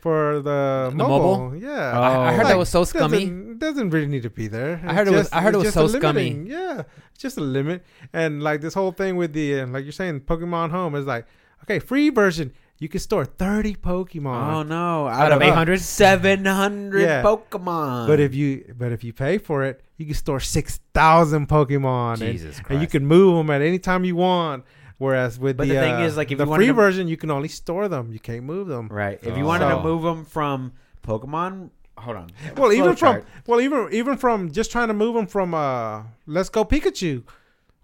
[0.00, 1.36] for the, The mobile.
[1.50, 1.56] mobile?
[1.58, 2.00] Yeah, Oh.
[2.02, 3.18] I, I heard that was so scummy.
[3.26, 4.80] Doesn't, doesn't really need to be there.
[4.86, 6.30] I heard it was- I heard it was so just scummy.
[6.46, 7.84] Yeah, it's just a limit,
[8.14, 11.26] and like this whole thing with the uh, like you're saying, Pokemon Home is like
[11.64, 12.52] okay, free version.
[12.80, 14.52] You can store thirty Pokemon.
[14.54, 15.06] Oh no!
[15.06, 15.80] Out of 800?
[15.80, 17.22] seven hundred Yeah.
[17.22, 18.06] Pokemon.
[18.08, 22.14] But if you but if you pay for it, you can store six thousand Pokemon,
[22.22, 22.70] and, Jesus Christ.
[22.70, 24.64] and you can move them at any time you want.
[24.96, 26.72] Whereas with But the, the thing uh, is, like, if the you wanted free to-
[26.74, 28.12] version, you can only store them.
[28.12, 28.88] You can't move them.
[28.88, 29.36] right, if Oh.
[29.36, 30.72] you wanted So- to move them from
[31.06, 32.30] Pokemon, hold on.
[32.56, 33.24] Well, even from Flowchart.
[33.46, 37.22] well, even even from just trying to move them from uh, Let's Go Pikachu,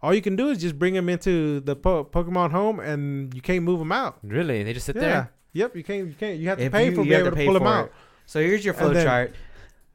[0.06, 3.40] all you can do is just bring them into the po- Pokemon Home, and you
[3.42, 4.18] can't move them out.
[4.22, 4.62] really?
[4.62, 5.02] They just sit yeah.
[5.02, 5.32] there?
[5.52, 5.76] Yep.
[5.76, 6.08] You can't.
[6.08, 6.38] You can't.
[6.38, 7.68] You have to If pay you- for you be able to to, pull them for
[7.68, 7.92] out.
[8.26, 9.32] So here's your And then- flowchart.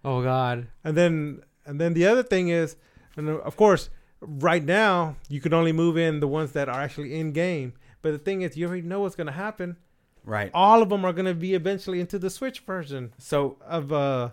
[0.03, 0.67] Oh God.
[0.83, 2.75] And then and then the other thing is,
[3.15, 3.89] and uh, of course,
[4.19, 7.73] right now you can only move in the ones that are actually in game.
[8.01, 9.77] But the thing is, you already know what's going to happen.
[10.25, 10.49] Right.
[10.53, 14.29] All of them are going to be eventually into the Switch version So of uh,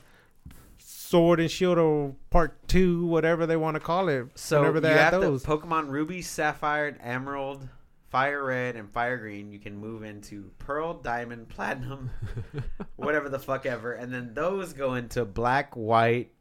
[1.08, 4.26] Sword and Shield or Part Two, whatever they want to call it.
[4.34, 5.42] so whenever you they add have those.
[5.42, 7.66] the Pokemon Ruby, Sapphire, Emerald,
[8.10, 9.50] Fire Red, and Fire Green.
[9.50, 12.10] You can move into Pearl, Diamond, Platinum,
[12.96, 16.32] whatever the fuck ever, and then those go into Black, White,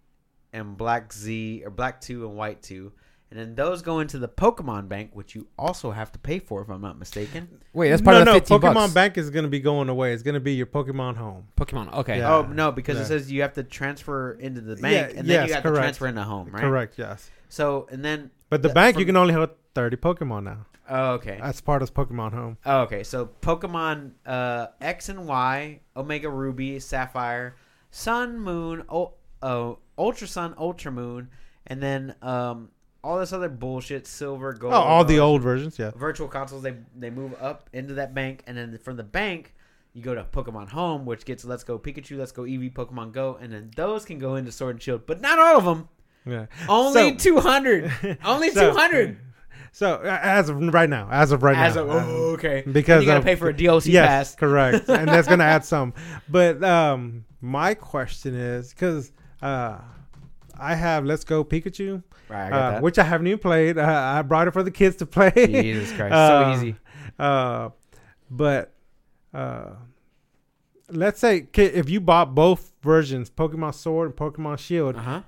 [0.51, 2.91] and Black Z or Black Two and White Two.
[3.29, 6.61] And then those go into the Pokemon Bank, which you also have to pay for,
[6.61, 7.49] if I'm not mistaken.
[7.73, 8.39] Wait, that's part no, of the no.
[8.39, 8.93] 15 Pokemon bucks.
[8.93, 10.13] Bank is going to be going away.
[10.13, 11.45] It's going to be your Pokemon Home.
[11.57, 11.93] Pokemon.
[11.93, 12.19] Okay.
[12.19, 12.33] Yeah.
[12.33, 13.03] Oh no, because yeah.
[13.03, 15.63] it says you have to transfer into the bank, Yeah, and then yes, you have
[15.63, 15.75] correct.
[15.75, 16.61] to transfer into home, right?
[16.61, 16.97] Correct.
[16.97, 17.29] Yes.
[17.49, 20.65] So and then But the Yeah, bank, from- you can only have thirty Pokemon now.
[20.89, 22.57] oh, okay, That's part of Pokemon Home.
[22.65, 23.03] oh, okay.
[23.03, 27.57] So Pokemon uh, X and Y, Omega Ruby, Sapphire,
[27.91, 31.29] Sun, Moon, o- oh, Ultra Sun, Ultra Moon,
[31.65, 32.69] and then um,
[33.03, 34.73] all this other bullshit, Silver, Gold.
[34.73, 35.77] Oh, all the old versions.
[35.79, 35.91] Yeah.
[35.95, 36.63] virtual consoles.
[36.63, 39.53] They they move up into that bank, and then from the bank.
[39.93, 43.35] You go to Pokemon Home, which gets Let's Go Pikachu, Let's Go Eevee, Pokemon Go,
[43.41, 45.89] and then those can go into Sword and Shield, but not all of them.
[46.23, 46.45] Yeah.
[46.69, 48.19] Only So- 200.
[48.23, 49.17] Only So- 200.
[49.71, 52.63] So as of right now, as of right As now, of, oh, okay.
[52.71, 54.35] because you gotta of- pay for a DLC yes, pass.
[54.35, 55.95] correct, and that's gonna add some.
[56.29, 59.11] But um, my question is because
[59.41, 59.79] uh,
[60.59, 62.81] I have Let's Go Pikachu, Right, I got uh, that.
[62.81, 63.77] which I haven't even played.
[63.77, 65.31] Uh, I brought it for the kids to play.
[65.35, 66.75] Jesus Christ, Uh, so easy.
[67.19, 67.69] Uh,
[68.29, 68.73] but
[69.33, 69.71] uh,
[70.89, 75.21] let's say if you bought both versions, Pokemon Sword and Pokemon Shield, Uh huh.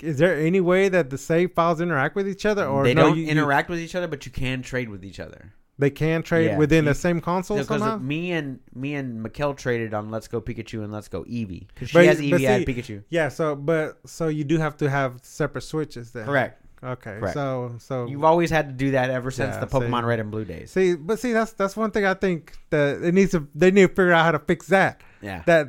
[0.00, 3.02] is there any way that the save files interact with each other, or They no,
[3.08, 5.52] don't you- you- interact with each other, but you can trade with each other.
[5.80, 7.96] They can trade Yeah, within the same console Because somehow.
[7.98, 11.88] me and me and Mikkel traded on Let's Go Pikachu and Let's Go Eevee because
[11.90, 13.02] she But- has but Eevee, I had see- Pikachu.
[13.08, 16.26] Yeah, so but so you do have to have separate switches then.
[16.26, 16.64] Correct.
[16.82, 17.16] Okay.
[17.18, 17.34] Correct.
[17.34, 20.04] So so You've always had to do that ever since Yeah, the Pokemon.
[20.04, 20.70] Red and Blue days.
[20.70, 23.82] see, but see that's that's one thing I think that it needs to they need
[23.82, 25.02] to figure out how to fix that.
[25.22, 25.42] Yeah.
[25.46, 25.68] That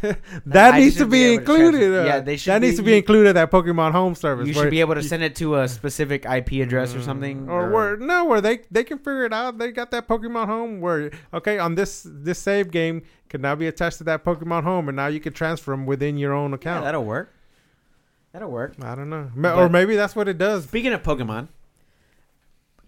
[0.46, 1.94] that I needs to be be included.
[2.00, 4.48] uh, yeah, they should that be- needs to be included at Pokemon Home Service.
[4.48, 7.46] You should be able to send it to a specific IP address or something.
[7.46, 9.58] Mm, or where no, where they they can figure it out.
[9.58, 13.66] They got that Pokemon Home where okay on this this save game can now be
[13.66, 16.54] attached to that Pokemon Home, and now you can transfer them within your own yeah,
[16.56, 16.84] account.
[16.84, 17.32] that'll work.
[18.32, 18.74] That'll work.
[18.82, 20.64] I don't know, But- or maybe that's what it does.
[20.64, 21.48] Speaking of Pokemon,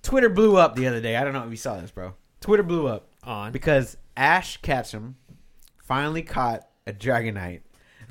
[0.02, 1.16] Twitter blew up the other day.
[1.16, 2.14] I don't know if you saw this, bro.
[2.40, 3.52] Twitter blew up On.
[3.52, 5.16] because Ash Ketchum
[5.84, 7.60] finally caught a Dragonite.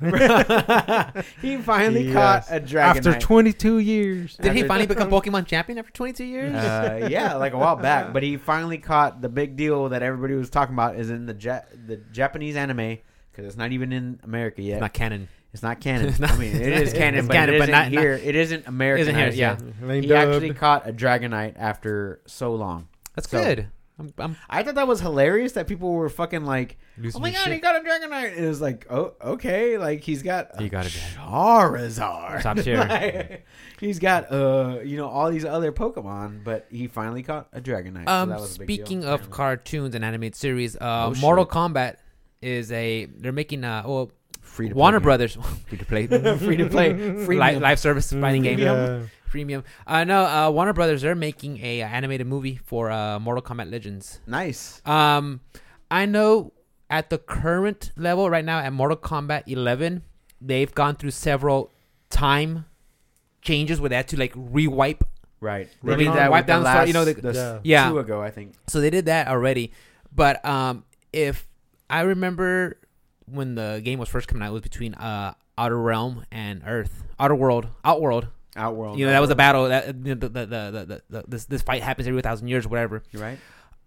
[1.40, 2.12] he finally Yes.
[2.12, 2.96] caught a Dragonite.
[3.06, 4.36] After 22 years.
[4.36, 6.54] Did he finally become Pokemon champion after 22 years?
[6.54, 8.12] uh, yeah, like a while back.
[8.12, 11.34] But he finally caught the big deal that everybody was talking about is in the
[11.34, 12.98] ja- the Japanese anime
[13.30, 14.74] because it's not even in America yet.
[14.74, 15.28] It's not canon.
[15.52, 16.08] It's not canon.
[16.08, 18.12] It's not- I mean, it is canon, it's but canon, it but isn't not- here.
[18.22, 19.02] it isn't American.
[19.02, 19.56] Isn't here, yeah.
[19.80, 20.32] They He dubbed.
[20.34, 22.88] actually caught a Dragonite after so long.
[23.14, 23.68] That's So- good.
[23.96, 26.78] I'm, I'm I thought that was hilarious that people were fucking like,
[27.14, 27.52] "Oh my god, shit.
[27.52, 30.88] he got a Dragonite!" It was like, "Oh, okay." Like he's got He got a
[30.88, 32.42] Charizard.
[32.42, 32.78] Top tier.
[32.88, 33.46] Like,
[33.80, 38.06] he's got uh, you know, all these other Pokemon, but he finally caught a Dragonite.
[38.06, 38.76] so Um, that was a big deal.
[38.86, 41.52] speaking of cartoons and animated series, uh, Oh, Mortal shit.
[41.52, 41.96] Kombat
[42.42, 44.10] is a they're making a well
[44.54, 45.34] free to Warner play Brothers
[45.68, 46.06] free to play
[46.38, 46.88] free to play,
[47.26, 49.02] free live, live service fighting game Yeah.
[49.28, 49.64] premium.
[49.86, 53.70] Uh no, uh Warner Brothers they're making a uh, animated movie for uh Mortal Kombat
[53.70, 54.20] Legends.
[54.26, 54.80] Nice.
[54.86, 55.40] Um,
[55.90, 56.52] I know
[56.90, 60.02] at the current level right now at Mortal Kombat 11,
[60.40, 61.70] they've gone through several
[62.10, 62.66] time
[63.42, 65.02] changes where they had to like rewipe.
[65.40, 65.68] Right.
[65.82, 67.60] They did did that wipe with the down the story, you know, last- the- the
[67.64, 67.82] Yeah.
[67.84, 67.90] Yeah.
[67.90, 68.54] two ago, I think.
[68.68, 69.72] So they did that already.
[70.14, 71.46] But um, if
[71.90, 72.78] I remember
[73.26, 77.04] when the game was first coming out, it was between uh Outer Realm and Earth,
[77.18, 78.28] Outer World, Outworld.
[78.56, 78.98] Outworld.
[78.98, 79.68] You know that was a battle.
[79.68, 83.02] That the, the, the, the, the, this this fight happens every thousand years, or whatever.
[83.10, 83.38] You're right.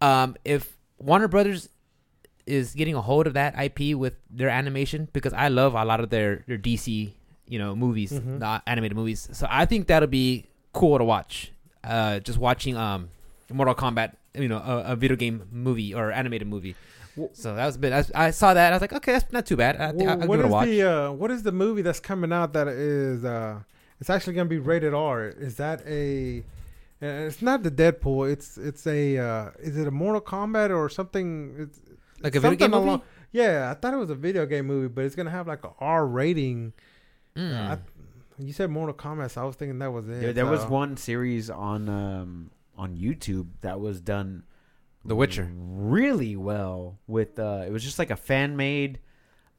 [0.02, 1.70] um, if Warner Brothers
[2.46, 6.00] is getting a hold of that IP with their animation because I love a lot
[6.00, 7.12] of their their DC
[7.48, 8.40] you know movies, Mhm.
[8.40, 9.30] the animated movies.
[9.32, 11.52] So I think that'll be cool to watch.
[11.84, 13.10] Uh, just watching um
[13.52, 16.76] Mortal Kombat, you know, a, a video game movie or animated movie.
[17.18, 17.94] Wh- So that was a bit.
[17.94, 18.72] I, I saw that.
[18.72, 19.76] I was like, okay, that's not too bad.
[19.78, 20.66] I Well, I'll, I'll what give it a watch.
[20.68, 23.60] the uh, what is the movie that's coming out that is uh,
[24.00, 25.26] it's actually gonna be rated R?
[25.26, 26.40] Is that a?
[27.02, 28.32] uh, It's not the Deadpool.
[28.32, 29.18] It's it's a.
[29.18, 31.56] Uh, is it a Mortal Kombat or something?
[31.58, 31.80] It's
[32.22, 33.04] like a video something game movie.
[33.32, 35.72] Yeah, I thought it was a video game movie, but it's gonna have like a
[35.80, 36.74] R rating.
[37.36, 37.56] Mm.
[37.72, 37.78] I,
[38.40, 40.22] you said Mortal Kombat, so I was thinking that was it.
[40.22, 44.44] There, there was one series on um, on YouTube that was done
[45.08, 45.50] The Witcher.
[45.56, 49.00] really well with uh, it was just like a fan made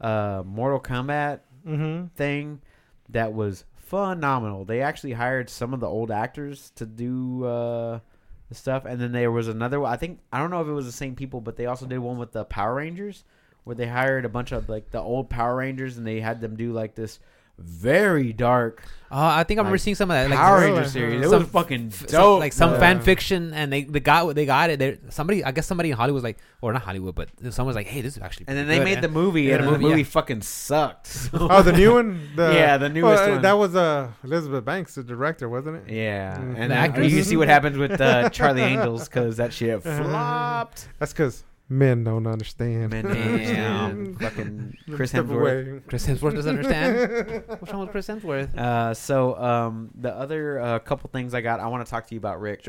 [0.01, 2.11] uh, Mortal Kombat Mhm.
[2.12, 2.61] thing
[3.09, 4.65] that was phenomenal.
[4.65, 8.01] They actually hired some of the old actors to do uh,
[8.49, 9.81] the stuff, and then there was another.
[9.81, 11.87] one I think I don't know if it was the same people, but they also
[11.87, 13.25] did one with the Power Rangers,
[13.65, 16.57] where they hired a bunch of like the old Power Rangers, and they had them
[16.57, 17.19] do like this
[17.59, 20.29] very dark Oh, I think I remember Like, seeing some of that.
[20.29, 20.61] Like, Power?
[20.61, 21.25] Ranger series.
[21.25, 22.11] It Some- was fucking f- dope.
[22.11, 22.79] some, like some Yeah.
[22.79, 24.79] fan fiction, and they they got they got it.
[24.79, 27.75] There, somebody, I guess somebody in Hollywood was like, or not Hollywood, but someone was
[27.77, 28.45] like, hey, this is actually.
[28.49, 28.85] and then they good.
[28.85, 30.07] made the movie, Yeah, and the the movie, movie yeah.
[30.09, 31.31] fucking sucked.
[31.33, 32.21] Oh, the new one.
[32.37, 33.41] The, Yeah, the newest uh, one.
[33.41, 35.91] That was uh, Elizabeth Banks, the director, wasn't it?
[35.95, 36.41] Yeah, Mm.
[36.43, 37.11] and The then actress?
[37.11, 40.87] you see what happens with uh, Charlie Angels because that shit flopped.
[40.99, 42.90] That's because men don't understand.
[42.90, 45.69] Man, damn, fucking Chris Step Hemsworth.
[45.73, 45.81] away.
[45.86, 47.45] Chris Hemsworth doesn't understand.
[47.49, 48.57] What's wrong with Chris Hemsworth?
[48.57, 52.15] Uh, so um, the other uh, couple things I got, I want to talk to
[52.15, 52.69] you about, Rick.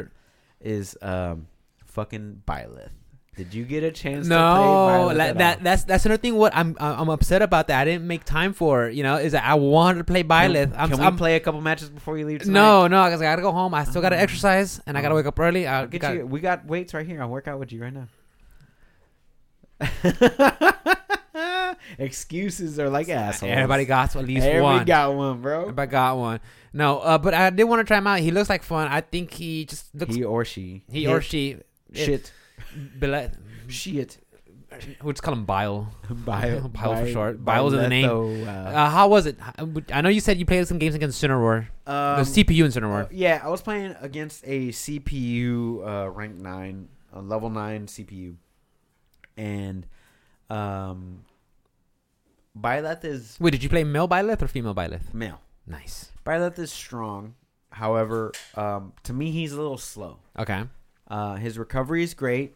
[0.62, 1.48] Is um,
[1.86, 2.90] fucking Byleth.
[3.38, 4.26] Did you get a chance?
[4.28, 4.44] to play No,
[5.14, 6.36] Byleth like, at that that's that's another thing.
[6.36, 7.80] What I'm I'm upset about that.
[7.80, 8.90] I didn't make time for.
[8.90, 10.72] You know, is that I wanted to play Byleth.
[10.72, 12.42] Can, I'm, can we I'm- play a couple matches before you leave?
[12.42, 12.52] Tonight?
[12.60, 13.74] No, no, because I gotta go home.
[13.74, 14.20] I still gotta Oh.
[14.20, 15.18] exercise, and I gotta Oh.
[15.18, 15.66] wake up early.
[15.68, 16.26] I I'll get got- you.
[16.26, 17.22] We got weights right here.
[17.22, 18.08] I'll work out with you right now.
[21.98, 23.52] Excuses are like assholes.
[23.52, 24.86] Everybody got at least Every one.
[24.86, 25.62] got one, bro.
[25.62, 26.40] Everybody got one.
[26.74, 28.20] No, uh, but I did want to try him out.
[28.20, 28.88] He looks like fun.
[28.88, 30.16] I think he just looks.
[30.16, 30.84] He or she.
[30.90, 31.58] He or she.
[31.94, 32.32] Shit.
[33.00, 33.32] Bile-
[33.68, 34.18] Shit.
[35.04, 35.92] we'll just call him Bile.
[36.10, 37.44] Bile, Bile for short.
[37.44, 38.10] Bile's in the name.
[38.10, 39.38] Uh, Uh, how was it?
[39.92, 41.68] I know you said you played some games against Incineroar.
[41.88, 46.88] um, the CPU in uh, yeah, I was playing against a CPU uh, rank nine,
[47.14, 48.36] a level nine CPU,
[49.40, 49.88] and
[50.50, 51.24] um,
[52.60, 55.14] Byleth is Wait, did you play male Byleth or female Byleth?
[55.14, 55.40] male.
[55.66, 56.12] Nice.
[56.26, 57.36] Byleth is strong.
[57.72, 60.20] However, um, to me, he's a little slow.
[60.38, 60.64] Okay.
[61.08, 62.56] Uh, his recovery is great.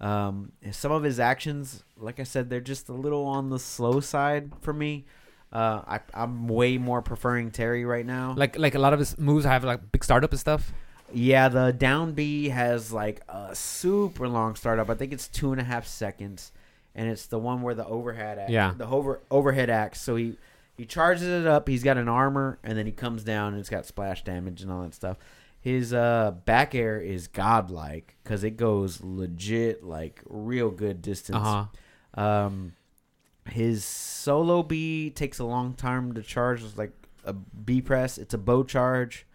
[0.00, 3.58] Um, and some of his actions, like I said, they're just a little on the
[3.58, 5.04] slow side for me.
[5.52, 8.34] Uh, I, I'm way more preferring Terry right now.
[8.36, 10.72] Like like a lot of his moves I have like big startup and stuff.
[11.12, 14.90] Yeah, the down B has like a super long startup.
[14.90, 16.52] I think it's two and a half seconds,
[16.94, 18.74] and it's the one where the overhead, act, Yeah.
[18.76, 20.00] the over overhead axe.
[20.00, 20.36] So he
[20.76, 21.68] he charges it up.
[21.68, 24.70] He's got an armor, and then he comes down and it's got splash damage and
[24.70, 25.16] all that stuff.
[25.60, 31.38] His uh, back air is godlike because it goes legit like real good distance.
[31.38, 31.64] Uh
[32.14, 32.20] huh.
[32.22, 32.72] Um,
[33.50, 36.62] his solo B takes a long time to charge.
[36.62, 36.92] It's like
[37.24, 38.18] a B press.
[38.18, 39.26] It's a bow charge.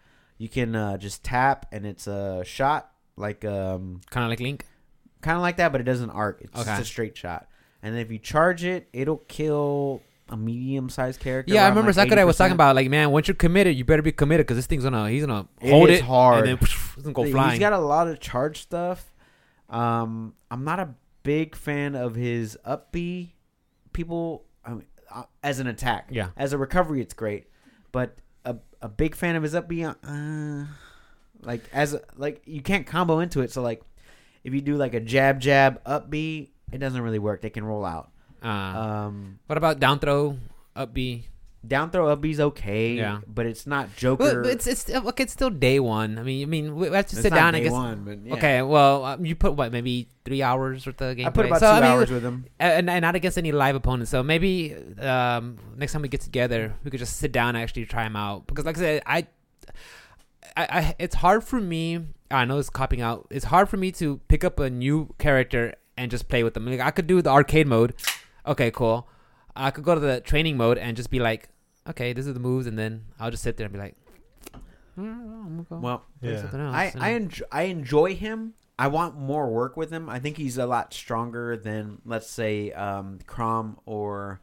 [0.44, 4.66] You can uh, just tap and it's a shot, like um, Kind of like Link.
[5.22, 6.42] kind of like that, but it doesn't arc.
[6.42, 6.64] It's Okay.
[6.68, 7.48] just a straight shot.
[7.82, 11.54] And then if you charge it, it'll kill a medium-sized character.
[11.54, 14.02] Yeah, I remember like, Sakurai was talking about like, man, once you're committed, you better
[14.02, 16.46] be committed because this thing's gonna he's gonna hold is it hard.
[16.46, 17.58] and then it's gonna go He's flying.
[17.58, 19.14] got a lot of charge stuff.
[19.70, 20.90] Um, I'm not a
[21.22, 23.34] big fan of his up B.
[23.94, 26.28] People, I mean, uh, as an attack, Yeah.
[26.36, 27.46] As a recovery, it's great,
[27.92, 28.18] but
[28.84, 29.82] a big fan of his up B.
[29.82, 30.64] Uh,
[31.42, 33.50] like as a, like you can't combo into it.
[33.50, 33.82] So like,
[34.44, 37.40] if you do like a jab jab up B, it doesn't really work.
[37.40, 38.10] They can roll out.
[38.42, 40.36] uh, Um, what about down throw,
[40.76, 41.28] up B?
[41.68, 42.94] Down throw up B's okay.
[42.94, 43.20] Yeah.
[43.26, 44.42] but it's not Joker.
[44.44, 45.22] it's it's okay.
[45.24, 46.18] It's still day one.
[46.18, 47.52] I mean, I mean, we have to It's sit down.
[47.52, 47.72] day I guess.
[47.72, 48.34] one, but yeah.
[48.34, 51.26] Okay, well, um, you put what maybe three hours worth of game.
[51.26, 52.46] I put about so, two I mean, hours with him.
[52.58, 54.10] and, and not against any live opponents.
[54.10, 57.86] So maybe um, next time we get together, we could just sit down and actually
[57.86, 58.46] try them out.
[58.46, 59.26] Because, like I said, I,
[60.56, 62.00] I, I it's hard for me.
[62.30, 63.26] I know it's copying out.
[63.30, 66.66] It's hard for me to pick up a new character and just play with them.
[66.66, 67.94] Like I could do the arcade mode.
[68.46, 69.08] Okay, cool.
[69.56, 71.48] I could go to the training mode and just be like,
[71.88, 73.94] okay, this is the moves, and then I'll just sit there and be like,
[74.98, 76.30] "Mm, I'm go Well, Yeah.
[76.30, 78.54] else," I and- I enjoy, I enjoy him.
[78.78, 80.08] I want more work with him.
[80.08, 84.40] I think he's a lot stronger than let's say um, Chrom or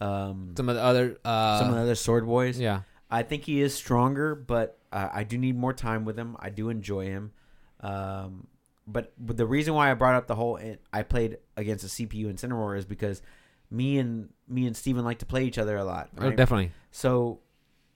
[0.00, 2.58] um, some of the other uh, some of the other sword boys.
[2.58, 2.82] yeah.
[3.10, 6.36] I think he is stronger, but uh, I do need more time with him.
[6.40, 7.32] I do enjoy him.
[7.80, 8.48] Um,
[8.86, 10.58] but, but the reason why I brought up the whole
[10.92, 13.22] I played against a CPU Incineroar is because
[13.74, 16.10] me and me and Steven like to play each other a lot.
[16.18, 16.72] Oh, definitely.
[16.90, 17.40] So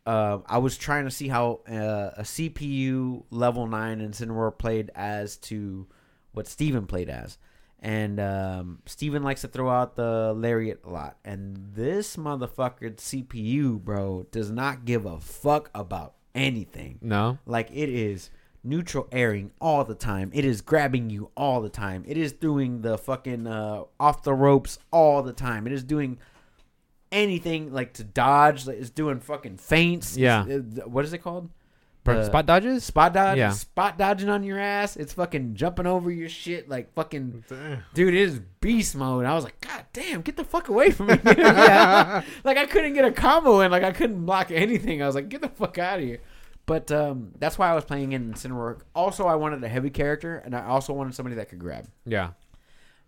[0.07, 5.37] uh, I was trying to see how uh, a CPU level nine Incineroar played as
[5.37, 5.87] to
[6.33, 7.39] what Steven played as.
[7.81, 11.19] And um, Steven likes to throw out the lariat a lot.
[11.25, 16.99] And this motherfucker CPU, bro, does not give a fuck about anything.
[17.01, 17.39] No.
[17.47, 18.31] Like it is
[18.65, 20.31] neutral airing all the time.
[20.35, 22.05] It is grabbing you all the time.
[22.07, 25.67] It is doing the fucking uh, off the ropes all the time.
[25.67, 26.19] It is doing
[27.11, 28.67] anything like to dodge.
[28.67, 30.17] Like, it's doing fucking feints.
[30.17, 30.45] Yeah.
[30.47, 31.51] It's- it- what is it called?
[32.05, 32.85] Per- The- spot dodges.
[32.85, 33.39] Spot dodge.
[33.39, 33.51] Yeah.
[33.51, 34.97] Spot dodging on your ass.
[34.97, 37.83] It's fucking jumping over your shit like fucking Damn.
[37.95, 38.15] dude.
[38.15, 39.25] It is beast mode.
[39.25, 41.19] I was like, God damn, get the fuck away from me.
[41.37, 42.23] yeah.
[42.45, 43.71] Like I couldn't get a combo in.
[43.71, 45.03] Like I couldn't block anything.
[45.03, 46.21] I was like, get the fuck out of here.
[46.69, 48.81] But um, that's why I was playing in Incineroar.
[48.95, 52.31] Also, I wanted a heavy character, and I also wanted somebody that could grab Yeah.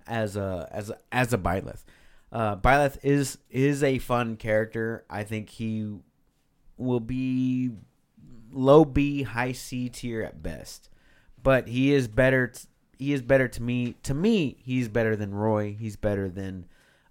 [0.06, 1.84] as a as a, as a Byleth.
[2.32, 5.04] Uh, Byleth is is a fun character.
[5.10, 5.98] I think he
[6.78, 7.70] will be
[8.50, 10.88] low B, high C tier at best,
[11.42, 12.46] but he is better.
[12.48, 12.66] T-
[12.98, 13.94] he is better to me.
[14.04, 15.76] To me, he's better than Roy.
[15.78, 16.66] He's better than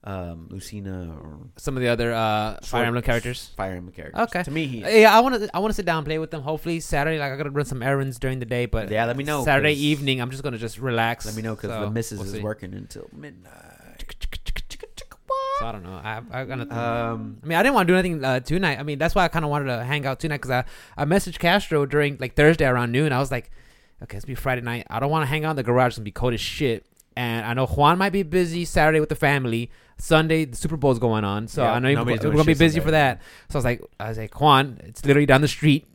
[0.10, 3.52] um, Lucina or Some of the other uh, Fire Emblem characters.
[3.56, 4.22] Fire Emblem characters.
[4.24, 4.44] Okay.
[4.44, 4.80] To me, he.
[5.02, 5.50] Yeah, I want to.
[5.56, 6.42] I want to sit down and play with them.
[6.42, 7.20] Hopefully Saturday.
[7.20, 9.74] Like I gotta run some errands during the day, but Yeah, let me know, Saturday
[9.74, 11.26] evening, I'm just gonna just relax.
[11.26, 12.42] Let me know because So, the missus we'll is see.
[12.42, 13.54] working until midnight.
[15.60, 15.92] So I don't know.
[15.92, 16.74] I I gonna.
[16.74, 18.80] Um, I mean, I didn't want to do anything uh, tonight.
[18.80, 20.64] I mean, that's why I kind of wanted to hang out tonight because I,
[20.98, 23.12] I messaged Castro during like Thursday around noon.
[23.12, 23.52] I was like,
[24.04, 24.88] okay, it's be Friday night.
[24.90, 25.90] I don't want to hang out in the garage.
[25.92, 26.86] It's gonna be cold as shit.
[27.18, 29.70] And I know Juan might be busy Saturday with the family.
[30.00, 32.46] Sunday the Super Bowl's going on, so Yeah, I know you're nobody's we're doing gonna
[32.46, 32.86] be shit busy Sunday.
[32.86, 33.22] for that.
[33.50, 35.86] So I was like, I was like, Juan, it's literally down the street.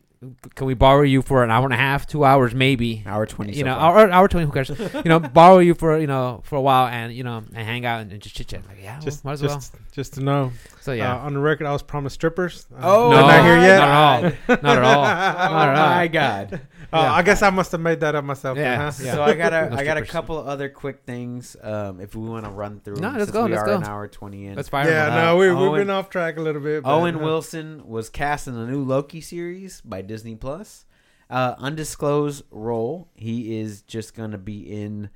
[0.55, 3.03] Can we borrow you for an hour and a half, two hours, maybe?
[3.05, 3.51] hour twenty.
[3.53, 3.97] you so know, far.
[3.99, 4.45] hour, hour twenty.
[4.47, 4.69] Who cares?
[4.69, 7.85] you know, borrow you for you know for a while and you know and hang
[7.85, 8.65] out and, and just chit chat.
[8.67, 9.81] Like, yeah, Just, might as just, well.
[9.91, 10.51] just to know.
[10.81, 12.65] So yeah, Uh, on the record, I was promised strippers.
[12.73, 13.77] Uh, Oh, they're not here yet.
[13.77, 14.57] Not at all.
[14.63, 15.03] Not at all.
[15.51, 15.89] Not at all.
[15.95, 16.61] my god.
[16.95, 17.13] Uh, Yeah.
[17.13, 18.55] I guess I must have made that up myself.
[18.57, 18.91] then, Yeah.
[18.91, 19.03] huh?
[19.03, 19.13] Yeah.
[19.13, 20.11] So I got a No I got a strippers.
[20.11, 21.55] couple other quick things.
[21.61, 22.95] Um, if we want to run through.
[22.95, 23.75] No, them, let's go, We let's are go.
[23.77, 24.55] an hour twenty in.
[24.55, 25.07] Let's fire Yeah.
[25.13, 26.83] Uh, no, we, we've been off track a little bit.
[26.83, 30.85] but, Owen uh, Wilson was cast in the new Loki series by Disney Plus.
[31.29, 33.09] Uh, undisclosed role.
[33.15, 35.09] He is just gonna be in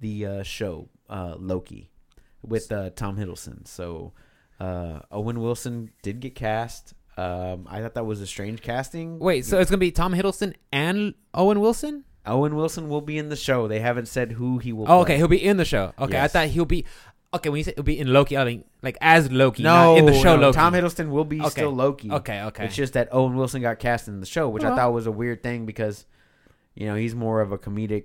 [0.00, 1.90] the uh, show uh, Loki
[2.42, 3.66] with uh, Tom Hiddleston.
[3.66, 4.12] So
[4.60, 6.94] uh, Owen Wilson did get cast.
[7.16, 9.18] Um, I thought that was a strange casting.
[9.18, 12.04] Wait, so it's gonna be Tom Hiddleston and Owen Wilson?
[12.26, 13.66] Owen Wilson will be in the show.
[13.68, 14.86] They haven't said who he will.
[14.86, 14.90] Be.
[14.92, 15.14] Oh, play.
[15.14, 15.92] okay, he'll be in the show.
[15.98, 16.24] Okay, Yes.
[16.34, 16.84] I thought he'll be.
[17.32, 19.98] Okay, when you say he'll be in Loki, I mean like as Loki, No, not
[19.98, 20.56] in the show no, Loki.
[20.56, 21.48] Tom Hiddleston will be Okay.
[21.50, 22.10] still Loki.
[22.10, 22.64] Okay, okay.
[22.64, 25.12] It's just that Owen Wilson got cast in the show, which I thought was a
[25.12, 26.06] weird thing because,
[26.74, 28.04] you know, he's more of a comedic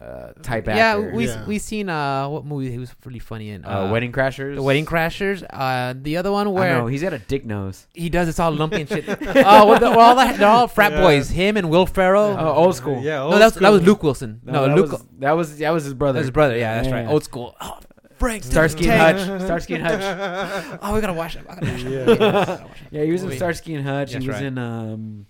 [0.00, 1.10] uh, type yeah, actor.
[1.14, 1.46] we Yeah.
[1.46, 3.64] we seen uh what movie he was really funny in?
[3.64, 4.54] uh, Wedding Crashers.
[4.54, 5.42] The Wedding Crashers.
[5.48, 7.86] Uh, the other one I where know he's got a dick nose.
[7.94, 9.06] he does it's all lumpy and shit.
[9.08, 11.00] Oh, well, the, well, all the, they're all frat Yeah.
[11.00, 11.30] boys.
[11.30, 12.36] Him and Will Ferrell.
[12.38, 13.00] Oh, old school.
[13.02, 13.82] Yeah, no, that was, that was.
[13.82, 14.40] Luke Wilson.
[14.44, 14.92] No, that Luke.
[14.92, 16.18] Was, that was that was his brother.
[16.18, 16.56] That's his brother.
[16.58, 17.08] Yeah, that's Yeah, right.
[17.08, 17.54] Old school.
[17.60, 17.78] Oh,
[18.18, 19.42] Frank Starsky and Hutch.
[19.42, 20.78] Starsky and Hutch.
[20.82, 21.44] Oh, we gotta watch it.
[21.48, 21.90] I gotta watch it.
[21.90, 22.04] Yeah.
[22.16, 22.86] Gotta watch it.
[22.90, 23.36] Yeah, he was in Movie.
[23.38, 24.12] Starsky and Hutch.
[24.12, 24.44] That's he was right.
[24.46, 25.26] in um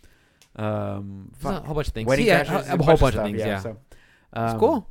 [0.56, 2.06] um There's a whole bunch of things.
[2.08, 2.70] Wedding yeah, Crashers.
[2.70, 3.38] a, a whole bunch of things.
[3.38, 3.62] Yeah,
[4.34, 4.88] So, it's um, cool.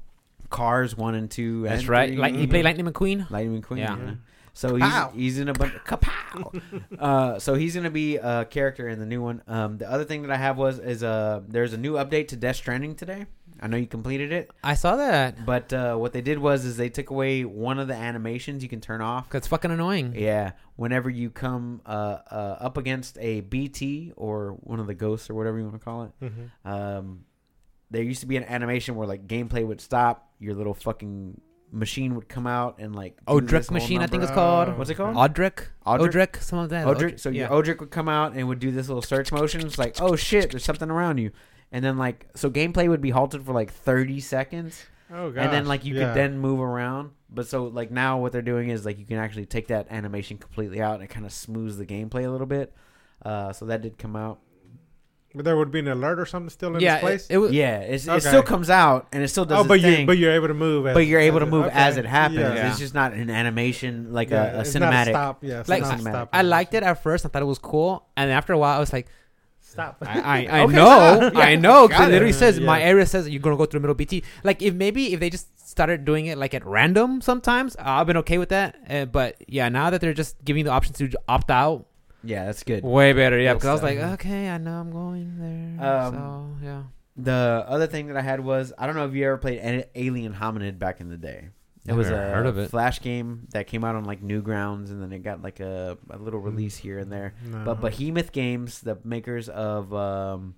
[0.49, 1.64] Cars one and two.
[1.64, 2.10] That's and right.
[2.10, 2.18] three.
[2.18, 3.30] Like he played Lightning McQueen.
[3.30, 3.78] Lightning McQueen.
[3.80, 3.98] Yeah.
[3.98, 4.14] Yeah.
[4.53, 5.14] So he's Kapow.
[5.14, 6.62] he's in a bunch of kapow.
[6.99, 9.41] uh, so he's gonna be a character in the new one.
[9.48, 12.38] Um, the other thing that I have was is uh there's a new update to
[12.38, 13.26] Death Stranding today.
[13.62, 15.45] I know you completed it, I saw that.
[15.45, 18.68] but uh, what they did was is they took away one of the animations you
[18.70, 19.30] can turn off.
[19.30, 20.14] Cause it's fucking annoying.
[20.16, 25.30] Yeah, whenever you come uh, uh, up against a BT or one of the ghosts
[25.30, 26.70] or whatever you want to call it, Mhm.
[26.70, 27.25] um,
[27.91, 31.40] there used to be an animation where like gameplay would stop, your little fucking
[31.72, 34.70] machine would come out and like do Odric this whole machine, I think it's called.
[34.70, 34.74] Oh.
[34.74, 35.16] What's it called?
[35.16, 35.68] Odric.
[35.86, 36.12] Odric?
[36.12, 36.41] Odric.
[36.41, 36.88] Some of that.
[36.88, 37.20] Odric.
[37.20, 37.49] So yeah.
[37.49, 39.62] your Odric would come out and would do this little search motion.
[39.66, 41.32] It's like, oh shit, there's something around you.
[41.72, 45.45] And then like, so gameplay would be halted for like 30 seconds, Oh god.
[45.45, 46.07] and then like you yeah.
[46.07, 47.12] could then move around.
[47.30, 50.38] But so like now what they're doing is like you can actually take that animation
[50.38, 52.74] completely out and it kind of smooths the gameplay a little bit.
[53.24, 54.40] Uh, so that did come out.
[55.36, 57.28] But there would be an alert or something still in yeah, its place.
[57.30, 57.52] it, it was.
[57.52, 58.18] Yeah, it's, Okay.
[58.18, 59.66] it still comes out and it still does.
[59.66, 60.88] oh, but you but you're able to move.
[60.88, 61.76] As, but you're able as to it- move okay.
[61.76, 62.40] as it happens.
[62.40, 62.70] Yeah.
[62.70, 65.10] It's just not an animation like Yeah, a, a cinematic.
[65.10, 65.44] stop.
[65.44, 67.26] Yeah, it's Like, not I- stop I liked it at first.
[67.26, 69.07] I thought it was cool, and after a while, I was like,
[69.60, 69.98] Stop.
[70.02, 71.40] I, I, I Okay, know, yeah.
[71.40, 72.14] I know, because Got it it.
[72.14, 72.66] literally says Yeah.
[72.66, 74.24] my area says you're gonna go through the middle BT.
[74.44, 78.16] Like if maybe if they just started doing it like at random sometimes, I've been
[78.18, 78.78] okay with that.
[78.90, 81.88] Uh, but yeah, now that they're just giving the option to opt out,
[82.26, 82.84] Yeah, that's good.
[82.84, 83.40] way better.
[83.40, 85.88] Yeah, because I was like, okay, I know I'm going there.
[85.90, 86.84] Um, so yeah,
[87.18, 89.90] The other thing that I had was I don't know if you ever played A-
[90.00, 91.50] Alien Hominid back in the day.
[91.88, 92.72] It was a Never heard of it.
[92.72, 96.18] flash game that came out on like Newgrounds, and then it got like a, a
[96.18, 97.36] little release here and there.
[97.46, 97.64] No.
[97.64, 100.56] But Behemoth Games, the makers of um,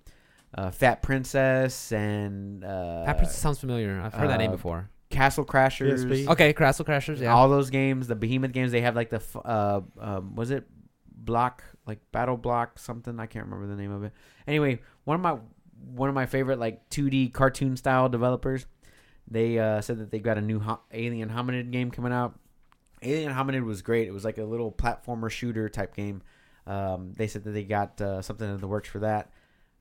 [0.56, 4.00] uh, Fat Princess and uh, That person sounds familiar.
[4.00, 4.90] I've heard that name uh, before.
[5.10, 6.28] Castle Crashers, PSP.
[6.30, 7.20] Okay, Castle Crashers.
[7.20, 7.34] Yeah.
[7.34, 10.66] all those games, the Behemoth games, they have like the f- uh, um, was it
[11.18, 13.20] block like Battle Block something?
[13.20, 14.14] I can't remember the name of it.
[14.48, 15.38] Anyway, one of my
[15.94, 18.66] one of my favorite like 2D cartoon style developers,
[19.30, 22.40] they uh, said that they got a new ho- Alien Hominid game coming out.
[23.04, 24.08] Alien Hominid was great.
[24.08, 26.22] It was like a little platformer shooter type game.
[26.66, 29.32] Um, they said that they got uh, something in the works for that.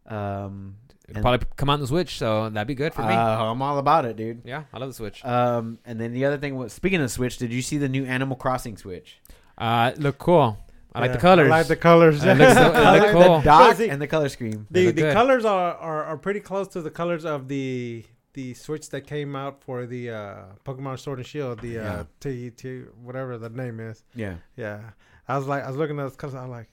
[0.06, 0.76] Um,
[1.08, 3.08] It'll probably come out on the Switch, so that'd be good for me.
[3.14, 4.42] uh, I'm all about it, dude.
[4.44, 5.24] yeah, I love the Switch.
[5.24, 8.04] Um, and then the other thing was speaking of Switch, did you see the new
[8.04, 9.20] Animal Crossing Switch?
[9.56, 10.58] Uh, look cool.
[10.96, 11.46] I like Yeah, the colors.
[11.52, 12.24] I like the colors.
[12.24, 13.38] It looks so- it I like cool.
[13.38, 14.66] the dock See, and the color scheme.
[14.70, 15.12] The the good.
[15.12, 19.34] colors are, are, are pretty close to the colors of the the Switch that came
[19.36, 21.92] out for the uh, Pokemon Sword and Shield, the Yeah.
[21.92, 24.04] uh, T T whatever the name is.
[24.14, 24.80] Yeah, Yeah,
[25.28, 26.34] I was like, I was looking at those colors.
[26.34, 26.70] I was like,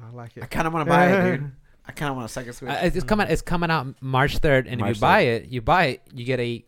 [0.00, 0.42] I like it.
[0.42, 1.52] I kind of want to buy it, dude.
[1.86, 2.70] I kind of want a second Switch.
[2.70, 3.26] Uh, it's, it's coming.
[3.28, 6.24] It's coming out March third, and March if you buy it, you buy it, you
[6.24, 6.64] get a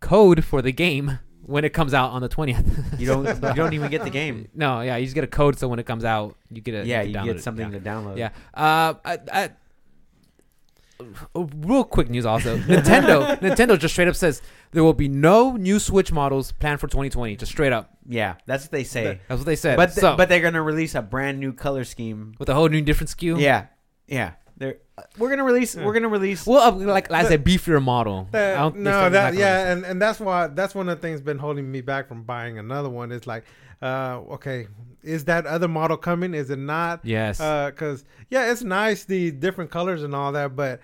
[0.00, 2.64] code for the game when it comes out on the twentieth.
[2.98, 3.24] you don't.
[3.26, 4.48] You don't even get the game.
[4.54, 6.86] no, yeah, you just get a code, so when it comes out, you get a
[6.86, 7.42] Yeah, you download get it.
[7.42, 7.78] something Yeah.
[7.78, 8.16] to download.
[8.18, 8.28] Yeah.
[8.54, 9.50] Uh, I, I,
[11.34, 12.56] real quick news also.
[12.58, 14.40] Nintendo Nintendo just straight up says
[14.70, 17.36] there will be no new Switch models planned for 2020.
[17.36, 17.90] Just straight up.
[18.06, 19.20] yeah, that's what they say.
[19.28, 19.76] That's what they said.
[19.76, 22.34] But th- so, but they're gonna release a brand new color scheme.
[22.38, 23.40] with a whole new different SKU.
[23.40, 23.66] Yeah,
[24.06, 24.32] yeah.
[24.62, 25.74] They're uh, we're gonna release.
[25.74, 26.46] We're gonna release.
[26.46, 28.28] Well, uh, like as a beefier model.
[28.32, 31.38] I don't- no, that yeah, and, and that's why that's one of the things been
[31.38, 33.10] holding me back from buying another one.
[33.10, 33.44] Is like,
[33.82, 34.68] uh, okay,
[35.02, 36.32] is that other model coming?
[36.32, 37.00] Is it not?
[37.02, 37.38] Yes.
[37.38, 40.80] Because yeah, it's nice the different colors and all that, but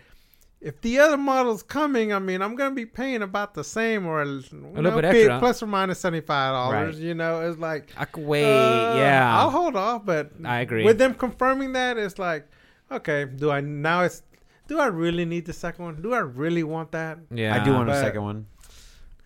[0.60, 4.22] if the other model's coming, I mean, I'm gonna be paying about the same or
[4.22, 5.38] a little bit extra.
[5.38, 6.96] plus or minus seventy five dollars.
[6.96, 7.04] Right.
[7.04, 8.42] You know, it's like I could wait.
[8.44, 9.38] uh, yeah.
[9.38, 10.04] I'll hold off.
[10.04, 10.82] But I agree.
[10.84, 12.48] with them confirming that, it's like,
[12.90, 14.02] okay, do I now?
[14.02, 14.22] It's
[14.66, 16.02] do I really need the second one?
[16.02, 17.18] Do I really want that?
[17.30, 17.54] yeah.
[17.60, 18.46] I do want a second one.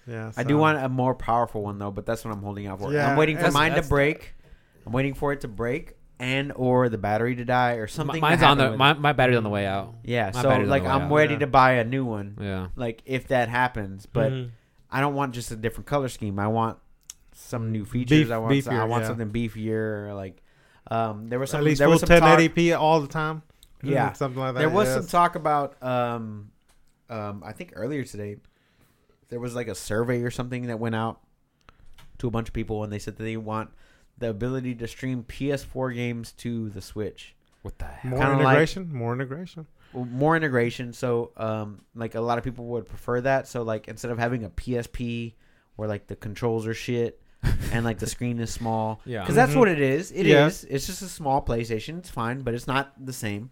[0.07, 2.81] Yeah, I do want a more powerful one though, but that's what I'm holding out
[2.81, 2.93] for.
[2.93, 4.35] Yeah, I'm waiting for mine to that's- break.
[4.85, 8.17] I'm waiting for it to break and or the battery to die or something.
[8.17, 9.95] to Mine's on the my, my battery's on the way out.
[10.03, 10.31] yeah.
[10.35, 11.13] my So like I'm out.
[11.13, 11.41] ready Yeah.
[11.41, 12.37] to buy a new one.
[12.41, 12.69] Yeah.
[12.75, 14.51] Like if that happens, but Mhm.
[14.91, 16.39] I don't want just a different color scheme.
[16.41, 16.79] I want
[17.33, 18.25] some new features.
[18.25, 19.09] Beef- I want I want yeah.
[19.09, 20.15] something beefier.
[20.17, 20.43] Like
[20.91, 23.43] um, there was some at least there full was some 1080p all the time.
[23.83, 24.13] Yeah.
[24.13, 24.61] Something like that.
[24.61, 24.97] There was yes.
[24.97, 26.51] some talk about um,
[27.11, 28.37] um, I think earlier today
[29.29, 31.21] there was like a survey or something that went out
[32.19, 33.71] to a bunch of people and they said that they want
[34.19, 37.35] the ability to stream PS4 games to the Switch.
[37.63, 38.11] What the hell?
[38.11, 38.93] more kinda like- integration.
[38.95, 39.67] more integration.
[39.95, 43.47] More integration, so um, like a lot of people would prefer that.
[43.47, 45.35] So like instead of having a PSP
[45.77, 47.21] where like the controls are shit
[47.73, 49.21] and like the screen is small, Yeah.
[49.21, 49.59] because that's Mhm.
[49.59, 50.11] what it is.
[50.13, 50.65] It is.
[50.69, 50.77] Yeah.
[50.77, 51.99] It's just a small PlayStation.
[51.99, 53.51] It's fine, but it's not the same.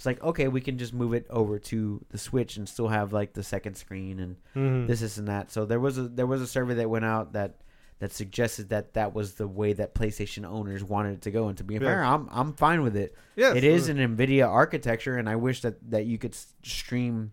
[0.00, 3.12] It's like okay, we can just move it over to the Switch and still have
[3.12, 4.86] like the second screen and Mhm.
[4.86, 5.50] this, this, and that.
[5.50, 7.60] So there was a there was a survey that went out that
[7.98, 11.48] that suggested that that was the way that PlayStation owners wanted it to go.
[11.48, 11.82] And to be Yes.
[11.82, 13.14] fair, I'm I'm fine with it.
[13.36, 17.32] yes, It is an NVIDIA architecture, and I wish that that you could stream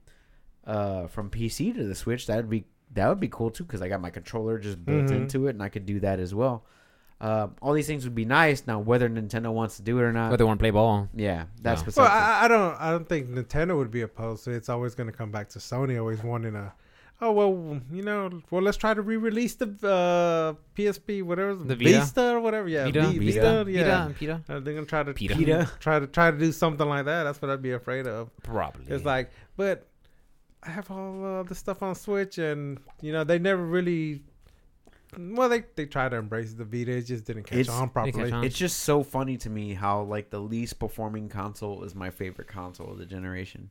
[0.65, 2.27] uh, from PC to the Switch.
[2.27, 2.65] That would be
[2.95, 5.11] that would be cool too, because I got my controller just built Mhm.
[5.21, 6.65] into it, and I could do that as well.
[7.19, 8.67] Uh, all these things would be nice.
[8.67, 11.09] Now, whether Nintendo wants to do it or not, But they want to play ball.
[11.15, 11.85] yeah, that's No.
[11.85, 12.09] besides.
[12.09, 12.75] Well, I, I don't.
[12.79, 14.57] I don't think Nintendo would be opposed to it.
[14.57, 16.73] It's always going to come back to Sony always wanting a.
[17.19, 18.29] Oh well, you know.
[18.51, 22.01] Well, let's try to re-release the uh, PSP, whatever The Vita?
[22.01, 22.67] Vista or whatever.
[22.69, 23.01] Yeah, Vita?
[23.07, 23.19] V- Vita?
[23.25, 23.63] Vista.
[23.65, 24.41] Pita Yeah, and Pita.
[24.47, 25.35] Uh, they're gonna try to Pita.
[25.35, 25.71] Pita?
[25.79, 27.23] try to try to do something like that.
[27.23, 28.29] That's what I'd be afraid of.
[28.43, 28.85] Probably.
[28.93, 29.87] It's like, but
[30.61, 34.21] I have all uh, the stuff on Switch, and you know they never really.
[35.17, 36.91] Well, they they try to embrace the Vita.
[36.97, 38.11] It just didn't catch It's- on properly.
[38.25, 38.43] catch on.
[38.43, 42.47] it's just so funny to me how like the least performing console is my favorite
[42.47, 43.69] console of the generation,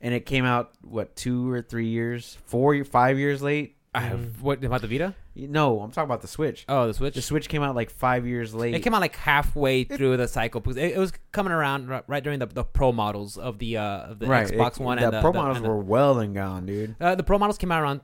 [0.00, 3.74] and it came out what two or three years, four, five years late.
[3.94, 5.14] I have, what about the Vita?
[5.34, 6.64] No, I'm talking about the Switch.
[6.68, 7.14] Oh, the Switch.
[7.14, 8.74] The Switch came out like five years late.
[8.74, 12.02] It came out like halfway through the cycle because it, it was coming around ri-
[12.06, 14.46] right during the, the pro models of the uh, of the right.
[14.46, 16.66] Xbox it- One the and the Pro the- models and the- were well and gone,
[16.66, 16.96] dude.
[17.00, 18.00] uh, the pro models came out around.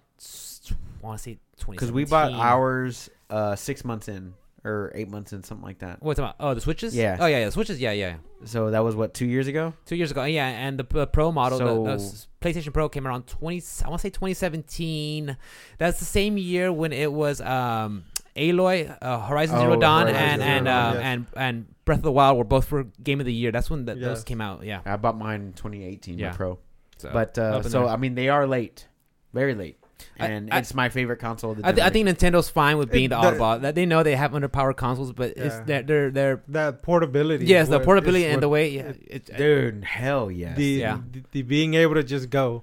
[1.03, 5.11] I want to say twenty Because we bought ours uh, six months in or eight
[5.11, 6.03] months in, something like that.
[6.03, 6.37] What's about?
[6.41, 6.97] Oh, the Switches.
[6.97, 7.19] Yeah.
[7.21, 7.45] Oh yeah, yeah.
[7.47, 7.81] The Switches.
[7.81, 8.17] Yeah, yeah.
[8.45, 9.75] So that was what two years ago.
[9.87, 10.25] Two years ago.
[10.25, 13.63] Yeah, and the uh, Pro model, the, the PlayStation Pro came around twenty.
[13.85, 15.37] I want to say twenty seventeen.
[15.79, 18.05] That's the same year when it was um,
[18.37, 21.03] Aloy, uh, Horizon Zero Oh, Dawn, Horizon and Zero and Dawn, uh, yes.
[21.05, 23.53] and and Breath of the Wild were both for Game of the Year.
[23.53, 24.65] That's when the, those came out.
[24.65, 24.81] Yeah.
[24.87, 26.31] I bought mine in 2018, Yeah.
[26.31, 26.59] the Pro.
[26.97, 27.89] So, But uh, so there.
[27.89, 28.89] I mean, they are late,
[29.35, 29.84] very late, I-
[30.19, 31.53] and I- it's my favorite console.
[31.53, 33.61] Of the I, th- I think Nintendo's fine with being It- the the- oddball.
[33.63, 35.63] That they know they have underpowered consoles, but it's Yeah.
[35.67, 37.47] they're they're, they're that portability.
[37.47, 40.57] yes, the portability and what- the way yeah, it- it, dude, hell yes.
[40.57, 40.99] the, Yeah.
[41.13, 42.63] the the being able to just go,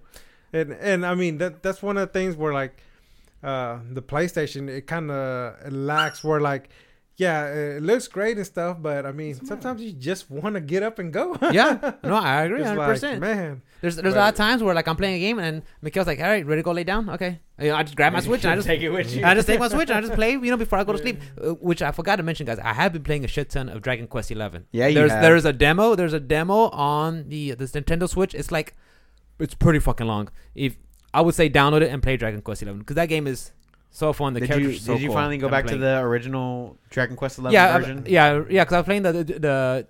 [0.53, 2.81] and and I mean that that's one of the things where like,
[3.43, 6.69] uh, the PlayStation it kind of lacks where like,
[7.21, 7.45] yeah,
[7.77, 10.97] it looks great and stuff, but I mean sometimes you just want to get up
[10.97, 11.37] and go.
[11.51, 13.21] yeah, no, I agree, It's hundred like, percent.
[13.21, 13.61] man.
[13.81, 16.19] There's there's a lot of times where like I'm playing a game and Mikhail's like,
[16.19, 17.09] all right, ready to go lay down?
[17.15, 19.23] Okay, You know, I just grab my switch and I just take it with you.
[19.23, 20.97] I just take my switch and I just play, you know, before I go to
[20.97, 21.19] sleep.
[21.39, 22.59] Uh, which I forgot to mention, guys.
[22.59, 24.65] I have been playing a shit ton of Dragon Quest Eleven.
[24.71, 25.21] Yeah, you there's have.
[25.21, 25.95] there's a demo.
[25.95, 28.33] There's a demo on the the Nintendo Switch.
[28.33, 28.75] It's like
[29.39, 30.29] it's pretty fucking long.
[30.55, 30.77] If
[31.13, 33.51] I would say download it and play Dragon Quest Eleven because that game is
[33.91, 34.33] so fun.
[34.33, 36.77] The did characters are so did you cool finally go I'm back to the original
[36.89, 38.03] Dragon Quest Eleven yeah I- version?
[38.07, 39.87] yeah yeah because I was playing the the, the,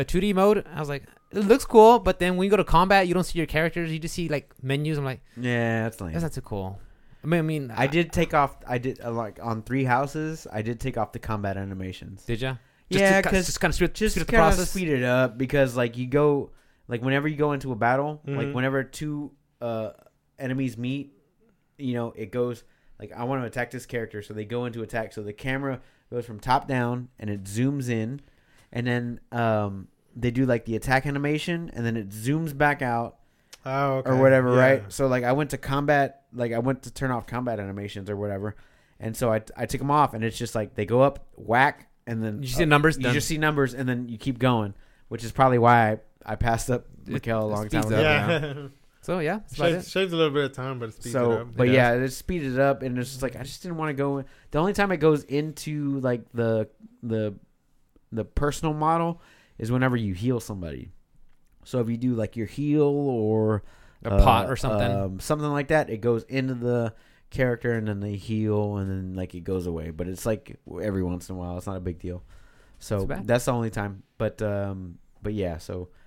[0.00, 0.64] uh 2D mode.
[0.74, 3.24] I was like, it looks cool, but then when you go to combat, you don't
[3.24, 3.92] see your characters.
[3.92, 4.96] You just see like menus.
[4.98, 6.12] I'm like, yeah, that's lame.
[6.12, 6.78] that's not too cool.
[7.22, 8.56] I mean, I mean, I did take off.
[8.66, 10.46] I did uh, like on three houses.
[10.52, 12.24] I did take off the combat animations.
[12.24, 12.58] Did you?
[12.90, 15.36] Yeah, because just kind of speed, just speed up the kind of speed it up
[15.38, 16.50] because like you go
[16.86, 18.52] like whenever you go into a battle, like Mhm.
[18.52, 19.90] whenever two uh
[20.38, 21.12] enemies meet,
[21.78, 22.62] you know it goes
[22.98, 25.12] like I want to attack this character, so they go into attack.
[25.12, 25.80] So the camera
[26.10, 28.20] goes from top down and it zooms in,
[28.72, 33.16] and then um they do like the attack animation, and then it zooms back out
[33.66, 34.10] Oh, okay.
[34.10, 34.60] or whatever, Yeah.
[34.60, 34.82] right?
[34.92, 38.16] So like I went to combat, like I went to turn off combat animations or
[38.16, 38.54] whatever,
[39.00, 41.88] and so I I took them off, and it's just like they go up, whack,
[42.06, 43.14] and then You see uh, numbers, You done.
[43.14, 44.74] just see numbers, and then you keep going,
[45.08, 48.00] which is probably why I, I passed up It- Mikhail a long time ago.
[48.00, 48.54] Yeah.
[49.04, 49.84] So yeah, that's about it.
[49.84, 51.56] shaves a little bit of time, but it speeds So, it up.
[51.58, 53.90] but It yeah, it speeded it up, and it's just like I just didn't want
[53.90, 54.24] to go.
[54.50, 56.70] The only time it goes into like the
[57.02, 57.34] the
[58.12, 59.20] the personal model
[59.58, 60.90] is whenever you heal somebody.
[61.64, 63.62] So if you do like your heal or
[64.06, 64.90] A uh, pot or something.
[64.90, 66.94] um, something like that, it goes into the
[67.28, 69.90] character, and then they heal, and then like it goes away.
[69.90, 71.58] But it's like every once in a while.
[71.58, 72.22] It's not a big deal.
[72.78, 74.02] So Too that's the only time.
[74.16, 75.90] But um, but yeah, so.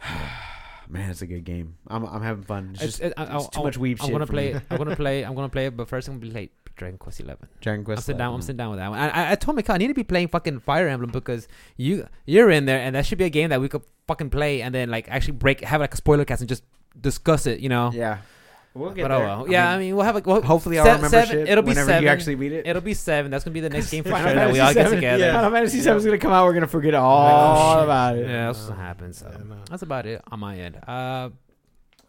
[0.92, 1.76] Man, it's a good game.
[1.88, 2.70] I'm I'm having fun.
[2.74, 4.56] It's just I- it's I- too I- much weeb I'm shit gonna for play me.
[4.58, 4.62] it.
[4.70, 5.22] I'm gonna play.
[5.24, 6.52] I'm gonna play it, but first I'm gonna be late.
[6.76, 7.48] Dragon Quest Eleven.
[7.60, 7.98] Dragon Quest.
[7.98, 8.34] I'm sitting down.
[8.34, 8.98] I'm sitting down with that one.
[8.98, 12.06] I, I- I told Mikhail I need to be playing fucking Fire Emblem because you
[12.26, 14.74] you're in there, and that should be a game that we could fucking play and
[14.74, 16.62] then like actually break, have like a spoiler cast and just
[17.00, 17.60] discuss it.
[17.60, 17.90] You know.
[17.92, 18.18] Yeah,
[18.74, 19.26] we'll get but there.
[19.28, 19.48] oh well.
[19.50, 21.68] Yeah, I mean, we'll have a well, hopefully I'll se- remember seven- shit it'll be
[21.68, 22.02] whenever seven.
[22.04, 22.66] you actually beat it.
[22.66, 23.30] It'll be seven.
[23.30, 24.96] That's gonna be the next game for Final sure that we Fantasy all get VII.
[24.96, 25.24] together.
[25.24, 25.32] Yeah.
[25.34, 25.84] Final Fantasy Yeah.
[25.84, 26.44] VII is gonna come out.
[26.46, 28.26] We're gonna forget all Oh, about it.
[28.28, 29.18] Yeah, that's Uh, what happens.
[29.18, 29.42] So.
[29.70, 30.76] That's about it on my end.
[30.86, 31.30] Uh,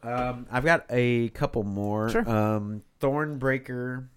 [0.05, 2.09] Um, I've got a couple more.
[2.09, 2.29] Sure.
[2.29, 4.07] Um, Thornbreaker,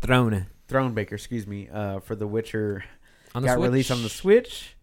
[0.00, 1.68] Throne Thronebreaker, excuse me.
[1.70, 2.84] Uh, for The Witcher
[3.34, 3.62] on the got Switch.
[3.68, 4.76] released on the Switch,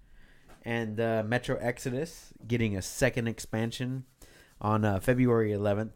[0.63, 4.03] and uh, Metro Exodus getting a second expansion
[4.61, 5.91] on uh, February 11th.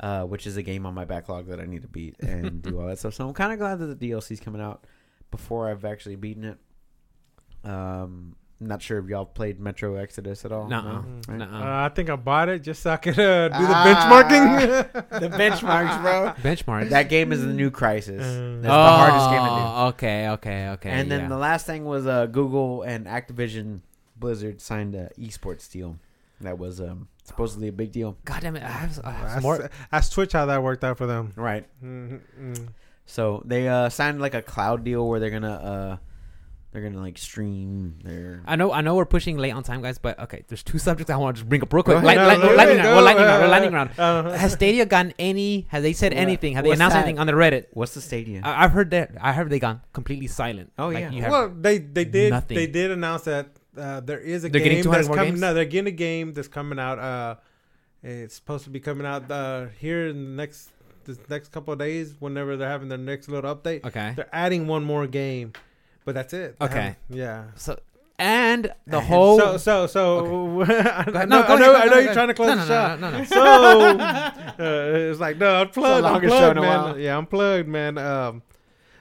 [0.00, 2.80] Uh, which is a game on my backlog that I need to beat and do
[2.80, 3.14] all that stuff.
[3.14, 4.84] So I'm kind of glad that the DLC's coming out
[5.32, 6.58] before I've actually beaten it.
[7.64, 10.68] Um, not sure if y'all played Metro Exodus at all.
[10.68, 11.02] Nuh-uh.
[11.02, 11.28] Mhm.
[11.28, 11.38] Right?
[11.38, 11.60] Nuh-uh.
[11.64, 14.30] Uh, I think I bought it just so I could uh, do the Ah.
[14.30, 15.10] benchmarking.
[15.20, 16.32] the benchmarks, bro.
[16.42, 16.90] benchmark.
[16.90, 18.20] That game is the new Crysis.
[18.20, 19.50] Uh, That's the hardest game to do.
[19.50, 20.90] Oh, Okay, okay, okay.
[20.90, 21.28] and then yeah.
[21.28, 23.80] the last thing was uh, Google and Activision
[24.16, 25.98] Blizzard signed a esports deal.
[26.40, 28.16] That was um, supposedly a big deal.
[28.24, 28.62] God damn it!
[28.62, 29.70] I have, I have Ask, more.
[29.90, 31.32] ask Twitch how that worked out for them.
[31.36, 31.66] Right.
[31.84, 32.54] Mm-hmm.
[33.06, 35.96] So they uh, signed like a cloud deal where they're gonna uh,
[36.70, 38.42] they're gonna like stream their.
[38.46, 39.98] I know, I know, we're pushing late on time, guys.
[39.98, 41.96] But okay, there's two subjects I want to just bring up real quick.
[41.96, 42.06] ahead.
[42.06, 42.94] Light, No, light, no, lightning no, round.
[42.96, 43.40] Well, lightning round.
[43.40, 43.90] Well, uh, lightning round.
[43.98, 45.66] uh, Has Stadia gotten any?
[45.70, 46.54] Have they said What- anything?
[46.54, 47.00] Have they what's announced that?
[47.04, 47.66] anything on the Reddit?
[47.72, 48.44] What's the stadium?
[48.44, 49.12] I, I've heard that.
[49.20, 50.70] I heard they gone completely silent.
[50.78, 51.30] Oh, Like, yeah.
[51.30, 52.56] well, they they did Nothing.
[52.56, 53.48] they did announce that
[53.78, 55.32] uh, there is a They're getting game 200 that's more coming.
[55.32, 55.40] games?
[55.40, 56.98] No, they're getting a game that's coming out.
[56.98, 57.36] Uh,
[58.02, 60.70] it's supposed to be coming out uh, here in the next
[61.04, 62.14] this next couple of days.
[62.18, 64.12] Whenever they're having their next little update, okay.
[64.16, 65.52] they're adding one more game,
[66.04, 66.58] but that's it.
[66.58, 66.96] They Okay.
[67.08, 67.44] Yeah.
[67.56, 67.78] So
[68.18, 70.60] and the go So so so.
[70.62, 71.14] I, ahead.
[71.14, 73.10] know, No, I know, ahead, I know you're trying to close no, the no, no,
[73.10, 73.24] no, no.
[73.24, 73.42] So
[73.98, 76.06] uh, it's like no, I'm plugged.
[76.06, 77.00] I'm plugged, man.
[77.00, 77.98] Yeah, I'm plugged, man.
[77.98, 78.42] Um,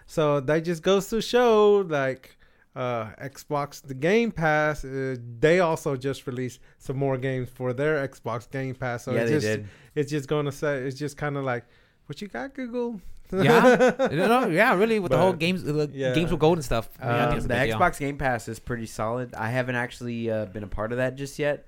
[0.07, 2.36] so that just goes to show, like,
[2.77, 4.85] uh, Xbox, the Game Pass.
[4.85, 9.03] Uh, they also just released some more games for their Xbox Game Pass.
[9.05, 9.67] So yeah, it's they just, did.
[9.95, 11.65] It's just gonna say, it's just kind of like,
[12.05, 13.01] what you got, Google?
[13.29, 13.91] Yeah.
[13.99, 16.13] no, no, yeah, really, with the whole games, the yeah.
[16.13, 16.87] games with gold and stuff.
[16.99, 17.77] yeah, I think Um, it's a the big deal.
[17.79, 19.33] Xbox Game Pass is pretty solid.
[19.33, 21.65] I haven't actually uh, been a part of that just yet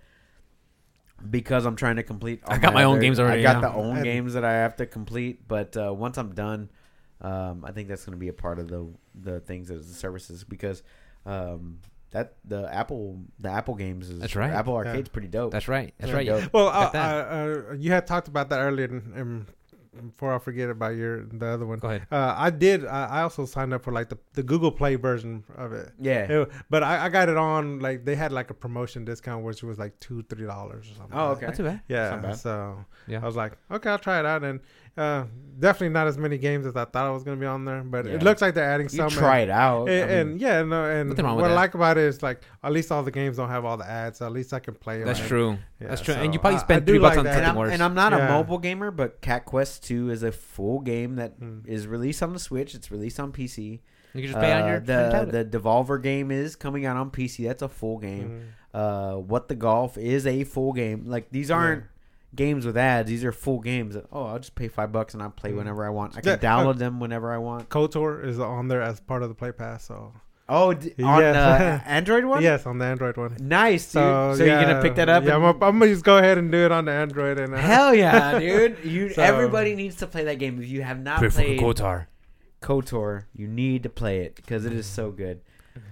[1.29, 2.41] because I'm trying to complete.
[2.45, 3.69] all I got my own other- games already, I got yeah.
[3.69, 6.69] the own And- games that I have to complete, but uh, once I'm done,
[7.21, 8.87] um, I think that's going to be a part of the
[9.21, 10.81] the things as the services because
[11.25, 11.79] um,
[12.11, 14.51] that the Apple the Apple games is That's right.
[14.51, 14.89] Apple Yeah.
[14.89, 15.51] Arcade's pretty dope.
[15.51, 15.93] That's right.
[15.99, 16.27] That's Yeah, right.
[16.27, 16.53] dope.
[16.53, 17.27] Well, uh, that.
[17.27, 17.35] uh,
[17.71, 19.45] uh, you had talked about that earlier, and, and
[20.11, 22.07] before I forget about your the other one, Go ahead.
[22.11, 22.85] uh, I did.
[22.85, 25.91] I, I also signed up for like the, the Google Play version of it.
[25.99, 26.23] yeah.
[26.31, 29.61] It- but I, I got it on like they had like a promotion discount, which
[29.61, 31.17] was like two three dollars or something.
[31.17, 31.45] Oh, like okay.
[31.47, 31.81] Not too bad.
[31.87, 32.09] Yeah.
[32.11, 32.37] Not bad.
[32.37, 33.21] So Yeah.
[33.21, 34.61] I was like, okay, I'll try it out, and
[34.97, 35.23] uh,
[35.59, 38.05] definitely not as many games as I thought it was gonna be on there, but
[38.05, 38.13] Yeah.
[38.13, 39.09] it looks like they're adding You some.
[39.09, 39.89] try it out.
[39.89, 42.03] And, I mean, and yeah, no, and Nothing wrong what with I like about it
[42.05, 44.19] is like at least all the games don't have all the ads.
[44.19, 45.03] So at least I can play.
[45.03, 45.57] That's like- true.
[45.81, 46.13] Yeah, That's true.
[46.13, 47.29] And you probably I- spent I three bucks like on that.
[47.31, 47.73] and something I'm, worse.
[47.73, 51.33] and I'm not a mobile gamer, but Cat Quest 2 is a full game that
[51.65, 51.91] is Mm.
[51.91, 52.73] released on the Switch.
[52.75, 53.81] It's released on PC.
[54.13, 55.51] You can just pay it on Uh, your, the tablet.
[55.51, 57.45] the Devolver game is coming out on PC.
[57.47, 58.29] That's a full game.
[58.29, 58.43] Mm.
[58.71, 61.03] Uh, what the golf is a full game.
[61.05, 61.83] Like these aren't
[62.35, 63.09] games with ads.
[63.09, 63.95] These are full games.
[63.95, 65.57] That, oh, I'll just pay five bucks and I'll play Mm.
[65.57, 66.17] whenever I want.
[66.17, 67.69] I can Yeah, download uh, them whenever I want.
[67.69, 69.85] KOTOR is on there as part of the Play Pass.
[69.85, 70.13] So
[70.51, 71.31] Oh, d- on Yeah.
[71.31, 72.41] the Android one.
[72.41, 73.37] yes, on the Android one.
[73.39, 73.91] Nice, dude.
[73.93, 75.23] So, So, you're gonna pick that up?
[75.23, 77.53] Yeah, I'm, gonna- I'm gonna just go ahead and do it on the Android and
[77.53, 78.77] uh, Hell yeah, dude!
[78.83, 80.59] You So- everybody needs to play that game.
[80.61, 82.07] If you have not Pray played Kotar.
[82.61, 85.41] KOTOR, you need to play it because it is so good.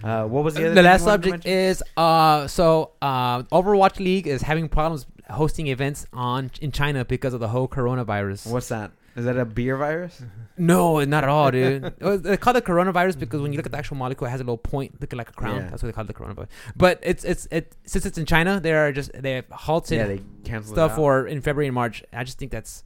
[0.04, 0.76] Uh, what was the The, other?
[0.76, 5.06] thing last you wanted to subject is uh so uh Overwatch League is having problems
[5.30, 8.48] hosting events on in China because of the whole coronavirus.
[8.48, 8.92] What's that?
[9.16, 10.22] Is that a beer virus?
[10.60, 11.84] No, not at all, dude.
[12.24, 14.44] They call it coronavirus because when you look at the actual molecule, it has a
[14.44, 15.58] little point looking like a crown.
[15.58, 15.70] Yeah.
[15.70, 16.48] That's what they call it the coronavirus.
[16.76, 20.08] But it's it's it since it's in China, they are just they have halted yeah,
[20.08, 22.04] they canceled stuff for in February and March.
[22.12, 22.84] I just think that's,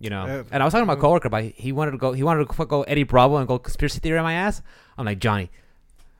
[0.00, 0.26] you know.
[0.26, 0.42] Yeah.
[0.50, 2.48] And I was talking to my uh, coworker about he wanted to go he wanted
[2.48, 4.60] to go Eddie Bravo and go conspiracy theory on my ass.
[4.96, 5.52] I'm like Johnny,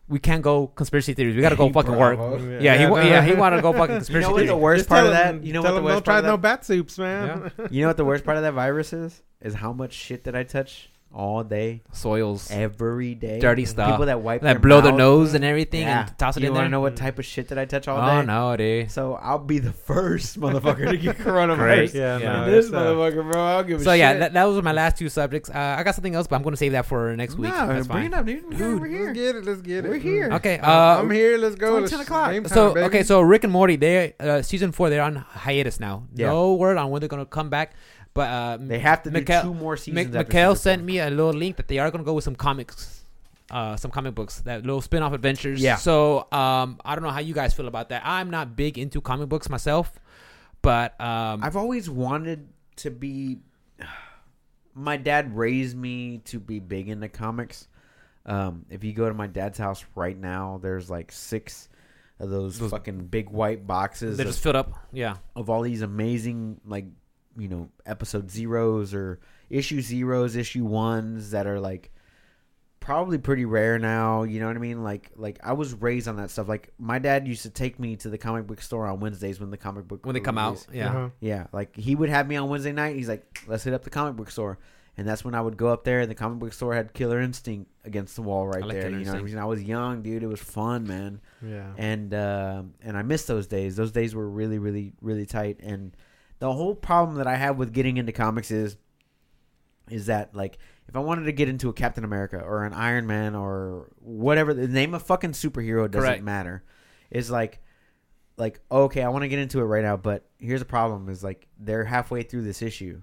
[0.08, 1.36] we can't go conspiracy theories.
[1.36, 2.18] We got to go Eddie fucking work.
[2.60, 2.96] Yeah, he no.
[2.96, 5.44] yeah he wanted to go fucking You conspiracy know what the worst part of that?
[5.44, 7.52] You know what the them worst don't try part no of bat soups, man.
[7.56, 7.72] that?
[7.72, 9.22] You know what the worst part of that virus is?
[9.40, 13.40] Is how much shit that I touch all day, Soils, every day.
[13.40, 13.90] dirty stuff.
[13.90, 16.06] People that wipe that their blow their nose and everything Yeah.
[16.06, 16.70] and toss it you in wanna there.
[16.70, 18.16] know what type of shit that I touch all oh day?
[18.18, 18.90] Oh no, dude.
[18.90, 21.94] So I'll be the first motherfucker to get coronavirus.
[21.94, 22.32] Yeah, Yeah.
[22.44, 23.42] no, This it's, uh, motherfucker, bro.
[23.42, 23.98] I'll give a So shit.
[24.00, 25.50] yeah, that, that was my last two subjects.
[25.50, 27.52] Uh, I got something else, but I'm going to save that for next week.
[27.52, 28.12] No, That's bring fine.
[28.12, 28.50] it up, dude.
[28.56, 29.04] Dude, We're here.
[29.06, 29.44] let's get it.
[29.46, 29.88] Let's get it.
[29.88, 30.30] We're here.
[30.34, 30.58] Okay.
[30.58, 31.38] Uh, I'm here.
[31.38, 31.78] Let's go.
[31.78, 32.26] it's 10 o'clock.
[32.30, 32.84] time, So baby.
[32.86, 36.04] okay, so Rick and Morty, they uh, season four, they're on hiatus now.
[36.14, 36.26] Yeah.
[36.28, 37.72] No word on when they're gonna come back,
[38.18, 39.94] but uh, They have to do Mikhail- two more seasons.
[39.94, 42.24] Mik- after Mikhail season sent me a little link that they are gonna go with
[42.24, 43.04] some comics,
[43.50, 45.60] uh, some comic books, that little spin-off adventures.
[45.60, 45.76] Yeah.
[45.76, 48.02] So um, I don't know how you guys feel about that.
[48.04, 49.86] I'm not big into comic books myself,
[50.62, 52.48] but um, I've always wanted
[52.84, 53.38] to be.
[54.74, 57.66] My dad raised me to be big into comics.
[58.26, 61.68] Um, if you go to my dad's house right now, there's like six
[62.20, 64.72] of those, Those- fucking big white boxes they're of, just filled up.
[64.92, 65.16] Yeah.
[65.34, 66.84] of all these amazing, like,
[67.38, 71.90] you know, episode zeros or issue zeros, issue ones that are like
[72.80, 74.22] probably pretty rare now.
[74.22, 74.82] You know what I mean?
[74.82, 76.48] Like, like I was raised on that stuff.
[76.48, 79.50] Like, my dad used to take me to the comic book store on Wednesdays when
[79.50, 80.88] the comic book When they were come out, yeah.
[80.88, 81.08] Uh-huh.
[81.20, 82.96] Yeah, like he would have me on Wednesday night.
[82.96, 84.58] He's like, "Let's hit up the comic book store,"
[84.96, 86.00] and that's when I would go up there.
[86.00, 88.90] And the comic book store had Killer Instinct against the wall right like there.
[88.90, 90.22] You know, what I mean, I was young, dude.
[90.22, 91.72] It was fun, man, Yeah.
[91.76, 93.76] and uh, and I miss those days.
[93.76, 95.60] Those days were really, really, really tight.
[95.62, 95.94] And
[96.38, 98.76] the whole problem that I have with getting into comics is,
[99.90, 100.58] is that like
[100.88, 104.54] if I wanted to get into a Captain America or an Iron Man or whatever
[104.54, 106.22] the name of fucking superhero doesn't Correct.
[106.22, 106.62] matter,
[107.10, 107.60] is like
[108.36, 111.24] like okay, I want to get into it right now, but here's the problem: is
[111.24, 113.00] like they're halfway through this issue.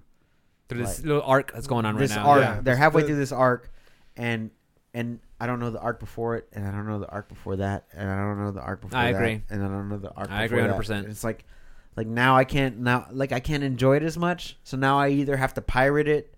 [0.68, 2.26] Through this Like, little arc that's going on right this now.
[2.26, 2.60] arc, Yeah.
[2.62, 3.70] they're halfway through this arc,
[4.16, 4.50] and
[4.94, 7.56] and I don't know the arc before it, and I don't know the arc before
[7.56, 9.42] that, and I don't know the arc before I that, agree.
[9.50, 10.30] and I don't know the arc.
[10.30, 11.08] I before agree 100%.
[11.10, 11.44] It's like
[11.96, 14.58] like now I can't now like I can't enjoy it as much.
[14.64, 16.34] So now I either have to pirate it,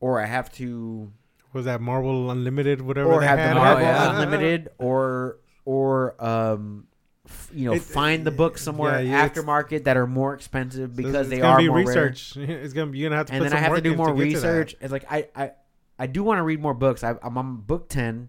[0.00, 1.10] or I have to
[1.52, 2.80] Was that Marvel Unlimited?
[2.82, 3.12] Whatever.
[3.12, 3.56] or they have had?
[3.56, 4.10] the Oh, Marvel yeah.
[4.12, 6.86] Unlimited, or or um,
[7.26, 10.90] f- you know, It- find the books somewhere yeah, yeah, aftermarket that are more expensive
[10.90, 11.86] So because it's they gonna are be more rare.
[12.08, 12.36] research.
[12.36, 13.32] It's gonna be you're gonna have to.
[13.32, 14.20] And put then I some have to do more to that.
[14.22, 14.74] research.
[14.80, 15.52] It's like I I
[15.98, 17.02] I do want to read more books.
[17.04, 18.28] I, I'm on book ten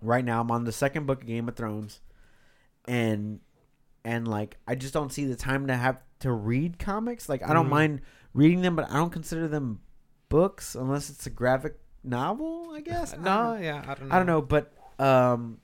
[0.00, 0.40] right now.
[0.40, 2.00] I'm on the second book of Game of Thrones,
[2.86, 3.40] and
[4.06, 7.28] and like I just don't see the time to have to read comics.
[7.28, 7.70] Like I don't Mhm.
[7.70, 8.00] mind
[8.32, 9.80] reading them, but I don't consider them
[10.28, 12.70] books unless it's a graphic novel.
[12.72, 14.14] I guess No, don't- yeah, I don't know.
[14.14, 15.58] I don't know, but um,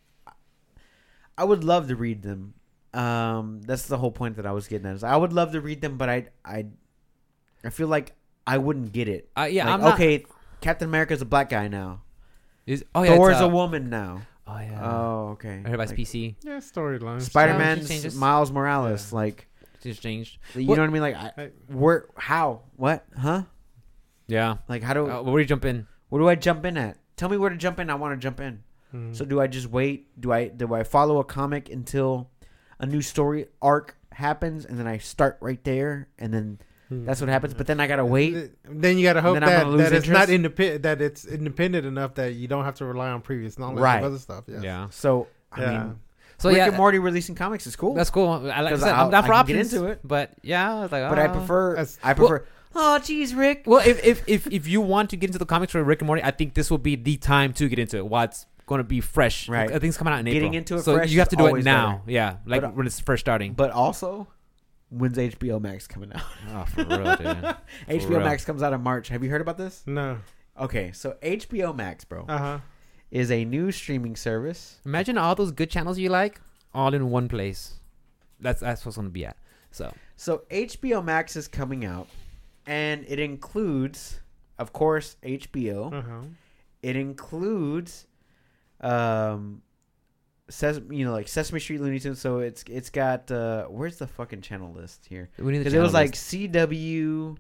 [1.39, 2.55] I would love to read them.
[2.93, 4.97] Um, that's the whole point that I was getting at.
[4.97, 6.67] Is I would love to read them, but I I
[7.65, 8.15] I feel like
[8.47, 9.31] I wouldn't get it.
[9.39, 9.95] Uh, yeah, Like, I'm not.
[9.95, 10.27] okay,
[10.61, 12.03] Captain America is a black guy now.
[12.67, 14.23] Is, oh yeah, Thor's uh, a woman now.
[14.47, 14.81] Oh yeah.
[14.83, 15.63] Oh, okay.
[15.65, 17.21] Everybody's Like, PC Yeah, storyline.
[17.23, 18.17] Spider Yeah, Man's.
[18.17, 19.13] Miles Morales.
[19.13, 19.17] Yeah.
[19.19, 19.49] Like,
[19.83, 20.39] just changed.
[20.55, 21.03] you What- know what I mean?
[21.03, 23.43] Like, I, I- where, how, what, huh?
[24.27, 24.57] Yeah.
[24.69, 25.87] Like, how do, Uh, where do you jump in?
[26.09, 26.99] where do I jump in at?
[27.17, 27.89] Tell me where to jump in.
[27.91, 28.63] I want to jump in.
[28.95, 29.15] Mm.
[29.17, 30.21] So do I just wait?
[30.21, 32.31] Do I do I follow a comic until
[32.79, 36.59] a new story arc happens and then I start right there and then.
[37.01, 37.05] Hmm.
[37.07, 37.55] that's what happens?
[37.55, 38.51] But then I gotta wait.
[38.65, 40.83] Then you gotta hope then I'm that, gonna lose that it's not independent.
[40.83, 43.99] That it's independent enough that you don't have to rely on previous knowledge Right.
[43.99, 44.45] of other stuff.
[44.47, 44.61] Yeah.
[44.63, 44.87] Yeah.
[44.91, 45.71] So I Yeah.
[45.85, 45.97] mean,
[46.39, 47.95] So Rick yeah, and uh, Morty releasing comics is cool.
[47.95, 48.29] that's cool.
[48.29, 49.73] I, like I 'Cause said, I'll- I'm down I for can get options.
[49.75, 50.01] into it.
[50.03, 51.33] But yeah, I was like, but I oh.
[51.33, 52.45] prefer That's- I prefer.
[52.75, 53.63] oh, geez, Rick.
[53.67, 56.07] Well, if, if if if you want to get into the comics for Rick and
[56.07, 58.07] Morty, I think this will be the time to get into it.
[58.07, 59.69] While it's going to be fresh, Right.
[59.69, 60.35] I think it's coming out in April.
[60.51, 60.59] Getting April.
[60.59, 62.03] into it so fresh you have to do it always now.
[62.07, 63.53] Yeah, like But, uh, when it's first starting.
[63.53, 64.27] But also,
[64.93, 66.23] when's HBO Max coming out?
[66.51, 67.27] oh, for real, dude.
[67.89, 68.21] HBO real.
[68.21, 69.09] Max comes out in March.
[69.09, 69.83] Have you heard about this?
[69.87, 70.19] No.
[70.61, 72.59] Okay, so HBO Max, bro, Uh huh.
[73.11, 74.79] is a new streaming service.
[74.85, 76.41] Imagine all those good channels you like,
[76.75, 77.75] all in one place.
[78.41, 79.37] That's that's what's going to be at.
[79.71, 82.09] So So HBO Max is coming out,
[82.67, 84.21] and it includes,
[84.59, 85.93] of course, HBO.
[85.93, 86.21] Uh huh.
[86.83, 88.07] It includes,
[88.81, 89.63] um,
[90.53, 92.21] Sesame, you know, like Sesame Street, Looney Tunes.
[92.21, 95.31] So it's it's got uh, where's the fucking channel list here?
[95.39, 96.33] we need the Because it was channel like list.
[96.33, 97.37] CW.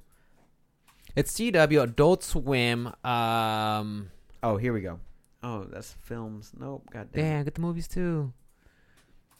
[1.16, 2.92] it's CW, Adult Swim.
[3.04, 4.10] Um,
[4.42, 4.98] Oh, here we go.
[5.44, 6.52] Oh, that's films.
[6.58, 6.88] Nope.
[6.90, 7.24] God damn.
[7.24, 7.28] it.
[7.28, 8.32] damn, get the movies too.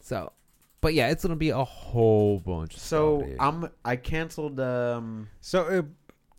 [0.01, 0.33] So,
[0.81, 2.77] but yeah, it's gonna be a whole bunch.
[2.77, 3.37] So stuff.
[3.41, 4.59] I'm I canceled.
[4.61, 5.83] Um, So uh,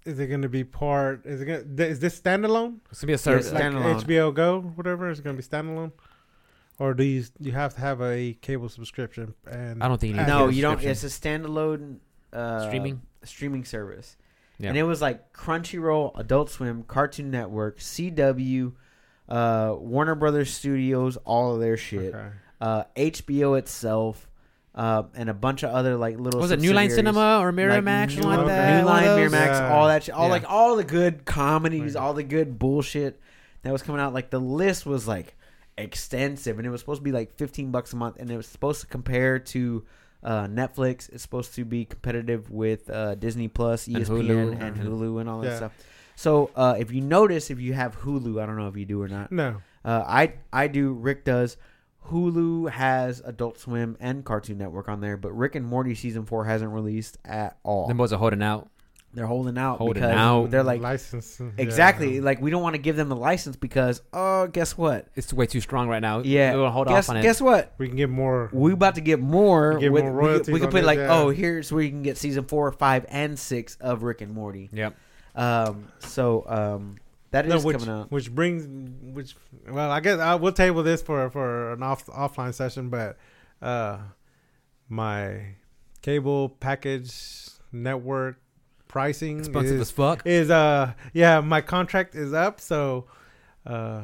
[0.05, 1.25] is it going to be part?
[1.25, 2.79] Is it gonna, is this standalone?
[2.91, 3.51] it's gonna be a Yes, service.
[3.53, 4.03] Like Standalone.
[4.03, 5.09] HBO Go, whatever.
[5.09, 5.93] Is it going to be standalone?
[6.79, 9.35] Or do you you have to have a cable subscription?
[9.49, 10.81] And I don't think you need no, you don't.
[10.83, 11.97] It's a standalone
[12.33, 13.01] uh, Streaming?
[13.23, 14.17] streaming service,
[14.57, 14.69] Yeah.
[14.69, 18.73] and it was like Crunchyroll, Adult Swim, Cartoon Network, CW,
[19.29, 22.27] uh, Warner Brothers Studios, all of their shit, Okay.
[22.59, 24.27] uh, HBO itself,
[24.75, 26.41] uh, and a bunch of other like little.
[26.41, 26.89] was it New Line.
[26.89, 28.79] Cinema or Miramax Like New, like that?
[28.81, 29.03] New Line.
[29.05, 29.73] Miramax, Yeah.
[29.75, 30.31] all that shit, all Yeah.
[30.31, 32.01] like all the good comedies, Right.
[32.01, 33.19] all the good bullshit
[33.61, 34.11] that was coming out.
[34.13, 35.35] Like the list was like
[35.77, 38.47] extensive, and it was supposed to be like fifteen bucks a month, and it was
[38.47, 39.83] supposed to compare to
[40.23, 41.11] uh, Netflix.
[41.11, 44.61] It's supposed to be competitive with uh, Disney Plus, Plus, ESPN, Hulu.
[44.61, 44.85] and Mhm.
[44.85, 45.55] Hulu, and all that Yeah.
[45.57, 45.77] stuff.
[46.15, 49.01] So uh, if you notice, if you have Hulu, I don't know if you do
[49.01, 49.31] or not.
[49.31, 49.57] No.
[49.83, 50.93] Uh, I I do.
[50.93, 51.57] Rick does.
[52.09, 56.45] Hulu has Adult Swim and Cartoon Network on there, but Rick and Morty season four
[56.45, 57.87] hasn't released at all.
[57.87, 58.69] Them boys are holding out.
[59.15, 60.49] They're holding out Holding because out.
[60.49, 61.39] they're like license.
[61.39, 61.49] yeah.
[61.57, 65.31] exactly like we don't want to give them the license because oh guess what It's
[65.31, 66.19] way too strong right now.
[66.19, 67.21] yeah We'll hold guess off on it.
[67.21, 68.49] guess what We can get more.
[68.51, 70.81] we about to get more, Get with, more we, could- royalties we could on put
[70.83, 71.13] it, like yeah.
[71.13, 74.69] oh here's where you can get season four five and six of Rick and Morty
[74.73, 74.95] Yep.
[75.35, 76.95] um so um
[77.31, 78.67] that is No, which, coming out which brings
[79.15, 79.35] which
[79.67, 83.17] well i guess I, we'll table this for for an off offline session but
[83.61, 83.97] uh
[84.89, 85.55] my
[86.01, 88.37] cable package network
[88.93, 90.21] pricing Expensive as is, fuck.
[90.25, 93.05] is uh yeah my contract is up so
[93.65, 94.01] uh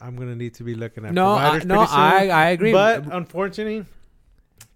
[0.00, 1.98] i'm gonna need to be looking at No, I, providers no, soon.
[2.18, 2.72] I I agree.
[2.72, 3.80] but unfortunately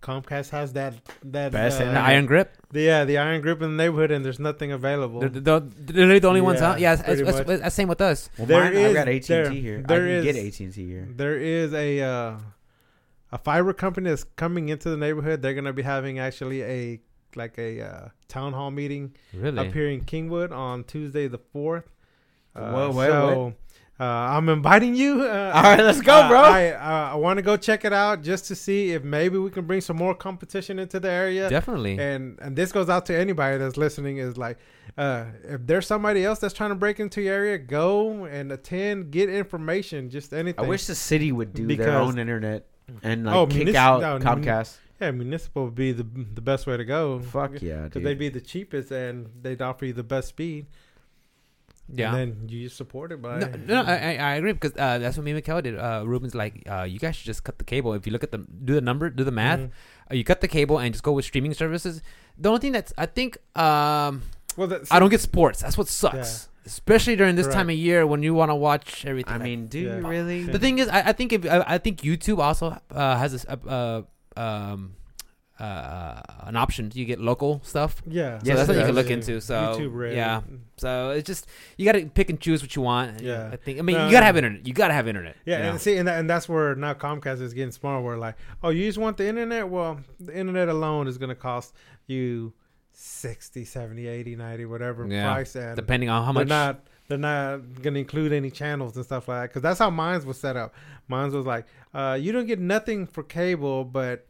[0.01, 2.49] comcast has that that Best uh, the iron grip.
[2.71, 6.21] the, yeah the iron grip in the neighborhood and there's nothing available They're, they're, they're
[6.21, 6.79] the only ones Yeah, out.
[6.81, 8.31] Yeah, it's, it's, it's, it's same with us.
[8.39, 10.87] well there mine, is- I've got AT&T there- here there I can is- get AT&T
[10.87, 12.39] here There is a uh,
[13.33, 15.43] a fiber company that's coming into the neighborhood.
[15.43, 17.01] They're gonna be having actually a
[17.37, 19.59] like a uh, town hall meeting Really?
[19.59, 21.89] up here in Kingwood on Tuesday the fourth.
[22.55, 23.55] Uh, Whoa, wait, so
[24.01, 25.23] Uh, I'm inviting you.
[25.25, 27.93] Uh, all right let's go uh, bro I uh, I want to go check it
[27.93, 31.51] out just to see if maybe we can bring some more competition into the area.
[31.51, 31.99] Definitely.
[31.99, 34.19] And and this goes out to anybody that's listening.
[34.19, 34.59] Is like,
[34.97, 39.11] uh, if there's somebody else that's trying to break into your area, go and attend,
[39.11, 40.65] get information, just anything.
[40.65, 42.67] I wish the city would do their own internet
[43.03, 46.03] and like Oh, kick munis- out no, Comcast Yeah, municipal would be the
[46.35, 47.21] the best way to go.
[47.21, 50.67] fuck yeah because they'd be the cheapest and they'd offer you the best speed.
[51.89, 52.15] yeah.
[52.15, 55.17] and then you support it by No, no, I, I I agree because uh, that's
[55.17, 55.79] what me and Mikhail did.
[55.79, 57.95] Uh, Ruben's like, uh, you guys should just cut the cable.
[57.95, 58.39] If you look at the
[58.69, 59.61] do the number, do the math.
[59.61, 59.71] Mhm.
[60.11, 62.03] Uh, you cut the cable and just go with streaming services.
[62.37, 64.23] The only thing that's I think um,
[64.59, 65.61] Well, that's, I don't get sports.
[65.63, 69.33] That's what sucks, especially during this time of year when you want to watch everything.
[69.33, 69.99] I Like, mean do Yeah.
[69.99, 73.17] you really the thing is, I, I think if I, I think YouTube also uh,
[73.17, 73.57] has this, uh,
[74.37, 74.97] uh, um,
[75.61, 76.91] uh, an option.
[76.95, 78.01] You get local stuff.
[78.07, 79.41] Yeah, So Yes, that's it what you can look into.
[79.41, 80.15] So YouTube Red.
[80.15, 80.43] yeah,
[80.77, 83.21] so it's just you got to pick and choose what you want.
[83.21, 83.51] Yeah.
[83.53, 83.79] I think.
[83.79, 84.67] I mean, No, you gotta have internet.
[84.67, 85.37] You gotta have internet.
[85.45, 85.71] Yeah, you know?
[85.71, 88.05] and see, and, that, and that's where now Comcast is getting smart.
[88.05, 89.69] Where like, oh, you just want the internet?
[89.69, 91.75] Well, the internet alone is going to cost
[92.07, 92.53] you
[93.01, 95.55] 60, 70, 80, 90, whatever Yeah, price.
[95.55, 96.49] And depending on how they're much.
[96.49, 99.49] not they're not going to include any channels and stuff like that.
[99.51, 100.75] Because that's how mine's was set up.
[101.07, 101.65] Mine's was like,
[101.95, 104.27] uh, you don't get nothing for cable, but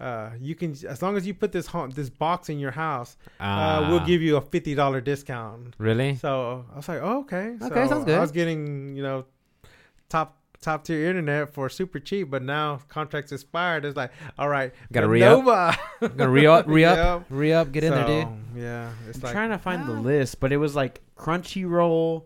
[0.00, 3.16] uh, you can as long as you put this home, this box in your house,
[3.40, 5.74] uh, we'll Ah, give you a fifty dollar discount.
[5.78, 6.14] Really?
[6.14, 8.16] So I was like, oh, okay, Okay, So sounds good.
[8.18, 9.24] I was getting you know
[10.08, 13.84] top top tier internet for super cheap, but now contracts expired.
[13.84, 15.44] It's like, all right, Gotta re-up.
[15.44, 15.76] Nova.
[16.00, 17.70] Gonna re up, re up, re up.
[17.72, 18.28] Get in there, dude.
[18.56, 22.24] Yeah, it's I'm like trying to find the list, but it was like Crunchyroll,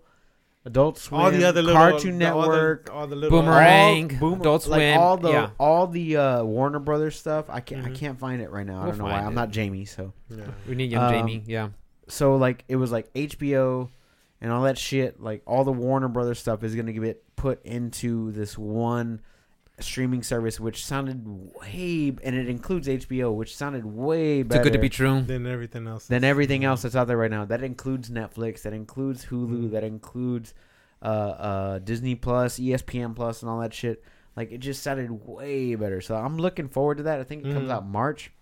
[0.64, 4.12] Adult Swim, all the other little Cartoon the- all the- Network, all the, little Boomerang.
[4.14, 5.50] all, Boom- Adult like Swim, all the yeah.
[5.58, 7.46] all the uh, Warner Brothers stuff.
[7.48, 7.96] I can't I Mhm.
[7.96, 8.80] can't find it right now.
[8.80, 9.10] I We'll don't know why.
[9.12, 10.44] find I'm not Jamie, so Yeah.
[10.68, 11.42] We need young Um, Jamie.
[11.46, 11.68] Yeah.
[12.08, 13.88] so like it was like HBO
[14.40, 15.20] and all that shit.
[15.22, 19.20] Like all the Warner Brothers stuff is gonna get put into this one
[19.78, 24.72] streaming service, which sounded way and it includes HBO, which sounded way Too better good
[24.72, 25.20] to be true.
[25.22, 26.06] Than everything else.
[26.06, 27.44] than is- everything else that's out there right now.
[27.44, 28.62] That includes Netflix.
[28.62, 29.68] That includes Hulu.
[29.68, 29.70] Mhm.
[29.72, 30.54] That includes
[31.02, 34.02] uh, uh, Disney Plus, ESPN Plus, and all that shit.
[34.34, 36.00] Like it just sounded way better.
[36.00, 37.20] So I'm looking forward to that.
[37.20, 37.72] I think it comes Mhm.
[37.72, 38.32] out March.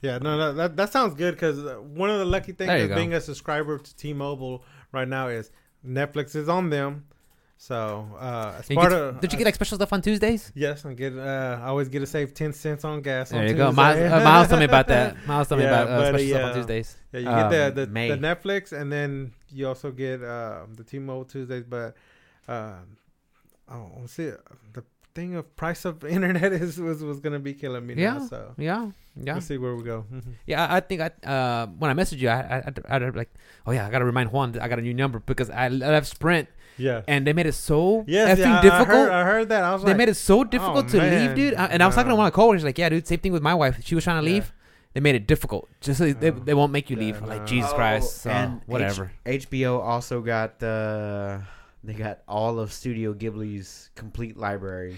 [0.00, 1.58] Yeah, no, no, that that sounds good because
[1.94, 2.94] one of the lucky things of go.
[2.94, 5.50] being a subscriber to T-Mobile right now is
[5.86, 7.04] Netflix is on them.
[7.62, 10.50] So uh, as You part get- of did you get like special stuff on Tuesdays?
[10.54, 13.28] yes, I get uh, I always get to save ten cents on gas.
[13.28, 13.70] There on you go.
[13.70, 15.14] Miles, uh, Miles told me about that.
[15.28, 16.54] Miles told me about uh, special stuff on yeah.
[16.54, 16.96] Tuesdays.
[17.12, 20.84] Yeah, you Um, get the the, the Netflix, and then you also get uh, the
[20.84, 21.64] T-Mobile Tuesdays.
[21.64, 21.96] But
[22.48, 22.76] uh,
[23.70, 24.30] oh, see,
[24.72, 24.82] the
[25.14, 27.92] thing of price of internet is was, was gonna be killing me.
[27.92, 28.14] Yeah.
[28.24, 28.90] now, so Yeah.
[29.22, 29.34] Yeah.
[29.34, 30.06] let's see where we go.
[30.10, 30.32] Mhm.
[30.46, 32.56] Yeah, I I think I uh when I messaged you, I I
[32.88, 33.28] I, I like,
[33.66, 36.06] oh yeah, I gotta remind Juan that I got a new number because I left
[36.06, 37.02] Sprint Yeah.
[37.08, 38.88] and they made it so Yes, effing yeah, I- I difficult.
[38.88, 39.64] heard, I heard that.
[39.64, 41.54] I was they like, made it so difficult to leave, dude.
[41.54, 43.18] I- And I was talking to Uh, one of my coworkers, like, yeah, dude, same
[43.20, 43.78] thing with my wife.
[43.84, 44.34] She was trying to Yeah.
[44.36, 44.52] leave.
[44.94, 46.32] They made it difficult, just so they, Oh.
[46.32, 47.22] they won't make you Yeah, leave.
[47.22, 47.46] Like no.
[47.46, 49.12] Jesus Oh, Christ, so, and whatever.
[49.24, 51.38] H- HBO also got uh,
[51.84, 54.96] they got all of Studio Ghibli's complete library.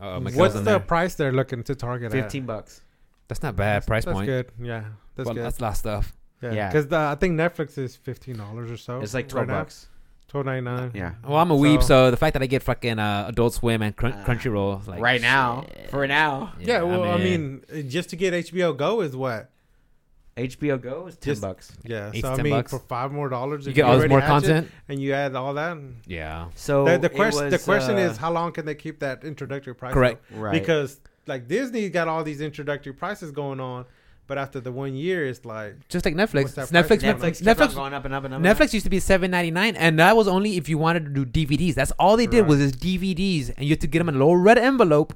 [0.00, 0.80] Oh, my What's the there.
[0.80, 2.80] price they're looking to target Fifteen bucks.
[3.28, 3.86] That's not bad at?
[3.86, 4.26] price that's point.
[4.26, 4.46] good.
[4.58, 4.84] Yeah,
[5.16, 5.44] that's well, good.
[5.44, 6.16] that's a lot of stuff.
[6.42, 6.68] yeah, yeah.
[6.72, 9.00] because I think Netflix is fifteen dollars or so.
[9.02, 9.58] It's like right twelve now.
[9.60, 9.88] bucks.
[10.30, 10.92] Twelve ninety nine.
[10.94, 11.12] Yeah.
[11.26, 13.82] Well, I'm a weeb, So- so the fact that I get fucking uh, Adult Swim
[13.82, 15.90] and crun- Uh, Crunchyroll, like right now, shit.
[15.90, 19.50] for now, Yeah, well, I'm I mean, just to get HBO Go is what?
[20.36, 21.72] HBO Go is ten Just- bucks.
[21.84, 22.70] Yeah, Eight so to I mean, bucks.
[22.70, 24.70] for five more dollars, you get all this more had it content.
[24.88, 25.76] and you add all that.
[26.06, 29.00] Yeah, So the the it question the question uh, is how long can they keep
[29.00, 29.92] that introductory price?
[29.92, 30.24] Correct.
[30.32, 30.38] up?
[30.40, 33.84] right Because like Disney got all these introductory prices going on,
[34.30, 36.54] but after the one year, it's like just like Netflix.
[36.54, 36.70] Netflix.
[36.70, 38.38] Netflix, Netflix, Netflix, going up and up and up.
[38.42, 41.04] and Netflix used to be seven ninety nine, and that was only if you wanted
[41.12, 41.74] to do DVDs.
[41.74, 42.48] That's all they did Right.
[42.48, 45.12] was just DVDs, and you had to get them in a little red envelope.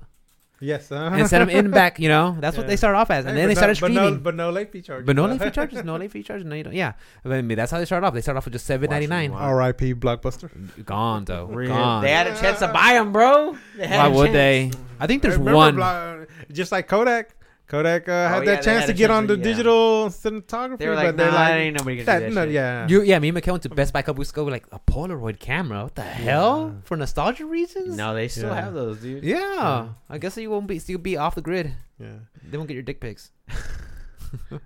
[0.60, 2.00] yes, uh, and send them in back.
[2.00, 3.86] You know, that's what they started off as, and Hey, then they but started no,
[3.86, 4.14] but streaming.
[4.14, 5.06] no, but no late fee charges.
[5.06, 6.44] But no late fee charges, no late fee charges.
[6.46, 6.74] No, you don't.
[6.74, 6.92] Yeah,
[7.24, 8.14] I mean that's how they started off.
[8.14, 9.30] They started off with just seven ninety nine.
[9.32, 9.94] R.I.P.
[9.94, 10.48] Blockbuster.
[10.84, 11.68] Gone though, Real.
[11.68, 12.02] gone.
[12.02, 13.56] They had a chance to buy them, bro.
[13.76, 14.34] They had Why a would chance.
[14.34, 14.70] they?
[15.00, 15.74] I think there's Remember one.
[15.76, 17.34] Blo- just like Kodak.
[17.66, 19.38] Kodak uh, Oh, had yeah, that they chance had to get chance on to- the
[19.38, 19.44] yeah.
[19.54, 22.34] digital cinematography, They were like, but they're nah, like, ain't nobody gonna that, do that
[22.34, 22.52] no, shit.
[22.52, 22.88] yeah.
[22.88, 24.44] You, yeah, me and Mika went to Best Buy a couple weeks ago.
[24.44, 25.82] We're like a Polaroid camera.
[25.84, 26.76] What the hell?
[26.84, 27.96] For nostalgia reasons?
[27.96, 28.60] No, they still Yeah.
[28.64, 29.24] have those, dude.
[29.24, 29.88] Yeah, Yeah.
[30.10, 31.72] I guess you won't be still be off the grid.
[31.98, 32.08] yeah.
[32.50, 33.30] They won't get your dick pics.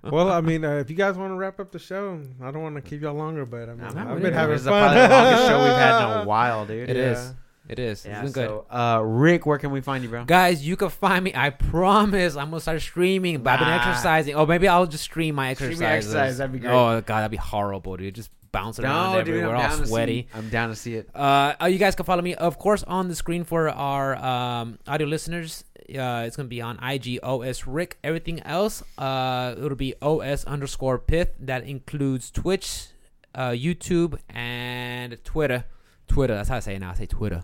[0.03, 2.63] Well, I mean, uh, if you guys want to wrap up the show, I don't
[2.63, 4.21] want to keep y'all longer, but I mean, Nah, Not I've really.
[4.21, 4.81] been having This is fun.
[4.81, 6.89] probably the longest show we've had in a while, dude.
[6.89, 7.11] It Yeah.
[7.11, 7.33] is.
[7.69, 8.03] It is.
[8.05, 8.49] Yeah, it's been good.
[8.49, 10.25] so, uh, Rick, where can we find you, bro?
[10.25, 11.31] Guys, you can find me.
[11.35, 12.35] I promise.
[12.35, 13.43] I'm gonna start streaming.
[13.43, 13.89] But I've been Nah.
[13.89, 14.33] exercising.
[14.35, 15.81] Oh, maybe I'll just stream my Stream exercises.
[15.81, 15.89] your
[16.23, 16.71] exercise, that'd be great.
[16.71, 18.15] Oh god, that'd be horrible, dude.
[18.15, 20.21] Just bouncing around No, dude, everywhere, I'm all down sweaty.
[20.33, 20.37] see.
[20.37, 21.09] I'm down to see it.
[21.13, 24.79] Uh, uh, you guys can follow me, of course, on the screen for our um,
[24.87, 25.63] audio listeners.
[25.89, 27.99] Uh, it's gonna be on IG OS Rick.
[28.03, 31.29] Everything else, uh, it'll be OS underscore Pith.
[31.39, 32.87] That includes Twitch,
[33.35, 35.65] uh, YouTube, and Twitter.
[36.07, 36.33] Twitter.
[36.33, 36.89] That's how I say it now.
[36.89, 37.43] I say Twitter.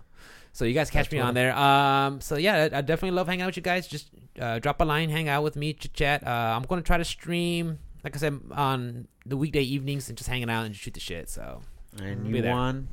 [0.56, 1.54] So you guys catch That's me on there.
[1.54, 3.86] Um, so yeah, I, I definitely love hanging out with you guys.
[3.86, 4.08] Just
[4.40, 6.26] uh, drop a line, hang out with me, chit chat.
[6.26, 10.30] Uh, I'm gonna try to stream, like I said, on the weekday evenings and just
[10.30, 11.28] hanging out and shoot the shit.
[11.28, 11.60] So
[12.00, 12.54] And Be you there.
[12.54, 12.88] won.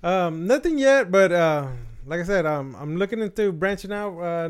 [0.00, 1.66] Um, nothing yet, but uh,
[2.06, 4.48] like I said, um, I'm looking into branching out uh,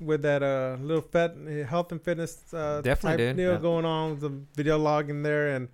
[0.00, 1.34] with that uh, little fat
[1.68, 3.36] health and fitness uh, Definitely, type dude.
[3.38, 3.58] deal Yeah.
[3.58, 5.66] going on with the video log in there, and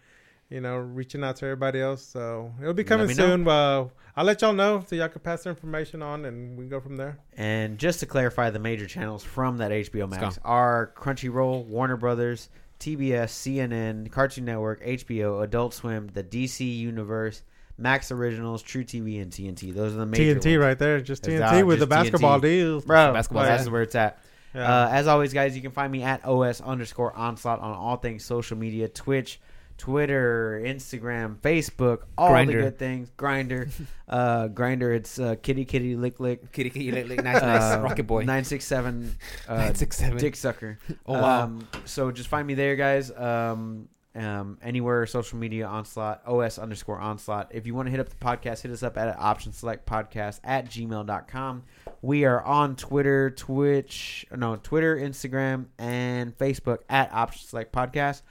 [0.48, 2.02] you know, reaching out to everybody else.
[2.02, 3.26] So it'll be coming me know.
[3.26, 3.46] soon.
[3.46, 3.88] Uh,
[4.20, 6.78] I'll let y'all know so y'all can pass the information on, and we can go
[6.78, 7.18] from there.
[7.38, 12.50] And just to clarify, the major channels from that HBO Max are Crunchyroll, Warner Brothers,
[12.80, 17.44] TBS, CNN, Cartoon Network, HBO, Adult Swim, the DC Universe,
[17.78, 19.72] Max Originals, truTV, and TNT.
[19.72, 20.66] Those are the major TNT ones.
[20.66, 22.02] right there, just TNT with the just TNT.
[22.02, 22.84] basketball deals.
[22.84, 23.72] Bro, Basketball that's side.
[23.72, 24.22] where it's at.
[24.54, 24.84] Yeah.
[24.84, 28.22] Uh, as always, guys, you can find me at OS underscore onslaught on all things
[28.22, 29.40] social media Twitch,
[29.80, 32.46] Twitter, Instagram, Facebook, all Grindr.
[32.46, 33.10] the good things.
[33.16, 33.70] Grindr.
[34.08, 36.52] uh, Grindr, it's uh, kitty kitty lick lick.
[36.52, 38.20] kitty, kitty, lick, lick, nice, nice, Uh, rocket boy.
[38.20, 39.16] 967
[39.48, 40.18] uh, Nine six seven.
[40.18, 40.78] Dick Sucker.
[41.06, 41.44] Oh wow.
[41.44, 43.10] Um, so just find me there, guys.
[43.10, 48.08] Um, um, anywhere social media onslaught os underscore onslaught if you want to hit up
[48.08, 51.62] the podcast hit us up at option select podcast at gmail.com
[52.02, 58.22] we are on twitter twitch no twitter instagram and facebook at option select podcast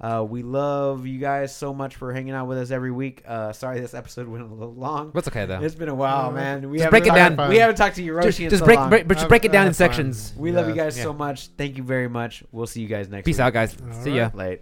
[0.00, 3.52] uh, we love you guys so much for hanging out with us every week uh,
[3.52, 5.60] sorry this episode went a little long What's okay though?
[5.60, 7.48] it's been a while man we just haven't break it talked- down.
[7.50, 8.90] we haven't talked to Hiroshi Just, in just so break, long.
[8.90, 10.32] break, but just break it down in that's sections.
[10.36, 11.04] we love you guys Yeah.
[11.04, 13.30] so much thank you very much we'll see you guys next time.
[13.30, 13.76] Peace week out, guys.
[13.80, 14.24] All See ya.
[14.24, 14.34] right.
[14.34, 14.60] late